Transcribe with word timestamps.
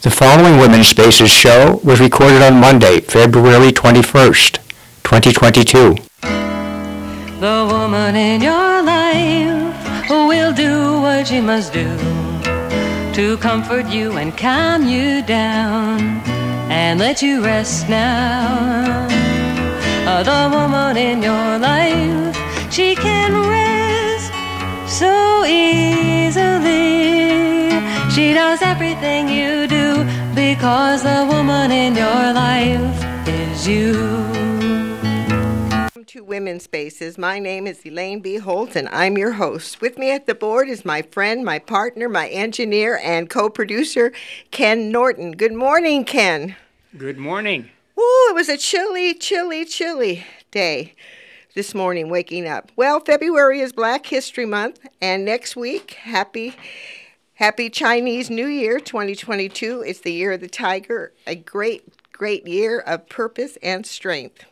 The 0.00 0.12
following 0.12 0.60
Women's 0.60 0.86
Spaces 0.86 1.28
show 1.28 1.80
was 1.82 1.98
recorded 1.98 2.40
on 2.40 2.60
Monday, 2.60 3.00
February 3.00 3.72
21st, 3.72 4.58
2022. 5.02 5.96
The 7.40 7.68
woman 7.68 8.14
in 8.14 8.40
your 8.40 8.80
life 8.84 10.08
will 10.08 10.52
do 10.52 11.00
what 11.00 11.26
she 11.26 11.40
must 11.40 11.72
do 11.72 11.88
to 13.12 13.36
comfort 13.38 13.88
you 13.88 14.12
and 14.12 14.38
calm 14.38 14.86
you 14.86 15.20
down 15.20 15.98
and 16.70 17.00
let 17.00 17.20
you 17.20 17.42
rest 17.42 17.88
now. 17.88 19.08
The 20.22 20.48
woman 20.52 20.96
in 20.96 21.20
your 21.20 21.58
life, 21.58 22.36
she 22.70 22.94
can 22.94 23.32
rest 23.50 24.32
so 24.86 25.44
easily. 25.44 26.78
She 28.18 28.34
does 28.34 28.60
everything 28.62 29.28
you 29.28 29.68
do 29.68 30.02
because 30.34 31.04
the 31.04 31.24
woman 31.30 31.70
in 31.70 31.94
your 31.94 32.32
life 32.32 33.28
is 33.28 33.68
you. 33.68 33.92
Welcome 35.70 36.04
to 36.04 36.24
Women's 36.24 36.64
Spaces. 36.64 37.16
My 37.16 37.38
name 37.38 37.68
is 37.68 37.86
Elaine 37.86 38.18
B. 38.18 38.38
Holtz, 38.38 38.74
and 38.74 38.88
I'm 38.88 39.16
your 39.16 39.30
host. 39.30 39.80
With 39.80 39.98
me 39.98 40.10
at 40.10 40.26
the 40.26 40.34
board 40.34 40.68
is 40.68 40.84
my 40.84 41.02
friend, 41.02 41.44
my 41.44 41.60
partner, 41.60 42.08
my 42.08 42.26
engineer, 42.30 42.98
and 43.04 43.30
co 43.30 43.48
producer, 43.48 44.12
Ken 44.50 44.90
Norton. 44.90 45.30
Good 45.30 45.54
morning, 45.54 46.04
Ken. 46.04 46.56
Good 46.96 47.18
morning. 47.18 47.70
Ooh, 47.96 48.26
it 48.30 48.34
was 48.34 48.48
a 48.48 48.56
chilly, 48.56 49.14
chilly, 49.14 49.64
chilly 49.64 50.26
day 50.50 50.92
this 51.54 51.72
morning 51.72 52.10
waking 52.10 52.48
up. 52.48 52.72
Well, 52.74 52.98
February 52.98 53.60
is 53.60 53.72
Black 53.72 54.06
History 54.06 54.44
Month, 54.44 54.80
and 55.00 55.24
next 55.24 55.54
week, 55.54 55.92
happy. 55.92 56.56
Happy 57.38 57.70
Chinese 57.70 58.30
New 58.30 58.48
Year 58.48 58.80
2022. 58.80 59.84
It's 59.86 60.00
the 60.00 60.10
year 60.12 60.32
of 60.32 60.40
the 60.40 60.48
tiger, 60.48 61.12
a 61.24 61.36
great, 61.36 61.84
great 62.10 62.48
year 62.48 62.80
of 62.80 63.08
purpose 63.08 63.56
and 63.62 63.86
strength. 63.86 64.44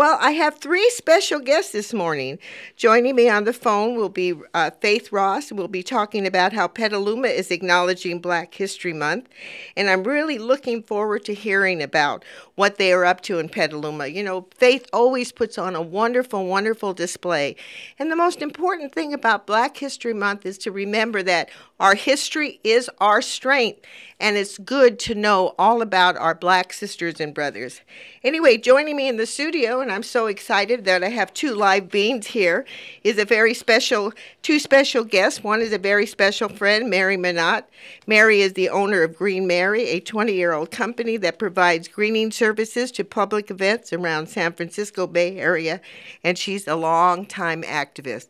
Well, 0.00 0.16
I 0.18 0.30
have 0.30 0.56
three 0.56 0.88
special 0.88 1.40
guests 1.40 1.72
this 1.72 1.92
morning. 1.92 2.38
Joining 2.74 3.14
me 3.14 3.28
on 3.28 3.44
the 3.44 3.52
phone 3.52 3.96
will 3.96 4.08
be 4.08 4.32
uh, 4.54 4.70
Faith 4.80 5.12
Ross. 5.12 5.52
We'll 5.52 5.68
be 5.68 5.82
talking 5.82 6.26
about 6.26 6.54
how 6.54 6.68
Petaluma 6.68 7.28
is 7.28 7.50
acknowledging 7.50 8.18
Black 8.18 8.54
History 8.54 8.94
Month. 8.94 9.28
And 9.76 9.90
I'm 9.90 10.04
really 10.04 10.38
looking 10.38 10.82
forward 10.82 11.26
to 11.26 11.34
hearing 11.34 11.82
about 11.82 12.24
what 12.54 12.76
they 12.76 12.94
are 12.94 13.04
up 13.04 13.20
to 13.22 13.38
in 13.38 13.50
Petaluma. 13.50 14.06
You 14.06 14.22
know, 14.22 14.46
Faith 14.54 14.86
always 14.90 15.32
puts 15.32 15.58
on 15.58 15.76
a 15.76 15.82
wonderful, 15.82 16.46
wonderful 16.46 16.94
display. 16.94 17.54
And 17.98 18.10
the 18.10 18.16
most 18.16 18.40
important 18.40 18.94
thing 18.94 19.12
about 19.12 19.46
Black 19.46 19.76
History 19.76 20.14
Month 20.14 20.46
is 20.46 20.56
to 20.58 20.72
remember 20.72 21.22
that 21.24 21.50
our 21.78 21.94
history 21.94 22.58
is 22.64 22.88
our 23.00 23.20
strength. 23.20 23.80
And 24.18 24.36
it's 24.36 24.58
good 24.58 24.98
to 25.00 25.14
know 25.14 25.54
all 25.58 25.80
about 25.80 26.16
our 26.16 26.34
black 26.34 26.74
sisters 26.74 27.20
and 27.20 27.32
brothers. 27.32 27.80
Anyway, 28.22 28.58
joining 28.58 28.96
me 28.96 29.08
in 29.08 29.16
the 29.16 29.24
studio, 29.24 29.80
and 29.80 29.89
I'm 29.92 30.02
so 30.02 30.26
excited 30.26 30.84
that 30.84 31.02
I 31.02 31.08
have 31.08 31.32
two 31.32 31.54
live 31.54 31.90
beings 31.90 32.28
here, 32.28 32.64
is 33.04 33.18
a 33.18 33.24
very 33.24 33.54
special, 33.54 34.12
two 34.42 34.58
special 34.58 35.04
guests. 35.04 35.42
One 35.42 35.60
is 35.60 35.72
a 35.72 35.78
very 35.78 36.06
special 36.06 36.48
friend, 36.48 36.88
Mary 36.90 37.16
Munat. 37.16 37.64
Mary 38.06 38.40
is 38.40 38.54
the 38.54 38.68
owner 38.68 39.02
of 39.02 39.16
Green 39.16 39.46
Mary, 39.46 39.88
a 39.88 40.00
20 40.00 40.32
year 40.32 40.52
old 40.52 40.70
company 40.70 41.16
that 41.18 41.38
provides 41.38 41.88
greening 41.88 42.30
services 42.30 42.90
to 42.92 43.04
public 43.04 43.50
events 43.50 43.92
around 43.92 44.28
San 44.28 44.52
Francisco 44.52 45.06
Bay 45.06 45.38
Area, 45.38 45.80
and 46.24 46.38
she's 46.38 46.66
a 46.66 46.76
long-time 46.76 47.62
activist. 47.62 48.28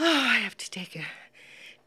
Oh, 0.00 0.04
I 0.30 0.38
have 0.38 0.56
to 0.56 0.70
take 0.70 0.96
a 0.96 1.04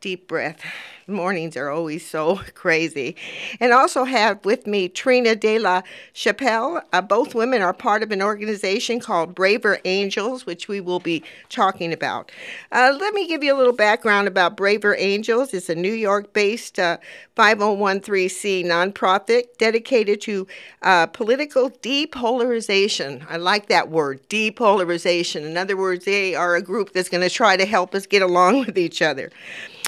deep 0.02 0.28
breath. 0.28 0.60
Mornings 1.08 1.56
are 1.58 1.70
always 1.70 2.08
so 2.08 2.38
crazy. 2.56 3.16
And 3.60 3.72
also 3.72 4.04
have 4.04 4.44
with 4.44 4.66
me 4.66 4.90
Trina 4.90 5.36
De 5.36 5.60
La 5.60 5.82
Chapelle. 6.14 6.82
Uh, 6.92 7.02
both 7.02 7.36
women 7.36 7.62
are 7.62 7.74
part 7.74 8.02
of 8.04 8.12
an 8.12 8.22
organization 8.22 9.00
called 9.00 9.36
Braver 9.36 9.80
Angels, 9.86 10.46
which 10.46 10.68
we 10.68 10.82
will 10.82 11.00
be 11.00 11.24
talking 11.50 11.94
about. 11.94 12.32
Uh, 12.72 12.96
let 13.00 13.14
me 13.14 13.28
give 13.28 13.44
you 13.44 13.54
a 13.54 13.58
little 13.58 13.74
background 13.74 14.28
about 14.28 14.58
Braver 14.58 14.96
Angels. 14.98 15.54
It's 15.54 15.70
a 15.70 15.76
New 15.76 15.94
York 15.94 16.34
based 16.34 16.80
uh, 16.80 16.98
5013C 17.38 18.66
nonprofit 18.66 19.44
dedicated 19.58 20.22
to 20.22 20.48
uh, 20.82 21.08
political 21.08 21.70
depolarization. 21.70 23.26
I 23.30 23.38
like 23.38 23.68
that 23.68 23.90
word, 23.90 24.28
depolarization. 24.30 25.46
In 25.46 25.58
other 25.58 25.78
words, 25.78 26.06
they 26.06 26.36
are 26.36 26.56
a 26.56 26.62
group 26.62 26.94
that's 26.94 27.10
going 27.10 27.28
to 27.28 27.30
try 27.30 27.58
to 27.58 27.66
help 27.66 27.94
us 27.96 28.06
get 28.06 28.22
along 28.22 28.60
with 28.66 28.78
each 28.78 29.02
other. 29.02 29.32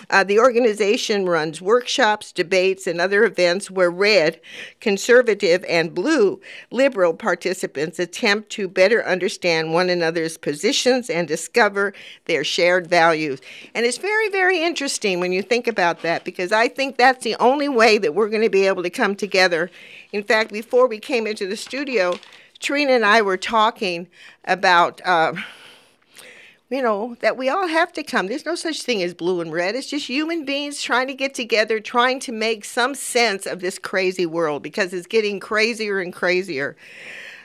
Uh, 0.09 0.23
the 0.23 0.39
organization 0.39 1.25
runs 1.25 1.61
workshops, 1.61 2.31
debates, 2.31 2.87
and 2.87 2.99
other 2.99 3.23
events 3.23 3.71
where 3.71 3.91
red, 3.91 4.39
conservative, 4.79 5.63
and 5.67 5.93
blue, 5.93 6.39
liberal 6.71 7.13
participants 7.13 7.99
attempt 7.99 8.49
to 8.49 8.67
better 8.67 9.05
understand 9.05 9.73
one 9.73 9.89
another's 9.89 10.37
positions 10.37 11.09
and 11.09 11.27
discover 11.27 11.93
their 12.25 12.43
shared 12.43 12.87
values. 12.87 13.39
And 13.73 13.85
it's 13.85 13.97
very, 13.97 14.29
very 14.29 14.61
interesting 14.61 15.19
when 15.19 15.31
you 15.31 15.41
think 15.41 15.67
about 15.67 16.01
that 16.01 16.23
because 16.23 16.51
I 16.51 16.67
think 16.67 16.97
that's 16.97 17.23
the 17.23 17.35
only 17.35 17.69
way 17.69 17.97
that 17.97 18.15
we're 18.15 18.29
going 18.29 18.43
to 18.43 18.49
be 18.49 18.67
able 18.67 18.83
to 18.83 18.89
come 18.89 19.15
together. 19.15 19.69
In 20.11 20.23
fact, 20.23 20.51
before 20.51 20.87
we 20.87 20.99
came 20.99 21.27
into 21.27 21.47
the 21.47 21.57
studio, 21.57 22.19
Trina 22.59 22.93
and 22.93 23.05
I 23.05 23.21
were 23.21 23.37
talking 23.37 24.07
about. 24.45 25.01
Uh, 25.05 25.33
you 26.69 26.81
know, 26.81 27.15
that 27.19 27.37
we 27.37 27.49
all 27.49 27.67
have 27.67 27.91
to 27.93 28.03
come. 28.03 28.27
There's 28.27 28.45
no 28.45 28.55
such 28.55 28.81
thing 28.81 29.03
as 29.03 29.13
blue 29.13 29.41
and 29.41 29.51
red. 29.51 29.75
It's 29.75 29.89
just 29.89 30.07
human 30.07 30.45
beings 30.45 30.81
trying 30.81 31.07
to 31.07 31.13
get 31.13 31.33
together, 31.33 31.79
trying 31.79 32.19
to 32.21 32.31
make 32.31 32.65
some 32.65 32.95
sense 32.95 33.45
of 33.45 33.59
this 33.59 33.77
crazy 33.77 34.25
world 34.25 34.63
because 34.63 34.93
it's 34.93 35.07
getting 35.07 35.39
crazier 35.39 35.99
and 35.99 36.11
crazier. 36.11 36.75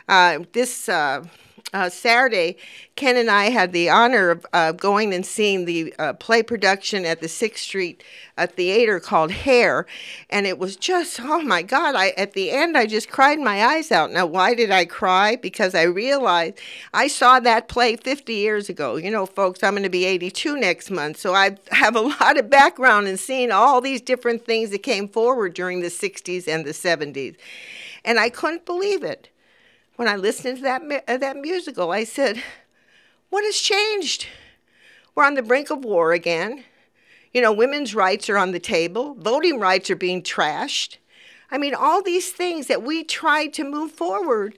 Uh, 0.08 0.40
this 0.52 0.88
uh, 0.88 1.24
uh, 1.72 1.90
Saturday, 1.90 2.56
Ken 2.96 3.16
and 3.16 3.30
I 3.30 3.50
had 3.50 3.72
the 3.72 3.90
honor 3.90 4.30
of 4.30 4.46
uh, 4.52 4.72
going 4.72 5.12
and 5.12 5.24
seeing 5.24 5.66
the 5.66 5.94
uh, 5.98 6.14
play 6.14 6.42
production 6.42 7.04
at 7.04 7.20
the 7.20 7.28
Sixth 7.28 7.62
Street 7.62 8.02
uh, 8.38 8.46
Theater 8.46 9.00
called 9.00 9.30
Hair, 9.30 9.86
and 10.30 10.46
it 10.46 10.58
was 10.58 10.76
just 10.76 11.20
oh 11.20 11.42
my 11.42 11.62
God! 11.62 11.94
I 11.94 12.10
at 12.10 12.32
the 12.32 12.50
end 12.50 12.76
I 12.76 12.86
just 12.86 13.10
cried 13.10 13.38
my 13.38 13.64
eyes 13.64 13.92
out. 13.92 14.10
Now, 14.10 14.26
why 14.26 14.54
did 14.54 14.70
I 14.70 14.86
cry? 14.86 15.36
Because 15.36 15.74
I 15.74 15.82
realized 15.82 16.58
I 16.94 17.06
saw 17.06 17.38
that 17.40 17.68
play 17.68 17.96
50 17.96 18.32
years 18.32 18.68
ago. 18.68 18.96
You 18.96 19.10
know, 19.10 19.26
folks, 19.26 19.62
I'm 19.62 19.72
going 19.72 19.82
to 19.82 19.90
be 19.90 20.06
82 20.06 20.56
next 20.58 20.90
month, 20.90 21.18
so 21.18 21.34
I 21.34 21.56
have 21.70 21.96
a 21.96 22.00
lot 22.20 22.38
of 22.38 22.48
background 22.48 23.08
in 23.08 23.16
seeing 23.18 23.52
all 23.52 23.80
these 23.80 24.00
different 24.00 24.44
things 24.44 24.70
that 24.70 24.82
came 24.82 25.08
forward 25.08 25.54
during 25.54 25.80
the 25.80 25.88
60s 25.88 26.48
and 26.48 26.64
the 26.64 26.70
70s, 26.70 27.36
and 28.04 28.18
I 28.18 28.30
couldn't 28.30 28.64
believe 28.64 29.02
it 29.02 29.28
when 29.98 30.06
I 30.06 30.14
listened 30.14 30.58
to 30.58 30.62
that, 30.62 31.04
uh, 31.08 31.16
that 31.16 31.36
musical, 31.36 31.90
I 31.90 32.04
said, 32.04 32.40
What 33.30 33.44
has 33.44 33.56
changed? 33.56 34.28
We're 35.16 35.24
on 35.24 35.34
the 35.34 35.42
brink 35.42 35.70
of 35.70 35.84
war 35.84 36.12
again. 36.12 36.62
You 37.34 37.40
know, 37.40 37.52
women's 37.52 37.96
rights 37.96 38.30
are 38.30 38.38
on 38.38 38.52
the 38.52 38.60
table, 38.60 39.14
voting 39.14 39.58
rights 39.58 39.90
are 39.90 39.96
being 39.96 40.22
trashed. 40.22 40.98
I 41.50 41.58
mean, 41.58 41.74
all 41.74 42.00
these 42.00 42.30
things 42.30 42.68
that 42.68 42.84
we 42.84 43.02
tried 43.02 43.52
to 43.54 43.64
move 43.64 43.90
forward, 43.90 44.56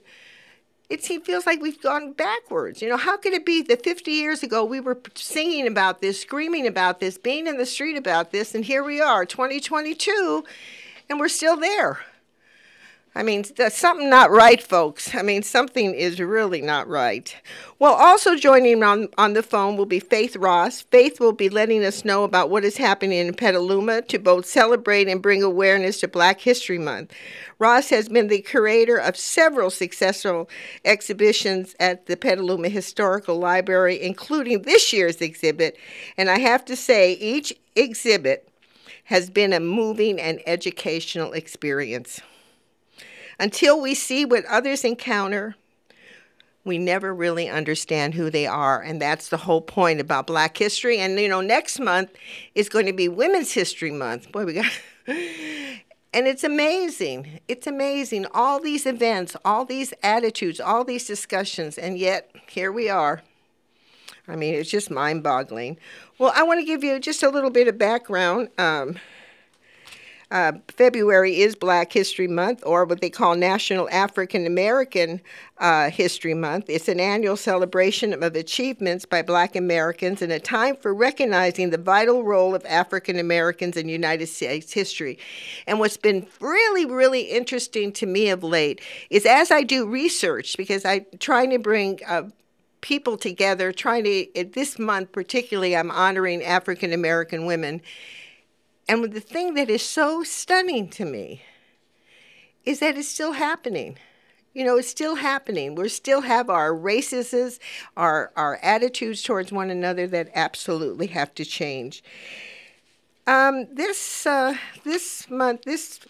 it 0.91 1.03
feels 1.03 1.47
like 1.47 1.59
we've 1.59 1.81
gone 1.81 2.13
backwards. 2.13 2.79
You 2.79 2.89
know, 2.89 2.97
how 2.97 3.17
could 3.17 3.33
it 3.33 3.43
be 3.43 3.63
that 3.63 3.83
50 3.83 4.11
years 4.11 4.43
ago 4.43 4.63
we 4.63 4.79
were 4.79 4.99
singing 5.15 5.65
about 5.65 6.01
this, 6.01 6.21
screaming 6.21 6.67
about 6.67 6.99
this, 6.99 7.17
being 7.17 7.47
in 7.47 7.57
the 7.57 7.65
street 7.65 7.97
about 7.97 8.31
this, 8.31 8.53
and 8.53 8.63
here 8.63 8.83
we 8.83 9.01
are, 9.01 9.25
2022, 9.25 10.43
and 11.09 11.19
we're 11.19 11.29
still 11.29 11.57
there? 11.57 12.01
I 13.13 13.23
mean, 13.23 13.43
there's 13.57 13.73
something 13.73 14.09
not 14.09 14.31
right, 14.31 14.63
folks. 14.63 15.13
I 15.13 15.21
mean, 15.21 15.43
something 15.43 15.93
is 15.93 16.21
really 16.21 16.61
not 16.61 16.87
right. 16.87 17.35
Well, 17.77 17.93
also 17.93 18.37
joining 18.37 18.81
on, 18.83 19.09
on 19.17 19.33
the 19.33 19.43
phone 19.43 19.75
will 19.75 19.85
be 19.85 19.99
Faith 19.99 20.37
Ross. 20.37 20.83
Faith 20.83 21.19
will 21.19 21.33
be 21.33 21.49
letting 21.49 21.83
us 21.83 22.05
know 22.05 22.23
about 22.23 22.49
what 22.49 22.63
is 22.63 22.77
happening 22.77 23.27
in 23.27 23.33
Petaluma 23.33 24.03
to 24.03 24.17
both 24.17 24.45
celebrate 24.45 25.09
and 25.09 25.21
bring 25.21 25.43
awareness 25.43 25.99
to 25.99 26.07
Black 26.07 26.39
History 26.39 26.77
Month. 26.77 27.13
Ross 27.59 27.89
has 27.89 28.07
been 28.07 28.29
the 28.29 28.41
curator 28.41 28.95
of 28.95 29.17
several 29.17 29.69
successful 29.69 30.49
exhibitions 30.85 31.75
at 31.81 32.05
the 32.05 32.15
Petaluma 32.15 32.69
Historical 32.69 33.37
Library, 33.37 34.01
including 34.01 34.61
this 34.61 34.93
year's 34.93 35.17
exhibit. 35.17 35.75
And 36.15 36.29
I 36.29 36.39
have 36.39 36.63
to 36.63 36.77
say, 36.77 37.11
each 37.13 37.53
exhibit 37.75 38.47
has 39.05 39.29
been 39.29 39.51
a 39.51 39.59
moving 39.59 40.17
and 40.17 40.41
educational 40.47 41.33
experience. 41.33 42.21
Until 43.41 43.81
we 43.81 43.95
see 43.95 44.23
what 44.23 44.45
others 44.45 44.85
encounter, 44.85 45.55
we 46.63 46.77
never 46.77 47.11
really 47.11 47.49
understand 47.49 48.13
who 48.13 48.29
they 48.29 48.45
are. 48.45 48.79
And 48.79 49.01
that's 49.01 49.29
the 49.29 49.37
whole 49.37 49.61
point 49.61 49.99
about 49.99 50.27
Black 50.27 50.55
history. 50.55 50.99
And, 50.99 51.19
you 51.19 51.27
know, 51.27 51.41
next 51.41 51.79
month 51.79 52.11
is 52.53 52.69
going 52.69 52.85
to 52.85 52.93
be 52.93 53.09
Women's 53.09 53.51
History 53.51 53.89
Month. 53.89 54.31
Boy, 54.31 54.45
we 54.45 54.53
got. 54.53 54.71
and 55.07 56.27
it's 56.27 56.43
amazing. 56.43 57.39
It's 57.47 57.65
amazing. 57.65 58.27
All 58.31 58.59
these 58.59 58.85
events, 58.85 59.35
all 59.43 59.65
these 59.65 59.91
attitudes, 60.03 60.59
all 60.59 60.83
these 60.83 61.07
discussions. 61.07 61.79
And 61.79 61.97
yet, 61.97 62.29
here 62.47 62.71
we 62.71 62.89
are. 62.89 63.23
I 64.27 64.35
mean, 64.35 64.53
it's 64.53 64.69
just 64.69 64.91
mind 64.91 65.23
boggling. 65.23 65.79
Well, 66.19 66.31
I 66.35 66.43
want 66.43 66.59
to 66.59 66.65
give 66.65 66.83
you 66.83 66.99
just 66.99 67.23
a 67.23 67.29
little 67.29 67.49
bit 67.49 67.67
of 67.67 67.79
background. 67.79 68.49
Um, 68.59 68.99
uh, 70.31 70.53
February 70.69 71.41
is 71.41 71.55
Black 71.55 71.91
History 71.91 72.27
Month, 72.27 72.63
or 72.65 72.85
what 72.85 73.01
they 73.01 73.09
call 73.09 73.35
National 73.35 73.89
African 73.89 74.45
American 74.45 75.21
uh, 75.57 75.89
History 75.89 76.33
Month. 76.33 76.69
It's 76.69 76.87
an 76.87 76.99
annual 76.99 77.35
celebration 77.35 78.13
of 78.13 78.35
achievements 78.35 79.05
by 79.05 79.21
Black 79.21 79.55
Americans 79.55 80.21
and 80.21 80.31
a 80.31 80.39
time 80.39 80.77
for 80.77 80.93
recognizing 80.93 81.69
the 81.69 81.77
vital 81.77 82.23
role 82.23 82.55
of 82.55 82.65
African 82.65 83.19
Americans 83.19 83.75
in 83.75 83.89
United 83.89 84.27
States 84.27 84.71
history. 84.71 85.19
And 85.67 85.79
what's 85.79 85.97
been 85.97 86.25
really, 86.39 86.85
really 86.85 87.23
interesting 87.23 87.91
to 87.93 88.05
me 88.05 88.29
of 88.29 88.43
late 88.43 88.81
is 89.09 89.25
as 89.25 89.51
I 89.51 89.63
do 89.63 89.85
research, 89.85 90.55
because 90.57 90.85
I'm 90.85 91.05
trying 91.19 91.49
to 91.49 91.59
bring 91.59 91.99
uh, 92.07 92.23
people 92.79 93.17
together, 93.17 93.71
trying 93.71 94.05
to, 94.05 94.45
this 94.53 94.79
month 94.79 95.11
particularly, 95.11 95.75
I'm 95.75 95.91
honoring 95.91 96.41
African 96.43 96.93
American 96.93 97.45
women. 97.45 97.81
And 98.91 99.13
the 99.13 99.21
thing 99.21 99.53
that 99.53 99.69
is 99.69 99.81
so 99.81 100.21
stunning 100.21 100.89
to 100.89 101.05
me 101.05 101.43
is 102.65 102.79
that 102.79 102.97
it's 102.97 103.07
still 103.07 103.31
happening. 103.31 103.97
You 104.53 104.65
know, 104.65 104.75
it's 104.75 104.89
still 104.89 105.15
happening. 105.15 105.75
We 105.75 105.87
still 105.87 106.19
have 106.19 106.49
our 106.49 106.73
racism, 106.73 107.57
our, 107.95 108.33
our 108.35 108.57
attitudes 108.61 109.23
towards 109.23 109.49
one 109.49 109.69
another 109.69 110.07
that 110.07 110.27
absolutely 110.35 111.07
have 111.07 111.33
to 111.35 111.45
change. 111.45 112.03
Um, 113.27 113.73
this 113.73 114.25
uh, 114.25 114.57
this 114.83 115.29
month, 115.29 115.61
this 115.61 116.01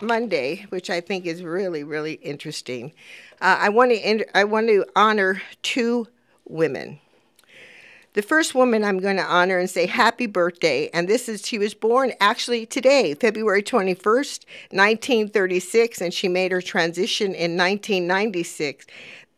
Monday, 0.00 0.64
which 0.70 0.88
I 0.88 1.02
think 1.02 1.26
is 1.26 1.42
really, 1.42 1.84
really 1.84 2.14
interesting, 2.14 2.94
uh, 3.42 3.58
I 3.60 3.68
want 3.68 3.90
to 3.90 4.38
I 4.38 4.44
want 4.44 4.68
to 4.68 4.86
honor 4.96 5.42
two 5.62 6.08
women. 6.46 7.00
The 8.14 8.22
first 8.22 8.54
woman 8.54 8.84
I'm 8.84 9.00
going 9.00 9.18
to 9.18 9.24
honor 9.24 9.58
and 9.58 9.68
say 9.68 9.86
happy 9.86 10.26
birthday, 10.26 10.88
and 10.94 11.06
this 11.06 11.28
is 11.28 11.46
she 11.46 11.58
was 11.58 11.74
born 11.74 12.12
actually 12.20 12.64
today, 12.64 13.14
February 13.14 13.62
21st, 13.62 14.44
1936, 14.70 16.00
and 16.00 16.14
she 16.14 16.26
made 16.26 16.50
her 16.50 16.62
transition 16.62 17.26
in 17.26 17.56
1996. 17.56 18.86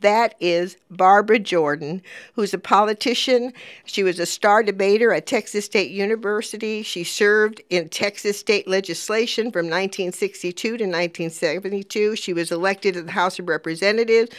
That 0.00 0.34
is 0.40 0.76
Barbara 0.90 1.40
Jordan, 1.40 2.00
who's 2.34 2.54
a 2.54 2.58
politician. 2.58 3.52
She 3.84 4.02
was 4.02 4.18
a 4.18 4.24
star 4.24 4.62
debater 4.62 5.12
at 5.12 5.26
Texas 5.26 5.66
State 5.66 5.90
University. 5.90 6.82
She 6.82 7.04
served 7.04 7.60
in 7.68 7.88
Texas 7.90 8.38
state 8.38 8.66
legislation 8.66 9.50
from 9.50 9.66
1962 9.66 10.68
to 10.68 10.84
1972. 10.84 12.16
She 12.16 12.32
was 12.32 12.50
elected 12.50 12.94
to 12.94 13.02
the 13.02 13.12
House 13.12 13.38
of 13.38 13.48
Representatives 13.48 14.30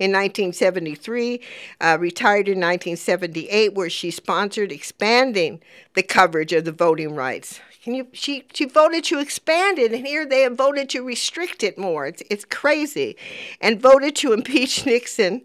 in 0.00 0.12
1973, 0.12 1.40
uh, 1.82 1.98
retired 2.00 2.48
in 2.48 2.58
1978, 2.58 3.74
where 3.74 3.90
she 3.90 4.10
sponsored 4.10 4.72
expanding 4.72 5.60
the 5.94 6.02
coverage 6.02 6.54
of 6.54 6.64
the 6.64 6.72
voting 6.72 7.14
rights. 7.14 7.60
Can 7.82 7.94
you? 7.94 8.08
She 8.12 8.44
she 8.52 8.64
voted 8.64 9.04
to 9.04 9.20
expand 9.20 9.78
it, 9.78 9.92
and 9.92 10.06
here 10.06 10.26
they 10.26 10.40
have 10.42 10.56
voted 10.56 10.88
to 10.90 11.02
restrict 11.02 11.62
it 11.62 11.78
more. 11.78 12.06
It's 12.06 12.22
it's 12.30 12.44
crazy, 12.44 13.16
and 13.60 13.80
voted 13.80 14.16
to 14.16 14.32
impeach 14.38 14.84
Nixon. 14.84 15.42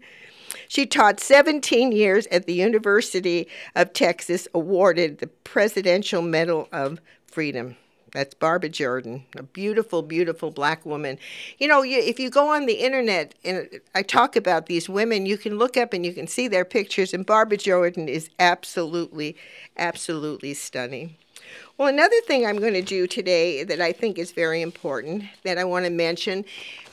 She 0.68 0.86
taught 0.86 1.20
17 1.20 1.92
years 1.92 2.26
at 2.28 2.46
the 2.46 2.54
University 2.54 3.46
of 3.74 3.92
Texas, 3.92 4.48
awarded 4.54 5.18
the 5.18 5.28
Presidential 5.28 6.22
Medal 6.22 6.68
of 6.72 7.00
Freedom. 7.26 7.76
That's 8.16 8.32
Barbara 8.32 8.70
Jordan, 8.70 9.26
a 9.36 9.42
beautiful, 9.42 10.00
beautiful 10.00 10.50
black 10.50 10.86
woman. 10.86 11.18
You 11.58 11.68
know, 11.68 11.82
you, 11.82 11.98
if 11.98 12.18
you 12.18 12.30
go 12.30 12.48
on 12.48 12.64
the 12.64 12.72
internet 12.72 13.34
and 13.44 13.68
I 13.94 14.00
talk 14.00 14.36
about 14.36 14.64
these 14.64 14.88
women, 14.88 15.26
you 15.26 15.36
can 15.36 15.58
look 15.58 15.76
up 15.76 15.92
and 15.92 16.06
you 16.06 16.14
can 16.14 16.26
see 16.26 16.48
their 16.48 16.64
pictures, 16.64 17.12
and 17.12 17.26
Barbara 17.26 17.58
Jordan 17.58 18.08
is 18.08 18.30
absolutely, 18.38 19.36
absolutely 19.76 20.54
stunning. 20.54 21.16
Well, 21.76 21.88
another 21.88 22.18
thing 22.26 22.46
I'm 22.46 22.58
going 22.58 22.72
to 22.72 22.80
do 22.80 23.06
today 23.06 23.64
that 23.64 23.82
I 23.82 23.92
think 23.92 24.18
is 24.18 24.32
very 24.32 24.62
important 24.62 25.24
that 25.42 25.58
I 25.58 25.64
want 25.64 25.84
to 25.84 25.90
mention, 25.90 26.46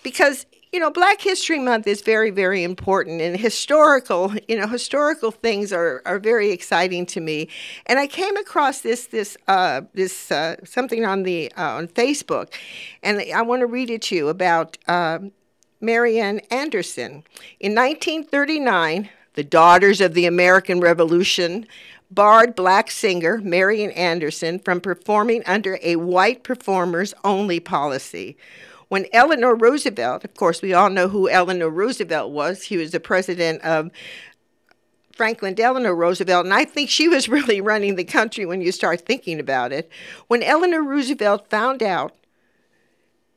because 0.04 0.46
you 0.74 0.80
know, 0.80 0.90
Black 0.90 1.22
History 1.22 1.60
Month 1.60 1.86
is 1.86 2.02
very, 2.02 2.32
very 2.32 2.64
important, 2.64 3.22
and 3.22 3.40
historical, 3.40 4.34
you 4.48 4.58
know, 4.58 4.66
historical 4.68 5.30
things 5.30 5.72
are, 5.72 6.02
are 6.04 6.18
very 6.18 6.50
exciting 6.50 7.06
to 7.06 7.22
me. 7.22 7.48
And 7.86 8.00
I 8.00 8.08
came 8.08 8.36
across 8.38 8.82
this 8.82 9.06
this 9.06 9.38
uh, 9.48 9.82
this 9.94 10.32
uh, 10.32 10.56
something 10.66 11.06
on 11.06 11.24
the 11.24 11.52
uh, 11.56 11.76
on 11.76 11.88
Facebook, 11.88 12.56
and 13.04 13.22
I 13.34 13.44
want 13.44 13.60
to 13.60 13.68
read 13.68 13.92
it 13.92 14.02
to 14.04 14.16
you 14.16 14.30
about 14.30 14.80
uh, 14.88 15.20
Marian 15.80 16.40
Anderson. 16.50 17.24
In 17.60 17.76
1939, 17.76 19.10
the 19.36 19.44
Daughters 19.44 20.02
of 20.02 20.16
the 20.16 20.26
American 20.26 20.80
Revolution 20.80 21.68
barred 22.10 22.56
black 22.56 22.90
singer 22.90 23.40
Marian 23.44 23.92
Anderson 23.92 24.58
from 24.58 24.82
performing 24.82 25.44
under 25.46 25.78
a 25.84 25.98
white 25.98 26.44
performers 26.44 27.14
only 27.24 27.60
policy. 27.60 28.38
When 28.94 29.08
Eleanor 29.12 29.56
Roosevelt, 29.56 30.24
of 30.24 30.36
course, 30.36 30.62
we 30.62 30.76
all 30.76 30.92
know 30.92 31.08
who 31.08 31.28
Eleanor 31.28 31.68
Roosevelt 31.68 32.30
was, 32.30 32.62
he 32.62 32.78
was 32.78 32.92
the 32.92 33.00
president 33.00 33.64
of 33.64 33.90
Franklin 35.16 35.56
Delano 35.56 35.92
Roosevelt, 35.92 36.46
and 36.46 36.54
I 36.54 36.64
think 36.64 36.92
she 36.92 37.08
was 37.08 37.28
really 37.38 37.60
running 37.60 37.96
the 37.96 38.04
country 38.04 38.46
when 38.46 38.62
you 38.62 38.72
start 38.72 39.02
thinking 39.02 39.40
about 39.40 39.74
it. 39.74 39.90
When 40.28 40.44
Eleanor 40.44 40.84
Roosevelt 40.84 41.50
found 41.50 41.82
out, 41.82 42.16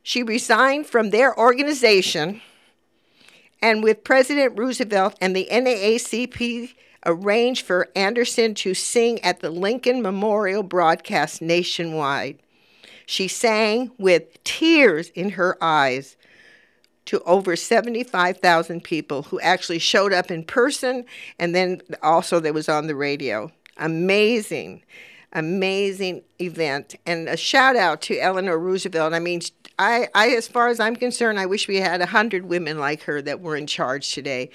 she 0.03 0.23
resigned 0.23 0.89
from 0.89 1.09
their 1.09 1.35
organization, 1.39 2.43
and 3.63 3.83
with 3.83 4.05
President 4.05 4.59
Roosevelt 4.59 5.17
and 5.23 5.35
the 5.35 5.49
NAACP 5.51 6.75
arranged 7.07 7.65
for 7.65 7.89
Anderson 7.97 8.55
to 8.57 8.75
sing 8.75 9.25
at 9.25 9.41
the 9.41 9.49
Lincoln 9.49 10.03
Memorial 10.03 10.63
broadcast 10.63 11.41
nationwide. 11.41 12.41
She 13.07 13.29
sang 13.29 13.93
with 13.99 14.43
tears 14.45 15.11
in 15.11 15.31
her 15.31 15.57
eyes 15.63 16.17
to 17.07 17.23
over 17.23 17.55
75,000 17.55 18.83
people 18.83 19.23
who 19.23 19.41
actually 19.41 19.79
showed 19.79 20.13
up 20.13 20.31
in 20.31 20.45
person 20.45 21.05
and 21.39 21.55
then 21.55 21.81
also 22.03 22.41
that 22.41 22.53
was 22.53 22.69
on 22.69 22.89
the 22.89 22.97
radio. 22.97 23.51
Amazing, 23.77 24.83
amazing 25.33 26.23
event. 26.41 26.97
And 27.07 27.29
a 27.29 27.37
shout 27.37 27.77
out 27.77 28.03
to 28.03 28.19
Eleanor 28.19 28.59
Roosevelt. 28.59 29.15
I 29.15 29.21
mean, 29.21 29.41
I, 29.79 30.09
I, 30.15 30.31
as 30.31 30.49
far 30.49 30.69
as 30.69 30.81
I'm 30.81 30.97
concerned, 30.97 31.39
I 31.39 31.45
wish 31.45 31.69
we 31.69 31.77
had 31.77 32.01
a 32.01 32.07
hundred 32.07 32.47
women 32.47 32.79
like 32.79 33.03
her 33.03 33.21
that 33.21 33.41
were 33.41 33.57
in 33.57 33.67
charge 33.67 34.15
today. 34.15 34.49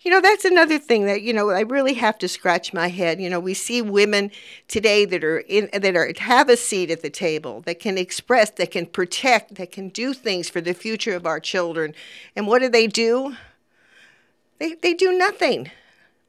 You 0.00 0.10
know, 0.10 0.20
that's 0.22 0.46
another 0.46 0.78
thing 0.78 1.04
that 1.04 1.20
you 1.20 1.34
know 1.34 1.50
I 1.50 1.60
really 1.60 1.92
have 1.94 2.18
to 2.18 2.28
scratch 2.28 2.72
my 2.72 2.88
head. 2.88 3.20
You 3.20 3.28
know, 3.28 3.38
we 3.38 3.52
see 3.52 3.82
women 3.82 4.30
today 4.68 5.04
that 5.04 5.22
are 5.22 5.40
in 5.40 5.68
that 5.74 5.94
are 5.94 6.10
have 6.18 6.48
a 6.48 6.56
seat 6.56 6.90
at 6.90 7.02
the 7.02 7.10
table, 7.10 7.60
that 7.66 7.80
can 7.80 7.98
express, 7.98 8.50
that 8.52 8.70
can 8.70 8.86
protect, 8.86 9.56
that 9.56 9.72
can 9.72 9.90
do 9.90 10.14
things 10.14 10.48
for 10.48 10.62
the 10.62 10.72
future 10.72 11.14
of 11.14 11.26
our 11.26 11.38
children. 11.38 11.94
And 12.34 12.46
what 12.46 12.60
do 12.60 12.70
they 12.70 12.86
do? 12.86 13.36
They 14.58 14.74
they 14.74 14.94
do 14.94 15.12
nothing. 15.12 15.70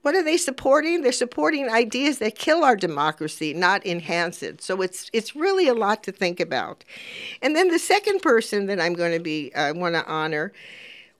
What 0.03 0.15
are 0.15 0.23
they 0.23 0.35
supporting? 0.35 1.01
They're 1.01 1.13
supporting 1.13 1.69
ideas 1.69 2.17
that 2.19 2.35
kill 2.35 2.65
our 2.65 2.75
democracy, 2.75 3.53
not 3.53 3.85
enhance 3.85 4.43
it. 4.43 4.61
So 4.61 4.81
it's 4.81 5.09
it's 5.13 5.33
really 5.33 5.69
a 5.69 5.73
lot 5.73 6.03
to 6.03 6.11
think 6.11 6.41
about. 6.41 6.83
And 7.41 7.55
then 7.55 7.69
the 7.69 7.79
second 7.79 8.21
person 8.21 8.65
that 8.65 8.81
I'm 8.81 8.93
going 8.93 9.13
to 9.13 9.19
be 9.19 9.53
I 9.55 9.69
uh, 9.69 9.73
want 9.73 9.95
to 9.95 10.05
honor, 10.05 10.51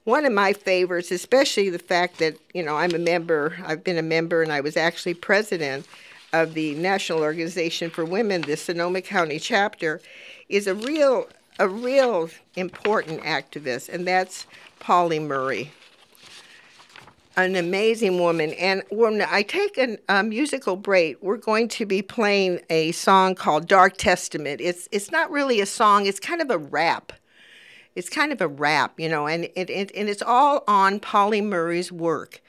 one 0.03 0.25
of 0.25 0.33
my 0.33 0.51
favorites, 0.51 1.11
especially 1.11 1.69
the 1.69 1.79
fact 1.79 2.19
that 2.19 2.35
you 2.53 2.61
know 2.61 2.75
I'm 2.75 2.93
a 2.93 2.99
member. 2.99 3.55
I've 3.65 3.85
been 3.85 3.97
a 3.97 4.03
member, 4.03 4.43
and 4.43 4.51
I 4.51 4.59
was 4.59 4.75
actually 4.75 5.13
president 5.13 5.87
of 6.33 6.53
the 6.53 6.75
National 6.75 7.19
Organization 7.19 7.89
for 7.89 8.03
Women, 8.03 8.41
the 8.41 8.57
Sonoma 8.57 9.01
County 9.01 9.39
chapter, 9.39 10.01
is 10.49 10.67
a 10.67 10.75
real 10.75 11.29
a 11.57 11.69
real 11.69 12.29
important 12.57 13.21
activist, 13.21 13.87
and 13.87 14.05
that's 14.05 14.45
Pauli 14.79 15.19
Murray 15.19 15.71
an 17.35 17.55
amazing 17.55 18.19
woman. 18.19 18.53
And 18.53 18.83
when 18.89 19.21
I 19.21 19.41
take 19.41 19.77
a, 19.77 19.97
a, 20.07 20.23
musical 20.23 20.75
break, 20.75 21.21
we're 21.21 21.37
going 21.37 21.67
to 21.69 21.85
be 21.85 22.01
playing 22.01 22.61
a 22.69 22.91
song 22.91 23.35
called 23.35 23.67
Dark 23.67 23.97
Testament. 23.97 24.61
It's 24.61 24.87
it's 24.91 25.11
not 25.11 25.31
really 25.31 25.59
a 25.59 25.65
song, 25.65 26.05
it's 26.05 26.19
kind 26.19 26.41
of 26.41 26.49
a 26.49 26.57
rap. 26.57 27.13
It's 27.95 28.09
kind 28.09 28.31
of 28.31 28.41
a 28.41 28.47
rap, 28.47 28.99
you 28.99 29.07
know, 29.07 29.27
and 29.27 29.45
it, 29.55 29.69
it 29.69 29.91
and 29.95 30.09
it's 30.09 30.21
all 30.21 30.63
on 30.67 30.99
Pauli 30.99 31.41
Murray's 31.41 31.91
work. 31.91 32.41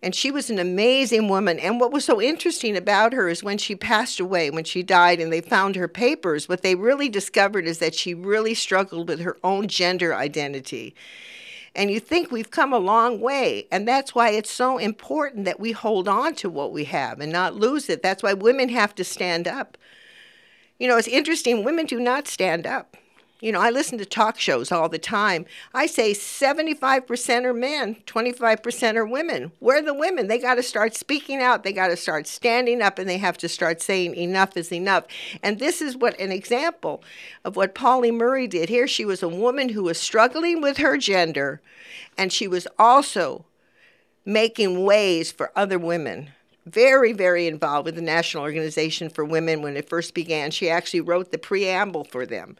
And 0.00 0.14
she 0.14 0.30
was 0.30 0.48
an 0.48 0.60
amazing 0.60 1.28
woman. 1.28 1.58
And 1.58 1.80
what 1.80 1.90
was 1.90 2.04
so 2.04 2.22
interesting 2.22 2.76
about 2.76 3.12
her 3.12 3.28
is 3.28 3.42
when 3.42 3.58
she 3.58 3.74
passed 3.74 4.20
away, 4.20 4.48
when 4.48 4.62
she 4.62 4.84
died, 4.84 5.20
and 5.20 5.32
they 5.32 5.40
found 5.40 5.74
her 5.74 5.88
papers, 5.88 6.48
what 6.48 6.62
they 6.62 6.76
really 6.76 7.08
discovered 7.08 7.66
is 7.66 7.78
that 7.78 7.96
she 7.96 8.14
really 8.14 8.54
struggled 8.54 9.08
with 9.08 9.18
her 9.20 9.36
own 9.42 9.66
gender 9.66 10.14
identity 10.14 10.94
and 11.74 11.90
you 11.90 12.00
think 12.00 12.30
we've 12.30 12.50
come 12.50 12.72
a 12.72 12.78
long 12.78 13.20
way. 13.20 13.66
And 13.70 13.86
that's 13.86 14.14
why 14.14 14.30
it's 14.30 14.50
so 14.50 14.78
important 14.78 15.44
that 15.44 15.60
we 15.60 15.72
hold 15.72 16.08
on 16.08 16.34
to 16.36 16.50
what 16.50 16.72
we 16.72 16.84
have 16.84 17.20
and 17.20 17.32
not 17.32 17.54
lose 17.54 17.88
it. 17.88 18.02
That's 18.02 18.22
why 18.22 18.34
women 18.34 18.68
have 18.70 18.94
to 18.96 19.04
stand 19.04 19.46
up. 19.46 19.78
You 20.78 20.88
know, 20.88 20.96
it's 20.96 21.08
interesting, 21.08 21.64
women 21.64 21.86
do 21.86 21.98
not 21.98 22.28
stand 22.28 22.66
up. 22.66 22.96
You 23.40 23.52
know, 23.52 23.60
I 23.60 23.70
listen 23.70 23.98
to 23.98 24.04
talk 24.04 24.40
shows 24.40 24.72
all 24.72 24.88
the 24.88 24.98
time. 24.98 25.46
I 25.72 25.86
say 25.86 26.12
75% 26.12 27.44
are 27.44 27.54
men, 27.54 27.94
25% 28.06 28.96
are 28.96 29.06
women. 29.06 29.52
Where 29.60 29.78
are 29.78 29.82
the 29.82 29.94
women? 29.94 30.26
They 30.26 30.38
got 30.38 30.56
to 30.56 30.62
start 30.62 30.96
speaking 30.96 31.40
out. 31.40 31.62
They 31.62 31.72
got 31.72 31.88
to 31.88 31.96
start 31.96 32.26
standing 32.26 32.82
up 32.82 32.98
and 32.98 33.08
they 33.08 33.18
have 33.18 33.38
to 33.38 33.48
start 33.48 33.80
saying 33.80 34.16
enough 34.16 34.56
is 34.56 34.72
enough. 34.72 35.04
And 35.40 35.60
this 35.60 35.80
is 35.80 35.96
what 35.96 36.18
an 36.18 36.32
example 36.32 37.04
of 37.44 37.54
what 37.54 37.76
Pauli 37.76 38.10
Murray 38.10 38.48
did 38.48 38.68
here. 38.68 38.88
She 38.88 39.04
was 39.04 39.22
a 39.22 39.28
woman 39.28 39.68
who 39.68 39.84
was 39.84 39.98
struggling 39.98 40.60
with 40.60 40.78
her 40.78 40.96
gender 40.96 41.60
and 42.16 42.32
she 42.32 42.48
was 42.48 42.66
also 42.76 43.44
making 44.24 44.84
ways 44.84 45.30
for 45.30 45.52
other 45.54 45.78
women 45.78 46.30
very, 46.66 47.12
very 47.12 47.46
involved 47.46 47.86
with 47.86 47.94
the 47.94 48.02
National 48.02 48.42
Organization 48.42 49.08
for 49.08 49.24
Women 49.24 49.62
when 49.62 49.76
it 49.76 49.88
first 49.88 50.12
began. 50.12 50.50
She 50.50 50.68
actually 50.68 51.00
wrote 51.00 51.30
the 51.30 51.38
preamble 51.38 52.04
for 52.04 52.26
them 52.26 52.56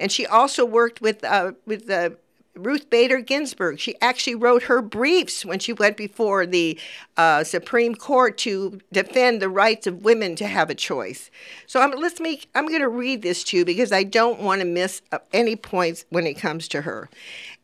and 0.00 0.10
she 0.10 0.26
also 0.26 0.64
worked 0.64 1.00
with 1.00 1.22
uh, 1.22 1.52
with 1.66 1.88
uh, 1.88 2.10
Ruth 2.56 2.90
Bader 2.90 3.20
Ginsburg. 3.20 3.78
She 3.78 3.94
actually 4.00 4.34
wrote 4.34 4.64
her 4.64 4.82
briefs 4.82 5.44
when 5.44 5.58
she 5.60 5.72
went 5.72 5.96
before 5.96 6.46
the 6.46 6.78
uh, 7.16 7.44
Supreme 7.44 7.94
Court 7.94 8.36
to 8.38 8.80
defend 8.92 9.40
the 9.40 9.48
rights 9.48 9.86
of 9.86 10.04
women 10.04 10.34
to 10.36 10.46
have 10.46 10.68
a 10.68 10.74
choice. 10.74 11.30
So 11.66 11.80
I'm, 11.80 11.92
let's 11.92 12.20
make. 12.20 12.48
I'm 12.54 12.66
going 12.66 12.80
to 12.80 12.88
read 12.88 13.22
this 13.22 13.44
to 13.44 13.58
you 13.58 13.64
because 13.64 13.92
I 13.92 14.02
don't 14.02 14.40
want 14.40 14.60
to 14.60 14.66
miss 14.66 15.02
uh, 15.12 15.18
any 15.32 15.54
points 15.54 16.04
when 16.10 16.26
it 16.26 16.34
comes 16.34 16.66
to 16.68 16.82
her. 16.82 17.08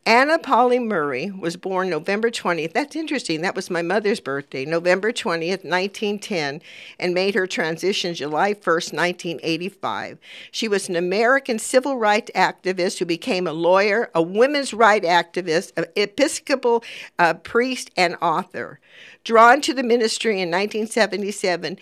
Anna 0.07 0.39
Pauli 0.39 0.79
Murray 0.79 1.29
was 1.31 1.57
born 1.57 1.89
November 1.89 2.31
20th. 2.31 2.71
That's 2.71 2.95
interesting. 2.95 3.41
That 3.41 3.57
was 3.57 3.69
my 3.69 3.81
mother's 3.81 4.21
birthday, 4.21 4.63
November 4.63 5.11
20th, 5.11 5.65
1910, 5.65 6.61
and 6.97 7.13
made 7.13 7.35
her 7.35 7.45
transition 7.45 8.13
July 8.13 8.53
1st, 8.53 8.93
1985. 8.93 10.17
She 10.49 10.69
was 10.69 10.87
an 10.87 10.95
American 10.95 11.59
civil 11.59 11.97
rights 11.97 12.31
activist 12.33 12.99
who 12.99 13.05
became 13.05 13.47
a 13.47 13.51
lawyer, 13.51 14.09
a 14.15 14.21
women's 14.21 14.73
rights 14.73 15.05
activist, 15.05 15.73
an 15.75 15.87
Episcopal 15.97 16.85
uh, 17.19 17.33
priest, 17.33 17.91
and 17.97 18.15
author. 18.21 18.79
Drawn 19.25 19.59
to 19.59 19.73
the 19.73 19.83
ministry 19.83 20.35
in 20.35 20.47
1977, 20.47 21.77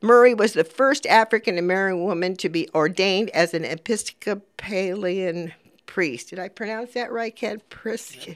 Murray 0.00 0.32
was 0.32 0.52
the 0.52 0.62
first 0.62 1.06
African 1.06 1.58
American 1.58 2.04
woman 2.04 2.36
to 2.36 2.48
be 2.48 2.68
ordained 2.72 3.30
as 3.30 3.52
an 3.52 3.64
Episcopalian 3.64 5.54
priest. 5.94 6.30
Did 6.30 6.40
I 6.40 6.48
pronounce 6.48 6.94
that 6.94 7.12
right, 7.12 7.34
Ken? 7.34 7.62
Priest. 7.70 8.26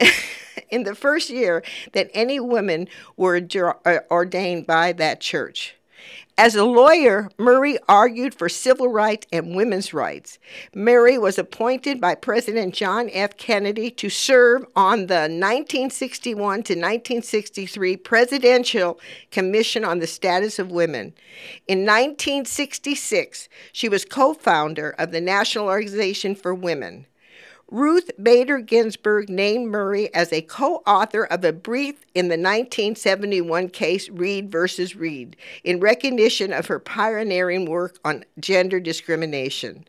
in 0.68 0.82
the 0.82 0.96
first 0.96 1.30
year 1.30 1.62
that 1.92 2.10
any 2.12 2.40
women 2.40 2.88
were 3.16 3.40
uh, 3.86 3.98
ordained 4.10 4.66
by 4.66 4.92
that 4.94 5.20
church. 5.20 5.76
As 6.38 6.54
a 6.54 6.64
lawyer, 6.64 7.28
Murray 7.36 7.78
argued 7.90 8.34
for 8.34 8.48
civil 8.48 8.88
rights 8.88 9.26
and 9.32 9.54
women's 9.54 9.92
rights. 9.92 10.38
Murray 10.74 11.18
was 11.18 11.38
appointed 11.38 12.00
by 12.00 12.14
President 12.14 12.74
John 12.74 13.10
F. 13.12 13.36
Kennedy 13.36 13.90
to 13.90 14.08
serve 14.08 14.64
on 14.74 15.06
the 15.06 15.28
1961 15.28 16.38
to 16.38 16.72
1963 16.72 17.96
Presidential 17.98 18.98
Commission 19.30 19.84
on 19.84 19.98
the 19.98 20.06
Status 20.06 20.58
of 20.58 20.70
Women. 20.70 21.12
In 21.68 21.80
1966, 21.80 23.50
she 23.72 23.90
was 23.90 24.06
co 24.06 24.32
founder 24.32 24.94
of 24.98 25.12
the 25.12 25.20
National 25.20 25.66
Organization 25.66 26.34
for 26.34 26.54
Women. 26.54 27.06
Ruth 27.72 28.10
Bader 28.22 28.58
Ginsburg 28.58 29.30
named 29.30 29.70
Murray 29.70 30.12
as 30.14 30.30
a 30.30 30.42
co 30.42 30.82
author 30.86 31.24
of 31.24 31.42
a 31.42 31.54
brief 31.54 32.04
in 32.14 32.26
the 32.26 32.36
1971 32.36 33.70
case 33.70 34.10
Reed 34.10 34.52
versus 34.52 34.94
Reed 34.94 35.36
in 35.64 35.80
recognition 35.80 36.52
of 36.52 36.66
her 36.66 36.78
pioneering 36.78 37.64
work 37.64 37.98
on 38.04 38.26
gender 38.38 38.78
discrimination. 38.78 39.86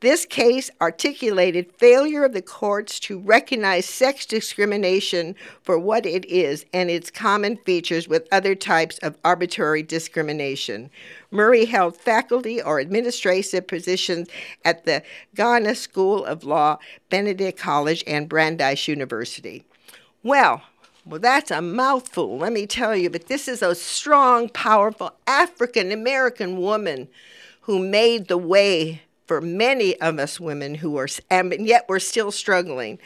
This 0.00 0.26
case 0.26 0.70
articulated 0.80 1.72
failure 1.78 2.24
of 2.24 2.34
the 2.34 2.42
courts 2.42 3.00
to 3.00 3.18
recognize 3.18 3.86
sex 3.86 4.26
discrimination 4.26 5.34
for 5.62 5.78
what 5.78 6.04
it 6.04 6.26
is 6.26 6.66
and 6.74 6.90
its 6.90 7.10
common 7.10 7.56
features 7.56 8.06
with 8.06 8.28
other 8.30 8.54
types 8.54 8.98
of 8.98 9.16
arbitrary 9.24 9.82
discrimination. 9.82 10.90
Murray 11.30 11.64
held 11.64 11.96
faculty 11.96 12.60
or 12.60 12.78
administrative 12.78 13.66
positions 13.66 14.28
at 14.64 14.84
the 14.84 15.02
Ghana 15.34 15.74
School 15.74 16.24
of 16.24 16.44
Law, 16.44 16.78
Benedict 17.08 17.58
College, 17.58 18.04
and 18.06 18.28
Brandeis 18.28 18.86
University. 18.86 19.64
Well, 20.22 20.62
well, 21.06 21.20
that's 21.20 21.50
a 21.50 21.60
mouthful, 21.60 22.38
let 22.38 22.52
me 22.52 22.66
tell 22.66 22.96
you, 22.96 23.10
but 23.10 23.26
this 23.26 23.46
is 23.46 23.60
a 23.60 23.74
strong, 23.74 24.48
powerful 24.48 25.12
African 25.26 25.92
American 25.92 26.58
woman 26.58 27.08
who 27.62 27.78
made 27.78 28.28
the 28.28 28.38
way 28.38 29.02
for 29.26 29.40
many 29.40 29.98
of 30.00 30.18
us 30.18 30.38
women 30.38 30.76
who 30.76 30.96
are 30.96 31.08
and 31.30 31.54
yet 31.66 31.86
we're 31.88 31.98
still 31.98 32.30
struggling. 32.30 32.98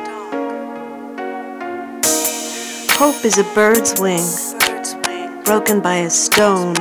Hope 2.99 3.25
is 3.25 3.39
a 3.39 3.45
bird's 3.55 3.95
wing, 4.01 4.27
broken 5.45 5.81
by 5.81 5.99
a 5.99 6.11
stone. 6.11 6.75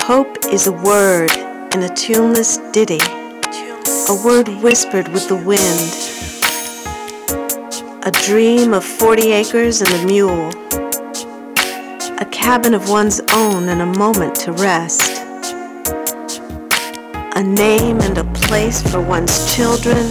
Hope 0.00 0.38
is 0.50 0.66
a 0.66 0.72
word 0.72 1.30
in 1.74 1.82
a 1.82 1.94
tuneless 1.94 2.56
ditty, 2.72 3.00
a 4.08 4.22
word 4.24 4.48
whispered 4.62 5.08
with 5.08 5.28
the 5.28 5.36
wind. 5.36 5.60
A 8.06 8.10
dream 8.24 8.72
of 8.72 8.82
40 8.82 9.30
acres 9.30 9.82
and 9.82 9.92
a 9.92 10.06
mule, 10.06 10.48
a 12.18 12.24
cabin 12.32 12.72
of 12.72 12.88
one's 12.88 13.20
own 13.34 13.68
and 13.68 13.82
a 13.82 13.98
moment 13.98 14.34
to 14.36 14.52
rest, 14.52 15.20
a 17.36 17.42
name 17.42 18.00
and 18.00 18.16
a 18.16 18.24
place 18.32 18.80
for 18.90 19.02
one's 19.02 19.54
children 19.54 20.10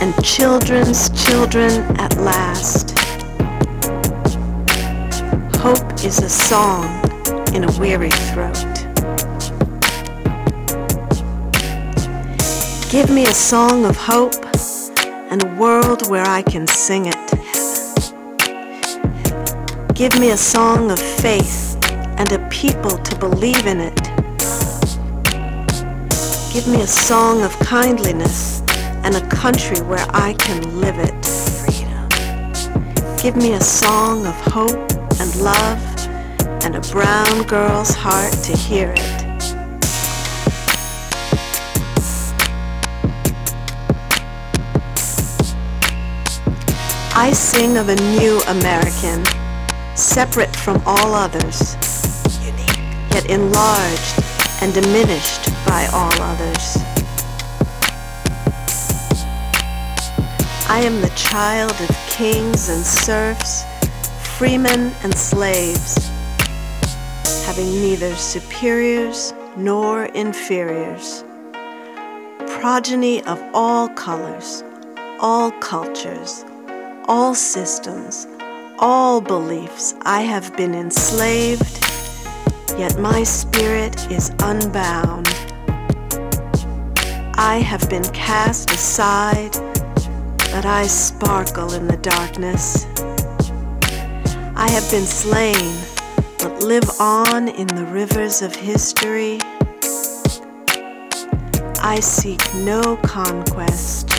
and 0.00 0.24
children's 0.24 1.10
children 1.26 1.70
at 1.98 2.16
last. 2.16 2.98
Hope 5.58 5.92
is 6.04 6.22
a 6.22 6.28
song 6.28 6.84
in 7.54 7.64
a 7.64 7.78
weary 7.78 8.10
throat. 8.10 8.64
Give 12.90 13.10
me 13.10 13.26
a 13.26 13.34
song 13.34 13.84
of 13.84 13.96
hope, 13.96 14.34
and 15.30 15.44
a 15.44 15.54
world 15.56 16.08
where 16.08 16.26
I 16.26 16.42
can 16.42 16.66
sing 16.66 17.06
it. 17.06 17.30
Give 19.94 20.18
me 20.18 20.30
a 20.30 20.36
song 20.36 20.90
of 20.90 20.98
faith 20.98 21.76
and 22.18 22.32
a 22.32 22.48
people 22.48 22.96
to 22.98 23.16
believe 23.16 23.66
in 23.66 23.80
it. 23.80 23.96
Give 26.52 26.66
me 26.66 26.80
a 26.80 26.86
song 26.86 27.42
of 27.42 27.52
kindliness 27.60 28.59
and 29.04 29.16
a 29.16 29.26
country 29.28 29.80
where 29.82 30.06
I 30.10 30.34
can 30.34 30.80
live 30.80 30.98
it. 30.98 31.14
Give 33.22 33.36
me 33.36 33.52
a 33.52 33.60
song 33.60 34.24
of 34.24 34.34
hope 34.40 34.90
and 35.20 35.36
love 35.36 35.78
and 36.64 36.74
a 36.74 36.80
brown 36.80 37.42
girl's 37.42 37.94
heart 37.94 38.32
to 38.32 38.56
hear 38.56 38.94
it. 38.96 39.20
I 47.14 47.32
sing 47.34 47.76
of 47.76 47.90
a 47.90 47.96
new 47.96 48.40
American, 48.48 49.22
separate 49.94 50.56
from 50.56 50.82
all 50.86 51.12
others, 51.14 51.76
yet 53.12 53.28
enlarged 53.28 54.24
and 54.62 54.72
diminished 54.72 55.50
by 55.66 55.86
all 55.92 56.22
others. 56.22 56.89
I 60.70 60.78
am 60.82 61.00
the 61.00 61.12
child 61.16 61.72
of 61.72 61.88
kings 62.08 62.68
and 62.68 62.86
serfs, 62.86 63.64
freemen 64.38 64.92
and 65.02 65.12
slaves, 65.12 65.96
having 67.44 67.68
neither 67.72 68.14
superiors 68.14 69.34
nor 69.56 70.04
inferiors, 70.04 71.24
progeny 72.46 73.20
of 73.24 73.42
all 73.52 73.88
colors, 73.88 74.62
all 75.18 75.50
cultures, 75.58 76.44
all 77.08 77.34
systems, 77.34 78.28
all 78.78 79.20
beliefs. 79.20 79.96
I 80.02 80.20
have 80.20 80.56
been 80.56 80.74
enslaved, 80.76 81.84
yet 82.78 82.96
my 83.00 83.24
spirit 83.24 84.08
is 84.08 84.30
unbound. 84.38 85.26
I 87.34 87.58
have 87.58 87.90
been 87.90 88.04
cast 88.12 88.70
aside, 88.70 89.56
but 90.52 90.66
I 90.66 90.86
sparkle 90.86 91.74
in 91.74 91.86
the 91.86 91.96
darkness. 91.98 92.84
I 94.56 94.68
have 94.68 94.90
been 94.90 95.06
slain, 95.06 95.74
but 96.38 96.62
live 96.62 96.88
on 97.00 97.48
in 97.48 97.68
the 97.68 97.86
rivers 97.86 98.42
of 98.42 98.54
history. 98.54 99.38
I 101.82 102.00
seek 102.00 102.42
no 102.56 102.96
conquest, 102.96 104.10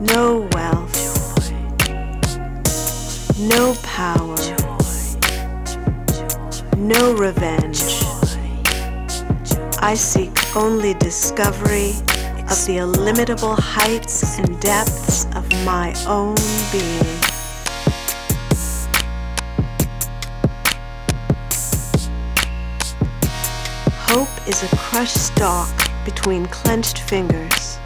no 0.00 0.48
wealth, 0.52 1.50
no 3.38 3.74
power, 3.82 4.36
no 6.76 7.14
revenge. 7.14 7.82
I 9.80 9.94
seek 9.94 10.32
only 10.54 10.94
discovery 10.94 11.94
of 12.48 12.64
the 12.66 12.78
illimitable 12.78 13.56
heights 13.56 14.38
and 14.38 14.60
depths 14.60 15.26
of 15.34 15.48
my 15.64 15.92
own 16.06 16.36
being. 16.70 17.16
Hope 24.08 24.48
is 24.48 24.62
a 24.62 24.76
crushed 24.76 25.26
stalk 25.26 25.74
between 26.04 26.46
clenched 26.46 26.98
fingers. 27.00 27.78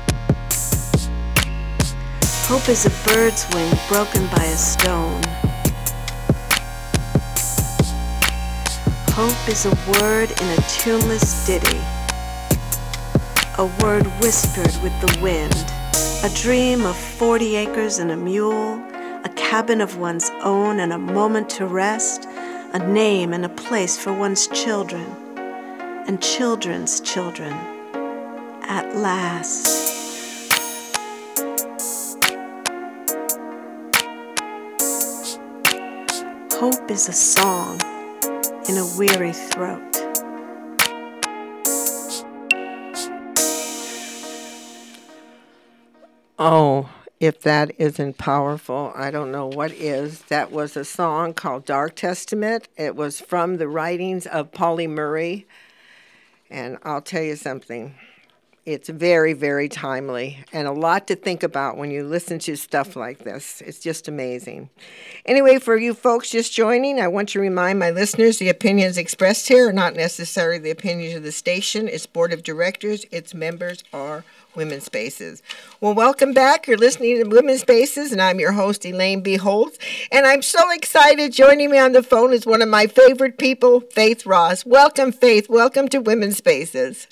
Hope 2.46 2.68
is 2.68 2.84
a 2.84 2.90
bird's 3.08 3.46
wing 3.54 3.72
broken 3.88 4.26
by 4.26 4.44
a 4.44 4.56
stone. 4.56 5.22
Hope 9.14 9.48
is 9.48 9.66
a 9.66 9.74
word 9.92 10.30
in 10.30 10.48
a 10.48 10.62
tuneless 10.68 11.46
ditty, 11.46 11.80
a 13.60 13.66
word 13.84 14.06
whispered 14.22 14.74
with 14.82 15.00
the 15.02 15.18
wind, 15.20 15.52
a 16.24 16.34
dream 16.34 16.86
of 16.86 16.96
40 16.96 17.56
acres 17.56 17.98
and 17.98 18.10
a 18.10 18.16
mule, 18.16 18.82
a 19.22 19.30
cabin 19.36 19.82
of 19.82 19.98
one's 19.98 20.30
own 20.42 20.80
and 20.80 20.94
a 20.94 20.98
moment 20.98 21.50
to 21.50 21.66
rest, 21.66 22.24
a 22.72 22.78
name 22.78 23.34
and 23.34 23.44
a 23.44 23.50
place 23.50 23.98
for 23.98 24.14
one's 24.14 24.46
children 24.48 25.04
and 26.06 26.22
children's 26.22 27.02
children. 27.02 27.52
At 28.62 28.96
last. 28.96 29.66
Hope 36.54 36.90
is 36.90 37.10
a 37.10 37.12
song 37.12 37.78
in 38.70 38.78
a 38.78 38.90
weary 38.96 39.34
throat. 39.34 39.90
Oh, 46.42 46.88
if 47.20 47.42
that 47.42 47.70
isn't 47.76 48.16
powerful, 48.16 48.94
I 48.96 49.10
don't 49.10 49.30
know 49.30 49.46
what 49.46 49.72
is. 49.72 50.22
That 50.30 50.50
was 50.50 50.74
a 50.74 50.86
song 50.86 51.34
called 51.34 51.66
Dark 51.66 51.96
Testament. 51.96 52.66
It 52.78 52.96
was 52.96 53.20
from 53.20 53.58
the 53.58 53.68
writings 53.68 54.26
of 54.26 54.50
Pauli 54.50 54.86
Murray. 54.86 55.46
And 56.48 56.78
I'll 56.82 57.02
tell 57.02 57.22
you 57.22 57.36
something. 57.36 57.94
It's 58.64 58.88
very, 58.88 59.34
very 59.34 59.68
timely 59.68 60.44
and 60.52 60.66
a 60.66 60.72
lot 60.72 61.08
to 61.08 61.16
think 61.16 61.42
about 61.42 61.76
when 61.76 61.90
you 61.90 62.04
listen 62.04 62.38
to 62.40 62.56
stuff 62.56 62.96
like 62.96 63.18
this. 63.18 63.62
It's 63.66 63.80
just 63.80 64.08
amazing. 64.08 64.70
Anyway, 65.26 65.58
for 65.58 65.76
you 65.76 65.92
folks 65.92 66.30
just 66.30 66.54
joining, 66.54 67.00
I 67.00 67.08
want 67.08 67.30
to 67.30 67.40
remind 67.40 67.78
my 67.78 67.90
listeners 67.90 68.38
the 68.38 68.48
opinions 68.48 68.96
expressed 68.96 69.48
here 69.48 69.68
are 69.68 69.72
not 69.72 69.94
necessarily 69.94 70.58
the 70.58 70.70
opinions 70.70 71.16
of 71.16 71.22
the 71.22 71.32
station, 71.32 71.86
its 71.86 72.06
board 72.06 72.32
of 72.32 72.42
directors, 72.42 73.04
its 73.10 73.34
members, 73.34 73.82
or 73.92 74.24
Women's 74.54 74.84
Spaces. 74.84 75.42
Well, 75.80 75.94
welcome 75.94 76.32
back. 76.32 76.66
You're 76.66 76.76
listening 76.76 77.22
to 77.22 77.28
Women's 77.28 77.60
Spaces, 77.60 78.12
and 78.12 78.20
I'm 78.20 78.40
your 78.40 78.52
host, 78.52 78.84
Elaine 78.84 79.22
B. 79.22 79.36
Holtz. 79.36 79.78
And 80.10 80.26
I'm 80.26 80.42
so 80.42 80.70
excited. 80.72 81.32
Joining 81.32 81.70
me 81.70 81.78
on 81.78 81.92
the 81.92 82.02
phone 82.02 82.32
is 82.32 82.46
one 82.46 82.60
of 82.62 82.68
my 82.68 82.86
favorite 82.86 83.38
people, 83.38 83.80
Faith 83.80 84.26
Ross. 84.26 84.66
Welcome, 84.66 85.12
Faith. 85.12 85.48
Welcome 85.48 85.88
to 85.88 85.98
Women's 85.98 86.36
Spaces. 86.38 87.06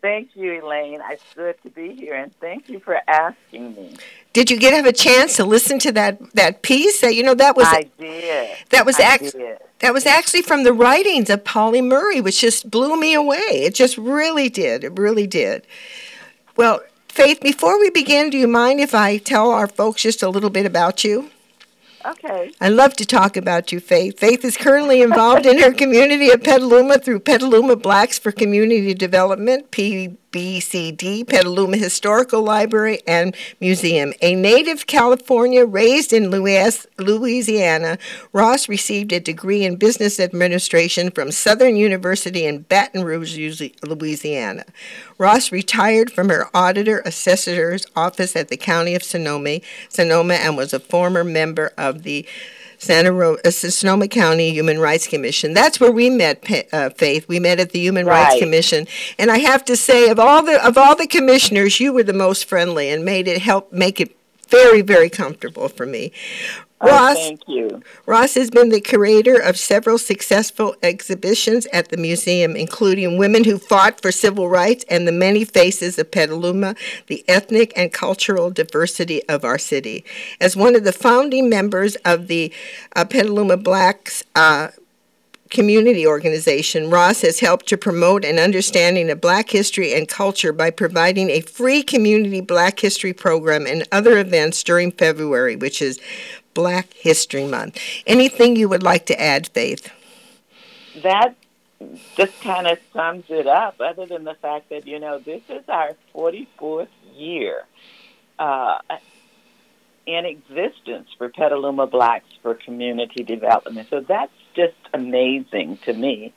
Thank 0.00 0.36
you, 0.36 0.62
Elaine. 0.62 1.00
It's 1.10 1.22
good 1.34 1.56
to 1.62 1.70
be 1.70 1.94
here, 1.94 2.14
and 2.14 2.34
thank 2.38 2.68
you 2.68 2.78
for 2.78 3.00
asking 3.08 3.74
me. 3.74 3.96
Did 4.34 4.50
you 4.50 4.58
get 4.58 4.74
have 4.74 4.84
a 4.84 4.92
chance 4.92 5.36
to 5.36 5.44
listen 5.44 5.78
to 5.78 5.92
that 5.92 6.18
that 6.34 6.60
piece? 6.60 7.00
That 7.00 7.14
you 7.14 7.22
know 7.22 7.34
that 7.34 7.56
was 7.56 7.66
I 7.68 7.88
did. 7.98 8.54
that 8.70 8.84
was 8.84 8.98
I 9.00 9.04
act- 9.04 9.32
did. 9.32 9.58
that 9.78 9.94
was 9.94 10.04
actually 10.04 10.42
from 10.42 10.64
the 10.64 10.74
writings 10.74 11.30
of 11.30 11.42
Pauli 11.44 11.80
Murray, 11.80 12.20
which 12.20 12.38
just 12.40 12.70
blew 12.70 13.00
me 13.00 13.14
away. 13.14 13.38
It 13.38 13.74
just 13.74 13.96
really 13.96 14.50
did. 14.50 14.84
It 14.84 14.98
really 14.98 15.26
did. 15.26 15.66
Well, 16.56 16.82
Faith, 17.08 17.40
before 17.40 17.78
we 17.78 17.90
begin, 17.90 18.30
do 18.30 18.36
you 18.36 18.48
mind 18.48 18.80
if 18.80 18.92
I 18.92 19.18
tell 19.18 19.50
our 19.52 19.68
folks 19.68 20.02
just 20.02 20.22
a 20.22 20.28
little 20.28 20.50
bit 20.50 20.66
about 20.66 21.04
you? 21.04 21.30
Okay. 22.04 22.50
I 22.60 22.68
love 22.68 22.94
to 22.94 23.06
talk 23.06 23.36
about 23.36 23.70
you, 23.72 23.78
Faith. 23.80 24.18
Faith 24.18 24.44
is 24.44 24.56
currently 24.56 25.00
involved 25.00 25.46
in 25.46 25.58
her 25.60 25.72
community 25.82 26.30
of 26.30 26.42
Petaluma 26.42 26.98
through 26.98 27.20
Petaluma 27.20 27.76
Blacks 27.76 28.18
for 28.18 28.32
Community 28.32 28.94
Development, 28.94 29.70
PBCD, 30.34 31.28
Petaluma 31.28 31.76
Historical 31.76 32.42
Library 32.42 33.00
and 33.06 33.36
Museum. 33.60 34.12
A 34.20 34.34
native 34.34 34.88
California 34.88 35.64
raised 35.64 36.12
in 36.12 36.30
Louisiana, 36.30 37.98
Ross 38.32 38.68
received 38.68 39.12
a 39.12 39.20
degree 39.20 39.64
in 39.64 39.76
business 39.76 40.18
administration 40.18 41.12
from 41.12 41.30
Southern 41.30 41.76
University 41.76 42.46
in 42.46 42.62
Baton 42.62 43.04
Rouge, 43.04 43.62
Louisiana. 43.84 44.64
Ross 45.18 45.52
retired 45.52 46.10
from 46.10 46.30
her 46.30 46.48
auditor 46.52 47.00
assessor's 47.04 47.86
office 47.94 48.34
at 48.34 48.48
the 48.48 48.56
County 48.56 48.96
of 48.96 49.04
Sonoma, 49.04 49.60
Sonoma 49.88 50.34
and 50.34 50.56
was 50.56 50.72
a 50.72 50.80
former 50.80 51.22
member 51.22 51.72
of 51.78 52.02
the 52.02 52.26
Santa 52.84 53.12
Ro- 53.12 53.38
uh, 53.44 53.50
Sonoma 53.50 54.08
County 54.08 54.50
Human 54.50 54.78
Rights 54.78 55.06
Commission. 55.06 55.54
That's 55.54 55.80
where 55.80 55.90
we 55.92 56.10
met, 56.10 56.44
uh, 56.72 56.90
Faith. 56.90 57.26
We 57.28 57.40
met 57.40 57.58
at 57.60 57.70
the 57.70 57.80
Human 57.80 58.06
Rights 58.06 58.38
Commission, 58.38 58.86
and 59.18 59.30
I 59.30 59.38
have 59.38 59.64
to 59.66 59.76
say, 59.76 60.08
of 60.10 60.18
all 60.18 60.42
the 60.42 60.64
of 60.64 60.76
all 60.76 60.94
the 60.94 61.06
commissioners, 61.06 61.80
you 61.80 61.92
were 61.92 62.02
the 62.02 62.12
most 62.12 62.44
friendly 62.44 62.90
and 62.90 63.04
made 63.04 63.26
it 63.26 63.40
help 63.42 63.72
make 63.72 64.00
it 64.00 64.16
very 64.44 64.82
very 64.82 65.10
comfortable 65.10 65.68
for 65.68 65.86
me. 65.86 66.12
Oh, 66.80 66.88
Ross, 66.88 67.14
thank 67.14 67.48
you. 67.48 67.82
Ross 68.04 68.34
has 68.34 68.50
been 68.50 68.68
the 68.68 68.80
curator 68.80 69.36
of 69.36 69.56
several 69.56 69.96
successful 69.96 70.76
exhibitions 70.82 71.66
at 71.72 71.88
the 71.88 71.96
museum, 71.96 72.56
including 72.56 73.16
Women 73.16 73.44
Who 73.44 73.58
Fought 73.58 74.02
for 74.02 74.12
Civil 74.12 74.48
Rights 74.50 74.84
and 74.90 75.08
the 75.08 75.12
Many 75.12 75.44
Faces 75.44 75.98
of 75.98 76.10
Petaluma, 76.10 76.74
the 77.06 77.24
ethnic 77.26 77.72
and 77.74 77.92
cultural 77.92 78.50
diversity 78.50 79.26
of 79.28 79.44
our 79.44 79.56
city. 79.56 80.04
As 80.40 80.56
one 80.56 80.76
of 80.76 80.84
the 80.84 80.92
founding 80.92 81.48
members 81.48 81.96
of 82.04 82.26
the 82.26 82.52
uh, 82.94 83.06
Petaluma 83.06 83.56
Blacks 83.56 84.22
uh, 84.34 84.68
community 85.54 86.06
organization, 86.06 86.90
Ross 86.90 87.22
has 87.22 87.40
helped 87.40 87.66
to 87.68 87.78
promote 87.78 88.24
an 88.24 88.38
understanding 88.38 89.08
of 89.08 89.20
Black 89.20 89.48
history 89.48 89.94
and 89.94 90.08
culture 90.08 90.52
by 90.52 90.70
providing 90.70 91.30
a 91.30 91.40
free 91.40 91.82
community 91.82 92.42
Black 92.42 92.80
history 92.80 93.14
program 93.14 93.66
and 93.66 93.88
other 93.90 94.18
events 94.18 94.62
during 94.62 94.90
February, 94.90 95.56
which 95.56 95.80
is 95.80 96.00
Black 96.52 96.92
History 96.92 97.46
Month. 97.46 97.78
Anything 98.06 98.56
you 98.56 98.68
would 98.68 98.82
like 98.82 99.06
to 99.06 99.20
add, 99.20 99.48
Faith? 99.48 99.90
That 101.02 101.34
just 102.16 102.40
kind 102.42 102.66
of 102.66 102.78
sums 102.92 103.24
it 103.28 103.46
up, 103.46 103.80
other 103.80 104.06
than 104.06 104.24
the 104.24 104.34
fact 104.34 104.70
that, 104.70 104.86
you 104.86 104.98
know, 104.98 105.18
this 105.18 105.42
is 105.48 105.62
our 105.68 105.92
44th 106.14 106.88
year 107.14 107.64
uh, 108.38 108.78
in 110.06 110.24
existence 110.24 111.08
for 111.16 111.28
Petaluma 111.28 111.86
Blacks 111.86 112.28
for 112.42 112.54
community 112.54 113.22
development. 113.22 113.88
So 113.88 114.00
that's 114.00 114.32
just 114.54 114.74
amazing 114.92 115.78
to 115.84 115.92
me 115.92 116.32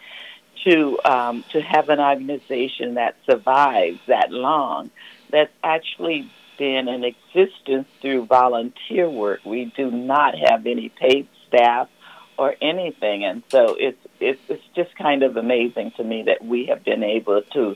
to 0.64 1.00
um, 1.06 1.44
to 1.52 1.62
have 1.62 1.90
an 1.90 2.00
organization 2.00 2.96
that 2.96 3.16
survives 3.30 4.00
that 4.08 4.32
long, 4.32 4.90
that's 5.30 5.54
actually 5.64 6.30
been 6.58 6.88
in 6.88 7.04
existence 7.04 7.88
through 8.02 8.26
volunteer 8.26 9.10
work. 9.10 9.42
We 9.46 9.66
do 9.76 9.92
not 9.92 10.36
have 10.38 10.66
any 10.66 10.90
paid 10.90 11.28
staff 11.48 11.90
or 12.38 12.56
anything, 12.62 13.24
and 13.24 13.44
so 13.50 13.76
it's 13.80 14.00
it's 14.20 14.42
it's 14.50 14.64
just 14.76 14.96
kind 14.96 15.24
of 15.24 15.38
amazing 15.38 15.92
to 15.98 16.04
me 16.04 16.24
that 16.24 16.44
we 16.44 16.66
have 16.66 16.84
been 16.84 17.04
able 17.04 17.42
to 17.54 17.76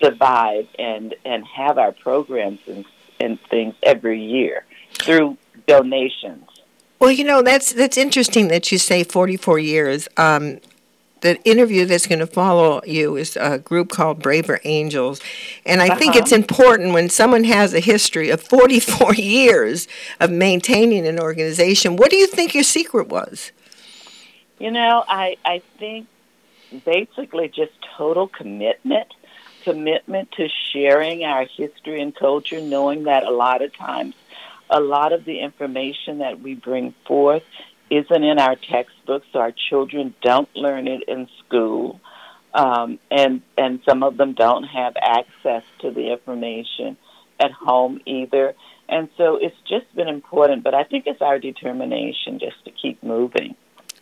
survive 0.00 0.66
and 0.78 1.14
and 1.24 1.44
have 1.46 1.78
our 1.78 1.92
programs 1.92 2.60
and 2.66 2.84
and 3.20 3.40
things 3.50 3.74
every 3.82 4.22
year 4.22 4.64
through 4.92 5.36
donations. 5.66 6.44
Well, 7.02 7.10
you 7.10 7.24
know 7.24 7.42
that's 7.42 7.72
that's 7.72 7.98
interesting 7.98 8.46
that 8.46 8.70
you 8.70 8.78
say 8.78 9.02
44 9.02 9.58
years. 9.58 10.06
Um, 10.16 10.60
the 11.22 11.42
interview 11.42 11.84
that's 11.84 12.06
going 12.06 12.20
to 12.20 12.28
follow 12.28 12.80
you 12.86 13.16
is 13.16 13.36
a 13.36 13.58
group 13.58 13.88
called 13.90 14.22
Braver 14.22 14.60
Angels, 14.62 15.20
and 15.66 15.82
I 15.82 15.88
uh-huh. 15.88 15.96
think 15.96 16.14
it's 16.14 16.30
important 16.30 16.92
when 16.92 17.08
someone 17.08 17.42
has 17.42 17.74
a 17.74 17.80
history 17.80 18.30
of 18.30 18.40
44 18.40 19.14
years 19.16 19.88
of 20.20 20.30
maintaining 20.30 21.04
an 21.08 21.18
organization. 21.18 21.96
What 21.96 22.12
do 22.12 22.16
you 22.16 22.28
think 22.28 22.54
your 22.54 22.62
secret 22.62 23.08
was? 23.08 23.50
You 24.60 24.70
know, 24.70 25.02
I 25.08 25.38
I 25.44 25.60
think 25.80 26.06
basically 26.84 27.48
just 27.48 27.72
total 27.96 28.28
commitment 28.28 29.08
commitment 29.62 30.30
to 30.32 30.48
sharing 30.72 31.24
our 31.24 31.46
history 31.46 32.00
and 32.00 32.14
culture, 32.14 32.60
knowing 32.60 33.04
that 33.04 33.24
a 33.24 33.30
lot 33.30 33.62
of 33.62 33.74
times, 33.76 34.14
a 34.72 34.80
lot 34.80 35.12
of 35.12 35.24
the 35.24 35.40
information 35.40 36.18
that 36.18 36.40
we 36.40 36.54
bring 36.54 36.94
forth 37.06 37.42
isn't 37.90 38.24
in 38.24 38.38
our 38.38 38.56
textbooks. 38.56 39.26
So 39.32 39.38
our 39.38 39.52
children 39.70 40.14
don't 40.22 40.48
learn 40.56 40.88
it 40.88 41.02
in 41.06 41.28
school, 41.44 42.00
um, 42.54 42.98
and 43.10 43.42
and 43.56 43.80
some 43.88 44.02
of 44.02 44.16
them 44.16 44.32
don't 44.32 44.64
have 44.64 44.94
access 44.96 45.62
to 45.80 45.90
the 45.90 46.12
information 46.12 46.96
at 47.38 47.52
home 47.52 48.00
either. 48.06 48.54
And 48.88 49.08
so 49.16 49.36
it's 49.36 49.56
just 49.68 49.94
been 49.94 50.08
important, 50.08 50.64
but 50.64 50.74
I 50.74 50.84
think 50.84 51.04
it's 51.06 51.22
our 51.22 51.38
determination 51.38 52.38
just 52.38 52.64
to 52.64 52.70
keep 52.70 53.02
moving. 53.02 53.54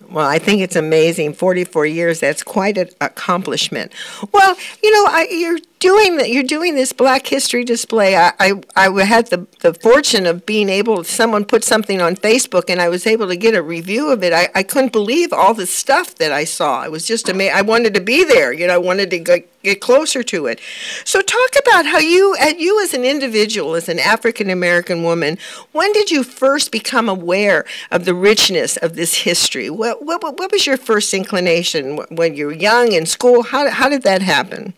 Well, 0.09 0.27
I 0.27 0.39
think 0.39 0.63
it's 0.63 0.77
amazing. 0.77 1.35
44 1.35 1.87
years, 1.87 2.21
that's 2.21 2.43
quite 2.43 2.79
an 2.79 2.89
accomplishment. 3.01 3.93
Well, 4.33 4.57
you 4.83 4.93
know, 4.93 5.05
I, 5.11 5.29
you're 5.31 5.59
doing 5.81 6.19
that 6.19 6.31
you're 6.31 6.43
doing 6.43 6.75
this 6.75 6.93
black 6.93 7.27
history 7.27 7.65
display. 7.65 8.15
I, 8.15 8.33
I, 8.39 8.53
I 8.77 9.05
had 9.05 9.29
the, 9.29 9.47
the 9.61 9.75
fortune 9.75 10.27
of 10.27 10.45
being 10.45 10.69
able 10.69 11.03
someone 11.05 11.45
put 11.45 11.65
something 11.65 12.01
on 12.01 12.17
facebook 12.17 12.69
and 12.69 12.81
i 12.81 12.89
was 12.89 13.07
able 13.07 13.27
to 13.29 13.37
get 13.37 13.55
a 13.55 13.63
review 13.63 14.13
of 14.13 14.23
it 14.23 14.33
i, 14.33 14.49
I 14.55 14.63
couldn't 14.63 14.93
believe 14.93 15.33
all 15.33 15.55
the 15.55 15.67
stuff 15.67 16.15
that 16.17 16.33
i 16.33 16.45
saw. 16.45 16.85
It 16.85 16.91
was 16.91 17.07
just 17.07 17.29
amazing 17.29 17.55
i 17.57 17.63
wanted 17.63 17.95
to 17.95 18.01
be 18.01 18.25
there 18.25 18.53
you 18.53 18.67
know 18.67 18.75
i 18.75 18.79
wanted 18.79 19.11
to 19.11 19.19
get, 19.19 19.63
get 19.63 19.81
closer 19.81 20.23
to 20.23 20.47
it. 20.47 20.61
So 21.05 21.21
talk 21.21 21.51
about 21.59 21.87
how 21.87 21.99
you 21.99 22.37
you 22.59 22.83
as 22.83 22.93
an 22.95 23.05
individual 23.05 23.75
as 23.75 23.89
an 23.89 23.99
african 23.99 24.51
american 24.51 25.03
woman 25.03 25.39
when 25.73 25.93
did 25.93 26.11
you 26.11 26.23
first 26.23 26.71
become 26.71 27.09
aware 27.09 27.65
of 27.91 28.05
the 28.05 28.15
richness 28.15 28.77
of 28.77 28.97
this 28.97 29.15
history? 29.15 29.71
What, 29.71 30.05
what, 30.05 30.23
what 30.23 30.53
was 30.53 30.67
your 30.67 30.77
first 30.77 31.15
inclination 31.15 31.97
when 32.11 32.35
you 32.35 32.47
were 32.47 32.53
young 32.53 32.93
in 32.93 33.07
school? 33.07 33.43
How, 33.43 33.71
how 33.71 33.89
did 33.89 34.03
that 34.03 34.23
happen 34.23 34.75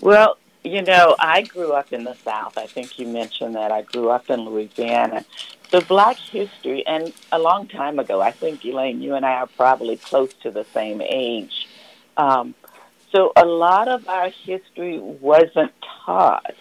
well, 0.00 0.38
you 0.62 0.82
know, 0.82 1.16
I 1.18 1.42
grew 1.42 1.72
up 1.72 1.92
in 1.92 2.04
the 2.04 2.14
South. 2.14 2.58
I 2.58 2.66
think 2.66 2.98
you 2.98 3.06
mentioned 3.06 3.54
that. 3.54 3.72
I 3.72 3.82
grew 3.82 4.10
up 4.10 4.28
in 4.28 4.40
Louisiana. 4.40 5.24
So 5.70 5.80
black 5.80 6.16
history, 6.16 6.84
and 6.86 7.12
a 7.30 7.38
long 7.38 7.68
time 7.68 7.98
ago, 7.98 8.20
I 8.20 8.32
think, 8.32 8.64
Elaine, 8.64 9.00
you 9.00 9.14
and 9.14 9.24
I 9.24 9.34
are 9.34 9.46
probably 9.46 9.96
close 9.96 10.32
to 10.42 10.50
the 10.50 10.64
same 10.74 11.00
age. 11.00 11.68
Um, 12.16 12.54
so 13.12 13.32
a 13.36 13.44
lot 13.44 13.88
of 13.88 14.08
our 14.08 14.30
history 14.30 14.98
wasn't 14.98 15.72
taught. 16.04 16.54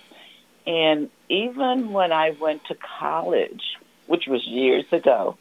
And 0.66 1.10
even 1.28 1.92
when 1.92 2.12
I 2.12 2.32
went 2.32 2.66
to 2.66 2.76
college, 3.00 3.78
which 4.08 4.28
was 4.28 4.46
years 4.46 4.86
ago, 4.92 5.38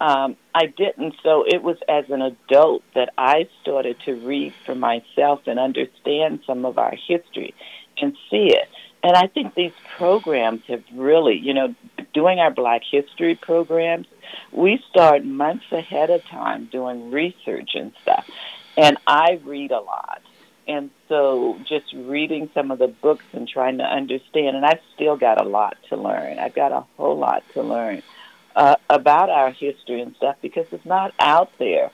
um, 0.00 0.36
I 0.54 0.66
didn't. 0.66 1.14
So 1.22 1.44
it 1.46 1.62
was 1.62 1.76
as 1.88 2.10
an 2.10 2.22
adult 2.22 2.82
that 2.94 3.12
I 3.16 3.48
started 3.62 3.98
to 4.04 4.14
read 4.14 4.54
for 4.64 4.74
myself 4.74 5.42
and 5.46 5.58
understand 5.58 6.40
some 6.46 6.64
of 6.64 6.78
our 6.78 6.94
history 6.94 7.54
and 7.98 8.16
see 8.30 8.48
it. 8.48 8.68
And 9.02 9.16
I 9.16 9.28
think 9.28 9.54
these 9.54 9.72
programs 9.96 10.62
have 10.68 10.82
really, 10.92 11.36
you 11.36 11.54
know, 11.54 11.74
doing 12.12 12.40
our 12.40 12.50
Black 12.50 12.82
History 12.90 13.36
programs, 13.36 14.06
we 14.52 14.82
start 14.90 15.24
months 15.24 15.66
ahead 15.70 16.10
of 16.10 16.24
time 16.24 16.66
doing 16.66 17.10
research 17.10 17.70
and 17.74 17.92
stuff. 18.02 18.28
And 18.76 18.98
I 19.06 19.40
read 19.44 19.70
a 19.70 19.80
lot. 19.80 20.22
And 20.68 20.90
so 21.08 21.60
just 21.68 21.92
reading 21.94 22.50
some 22.52 22.72
of 22.72 22.78
the 22.80 22.88
books 22.88 23.24
and 23.32 23.48
trying 23.48 23.78
to 23.78 23.84
understand, 23.84 24.56
and 24.56 24.66
I've 24.66 24.80
still 24.94 25.16
got 25.16 25.40
a 25.40 25.48
lot 25.48 25.76
to 25.90 25.96
learn. 25.96 26.40
I've 26.40 26.54
got 26.54 26.72
a 26.72 26.84
whole 26.96 27.16
lot 27.16 27.44
to 27.54 27.62
learn 27.62 28.02
uh, 28.56 28.76
about 28.90 29.30
our 29.30 29.52
history 29.52 30.00
and 30.00 30.16
stuff 30.16 30.36
because 30.42 30.66
it's 30.72 30.86
not 30.86 31.12
out 31.20 31.50
there 31.58 31.90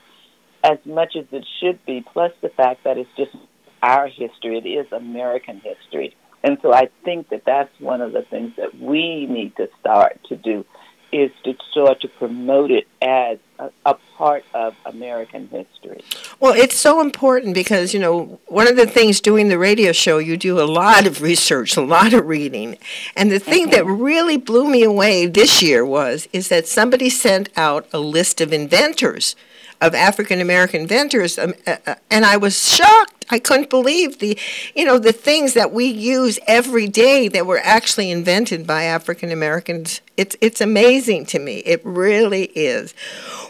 as 0.63 0.79
much 0.85 1.15
as 1.15 1.25
it 1.31 1.45
should 1.59 1.85
be. 1.85 2.03
Plus 2.13 2.31
the 2.41 2.49
fact 2.49 2.85
that 2.85 2.97
it's 2.97 3.09
just 3.15 3.35
our 3.83 4.07
history; 4.07 4.57
it 4.57 4.67
is 4.67 4.91
American 4.91 5.59
history, 5.59 6.15
and 6.43 6.57
so 6.61 6.73
I 6.73 6.89
think 7.03 7.29
that 7.29 7.43
that's 7.45 7.77
one 7.79 8.01
of 8.01 8.13
the 8.13 8.23
things 8.23 8.53
that 8.57 8.79
we 8.79 9.27
need 9.27 9.55
to 9.57 9.67
start 9.79 10.19
to 10.29 10.35
do 10.35 10.65
is 11.13 11.31
to 11.43 11.55
start 11.69 12.01
to 12.01 12.07
promote 12.07 12.71
it 12.71 12.87
as 13.01 13.37
a, 13.59 13.69
a, 13.85 13.93
part 14.17 14.43
of 14.53 14.75
American 14.85 15.47
history. 15.47 16.03
Well, 16.39 16.53
it's 16.53 16.75
so 16.75 17.01
important 17.01 17.53
because, 17.53 17.93
you 17.93 17.99
know, 17.99 18.39
one 18.47 18.67
of 18.67 18.75
the 18.75 18.87
things 18.87 19.21
doing 19.21 19.49
the 19.49 19.57
radio 19.57 19.91
show, 19.91 20.17
you 20.17 20.37
do 20.37 20.59
a 20.59 20.65
lot 20.65 21.05
of 21.05 21.21
research, 21.21 21.77
a 21.77 21.81
lot 21.81 22.13
of 22.13 22.25
reading. 22.25 22.77
And 23.15 23.31
the 23.31 23.39
thing 23.39 23.69
that 23.69 23.83
mm-hmm. 23.83 24.01
really 24.01 24.37
blew 24.37 24.67
me 24.67 24.83
away 24.83 25.27
this 25.27 25.61
year 25.61 25.85
was 25.85 26.27
is 26.33 26.49
that 26.49 26.67
somebody 26.67 27.09
sent 27.09 27.49
out 27.55 27.87
a 27.93 27.99
list 27.99 28.41
of 28.41 28.51
inventors 28.51 29.35
of 29.81 29.93
African 29.93 30.39
American 30.39 30.81
inventors, 30.81 31.37
um, 31.37 31.53
uh, 31.67 31.75
uh, 31.85 31.95
and 32.09 32.25
I 32.25 32.37
was 32.37 32.73
shocked. 32.73 33.22
I 33.29 33.39
couldn't 33.39 33.69
believe 33.69 34.19
the, 34.19 34.37
you 34.75 34.85
know, 34.85 34.99
the 34.99 35.11
things 35.11 35.53
that 35.53 35.71
we 35.71 35.85
use 35.85 36.39
every 36.47 36.87
day 36.87 37.27
that 37.29 37.45
were 37.45 37.61
actually 37.63 38.11
invented 38.11 38.65
by 38.67 38.83
African 38.83 39.31
Americans. 39.31 40.01
It's 40.15 40.35
it's 40.41 40.61
amazing 40.61 41.25
to 41.27 41.39
me. 41.39 41.57
It 41.65 41.81
really 41.83 42.45
is. 42.55 42.93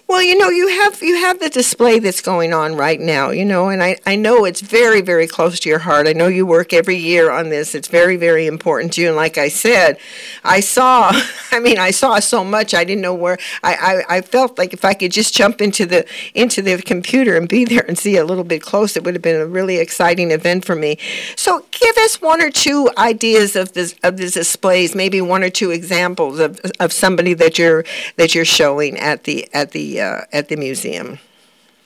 Well, 0.08 0.22
you 0.22 0.38
know, 0.38 0.50
you 0.50 0.68
have 0.68 1.02
you 1.02 1.16
have 1.16 1.40
the 1.40 1.50
display 1.50 2.00
that's 2.00 2.22
going 2.22 2.54
on 2.54 2.76
right 2.76 3.00
now, 3.00 3.32
you 3.32 3.46
know, 3.46 3.70
and 3.70 3.82
I, 3.82 3.98
I 4.06 4.16
know 4.16 4.46
it's 4.46 4.62
very, 4.62 5.02
very 5.02 5.28
close 5.28 5.60
to 5.62 5.70
your 5.70 5.80
heart. 5.80 6.08
I 6.08 6.14
know 6.14 6.28
you 6.28 6.46
work 6.46 6.72
every 6.72 6.98
year 6.98 7.32
on 7.32 7.50
this. 7.50 7.74
It's 7.74 7.88
very, 7.88 8.16
very 8.16 8.46
important 8.46 8.94
to 8.94 9.02
you. 9.02 9.08
And 9.08 9.16
like 9.16 9.38
I 9.38 9.48
said, 9.48 9.98
I 10.44 10.60
saw 10.60 11.12
I 11.52 11.60
mean, 11.60 11.80
I 11.80 11.92
saw 11.92 12.20
so 12.20 12.44
much 12.44 12.74
I 12.74 12.84
didn't 12.84 13.02
know 13.02 13.14
where 13.14 13.38
I, 13.64 14.04
I, 14.10 14.18
I 14.18 14.22
felt 14.22 14.58
like 14.58 14.74
if 14.74 14.84
I 14.84 14.94
could 14.94 15.12
just 15.12 15.34
jump 15.34 15.62
into 15.62 15.86
the 15.86 16.06
into 16.34 16.62
the 16.62 16.82
computer 16.82 17.38
and 17.38 17.48
be 17.48 17.66
there 17.66 17.86
and 17.88 17.98
see 17.98 18.18
a 18.18 18.26
little 18.26 18.44
bit 18.44 18.62
close, 18.62 18.98
it 18.98 19.04
would 19.04 19.16
have 19.16 19.22
been 19.22 19.40
a 19.40 19.48
really 19.48 19.63
exciting 19.70 20.32
event 20.32 20.66
for 20.66 20.76
me. 20.76 20.98
So 21.36 21.66
give 21.72 21.98
us 21.98 22.22
one 22.22 22.42
or 22.42 22.50
two 22.50 22.90
ideas 22.98 23.56
of 23.56 23.74
this 23.74 23.96
of 24.04 24.18
the 24.18 24.30
displays, 24.30 24.96
maybe 24.96 25.22
one 25.22 25.44
or 25.44 25.50
two 25.50 25.72
examples 25.72 26.40
of, 26.40 26.60
of 26.80 26.92
somebody 26.92 27.34
that 27.36 27.58
you're 27.58 27.84
that 28.18 28.36
you're 28.36 28.46
showing 28.46 28.98
at 28.98 29.24
the 29.24 29.48
at 29.54 29.72
the 29.72 30.02
uh, 30.02 30.22
at 30.32 30.50
the 30.50 30.56
museum? 30.56 31.20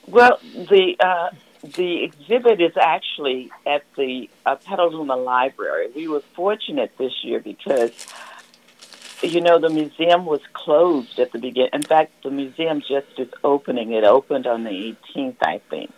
Well, 0.08 0.40
the 0.54 0.96
uh, 1.00 1.30
the 1.64 2.04
exhibit 2.04 2.62
is 2.62 2.74
actually 2.80 3.52
at 3.66 3.84
the 3.96 4.30
uh, 4.46 4.56
Petaluma 4.56 5.16
Library. 5.16 5.90
We 5.96 6.08
were 6.08 6.22
fortunate 6.34 6.92
this 6.98 7.24
year 7.24 7.40
because 7.40 8.08
you 9.22 9.42
know 9.42 9.60
the 9.60 9.70
museum 9.70 10.26
was 10.26 10.42
closed 10.54 11.20
at 11.20 11.32
the 11.32 11.40
beginning. 11.40 11.72
In 11.74 11.84
fact, 11.84 12.24
the 12.24 12.32
museum 12.32 12.82
just 12.82 13.08
is 13.18 13.30
opening. 13.44 13.92
It 13.94 14.04
opened 14.04 14.48
on 14.48 14.64
the 14.64 14.96
18th, 15.16 15.38
I 15.42 15.60
think. 15.70 15.92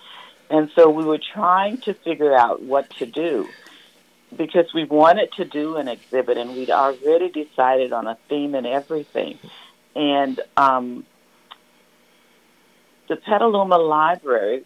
And 0.49 0.69
so 0.75 0.89
we 0.89 1.03
were 1.03 1.19
trying 1.33 1.77
to 1.81 1.93
figure 1.93 2.35
out 2.35 2.61
what 2.61 2.89
to 2.97 3.05
do 3.05 3.47
because 4.35 4.73
we 4.73 4.83
wanted 4.83 5.31
to 5.33 5.45
do 5.45 5.77
an 5.77 5.87
exhibit 5.87 6.37
and 6.37 6.51
we'd 6.51 6.69
already 6.71 7.29
decided 7.29 7.93
on 7.93 8.07
a 8.07 8.17
theme 8.27 8.55
and 8.55 8.65
everything. 8.65 9.37
And 9.95 10.39
um, 10.57 11.05
the 13.07 13.15
Petaluma 13.15 13.77
Library 13.77 14.65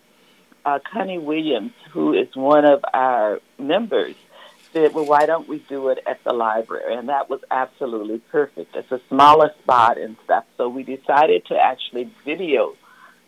uh, 0.66 0.80
Connie 0.92 1.20
Williams, 1.20 1.74
who 1.92 2.14
is 2.14 2.34
one 2.36 2.66
of 2.66 2.84
our 2.94 3.40
members, 3.58 4.16
said, 4.72 4.94
well, 4.94 5.06
why 5.06 5.26
don't 5.26 5.48
we 5.48 5.60
do 5.60 5.90
it 5.90 6.00
at 6.08 6.24
the 6.24 6.34
library? 6.34 6.96
And 6.96 7.10
that 7.10 7.30
was 7.30 7.42
absolutely 7.52 8.20
perfect. 8.32 8.76
It's 8.76 8.92
a 8.92 9.02
smaller 9.10 9.52
spot 9.62 9.98
and 9.98 10.16
stuff. 10.24 10.46
So 10.58 10.70
we 10.70 10.84
decided 10.84 11.46
to 11.48 11.56
actually 11.56 12.12
video 12.26 12.76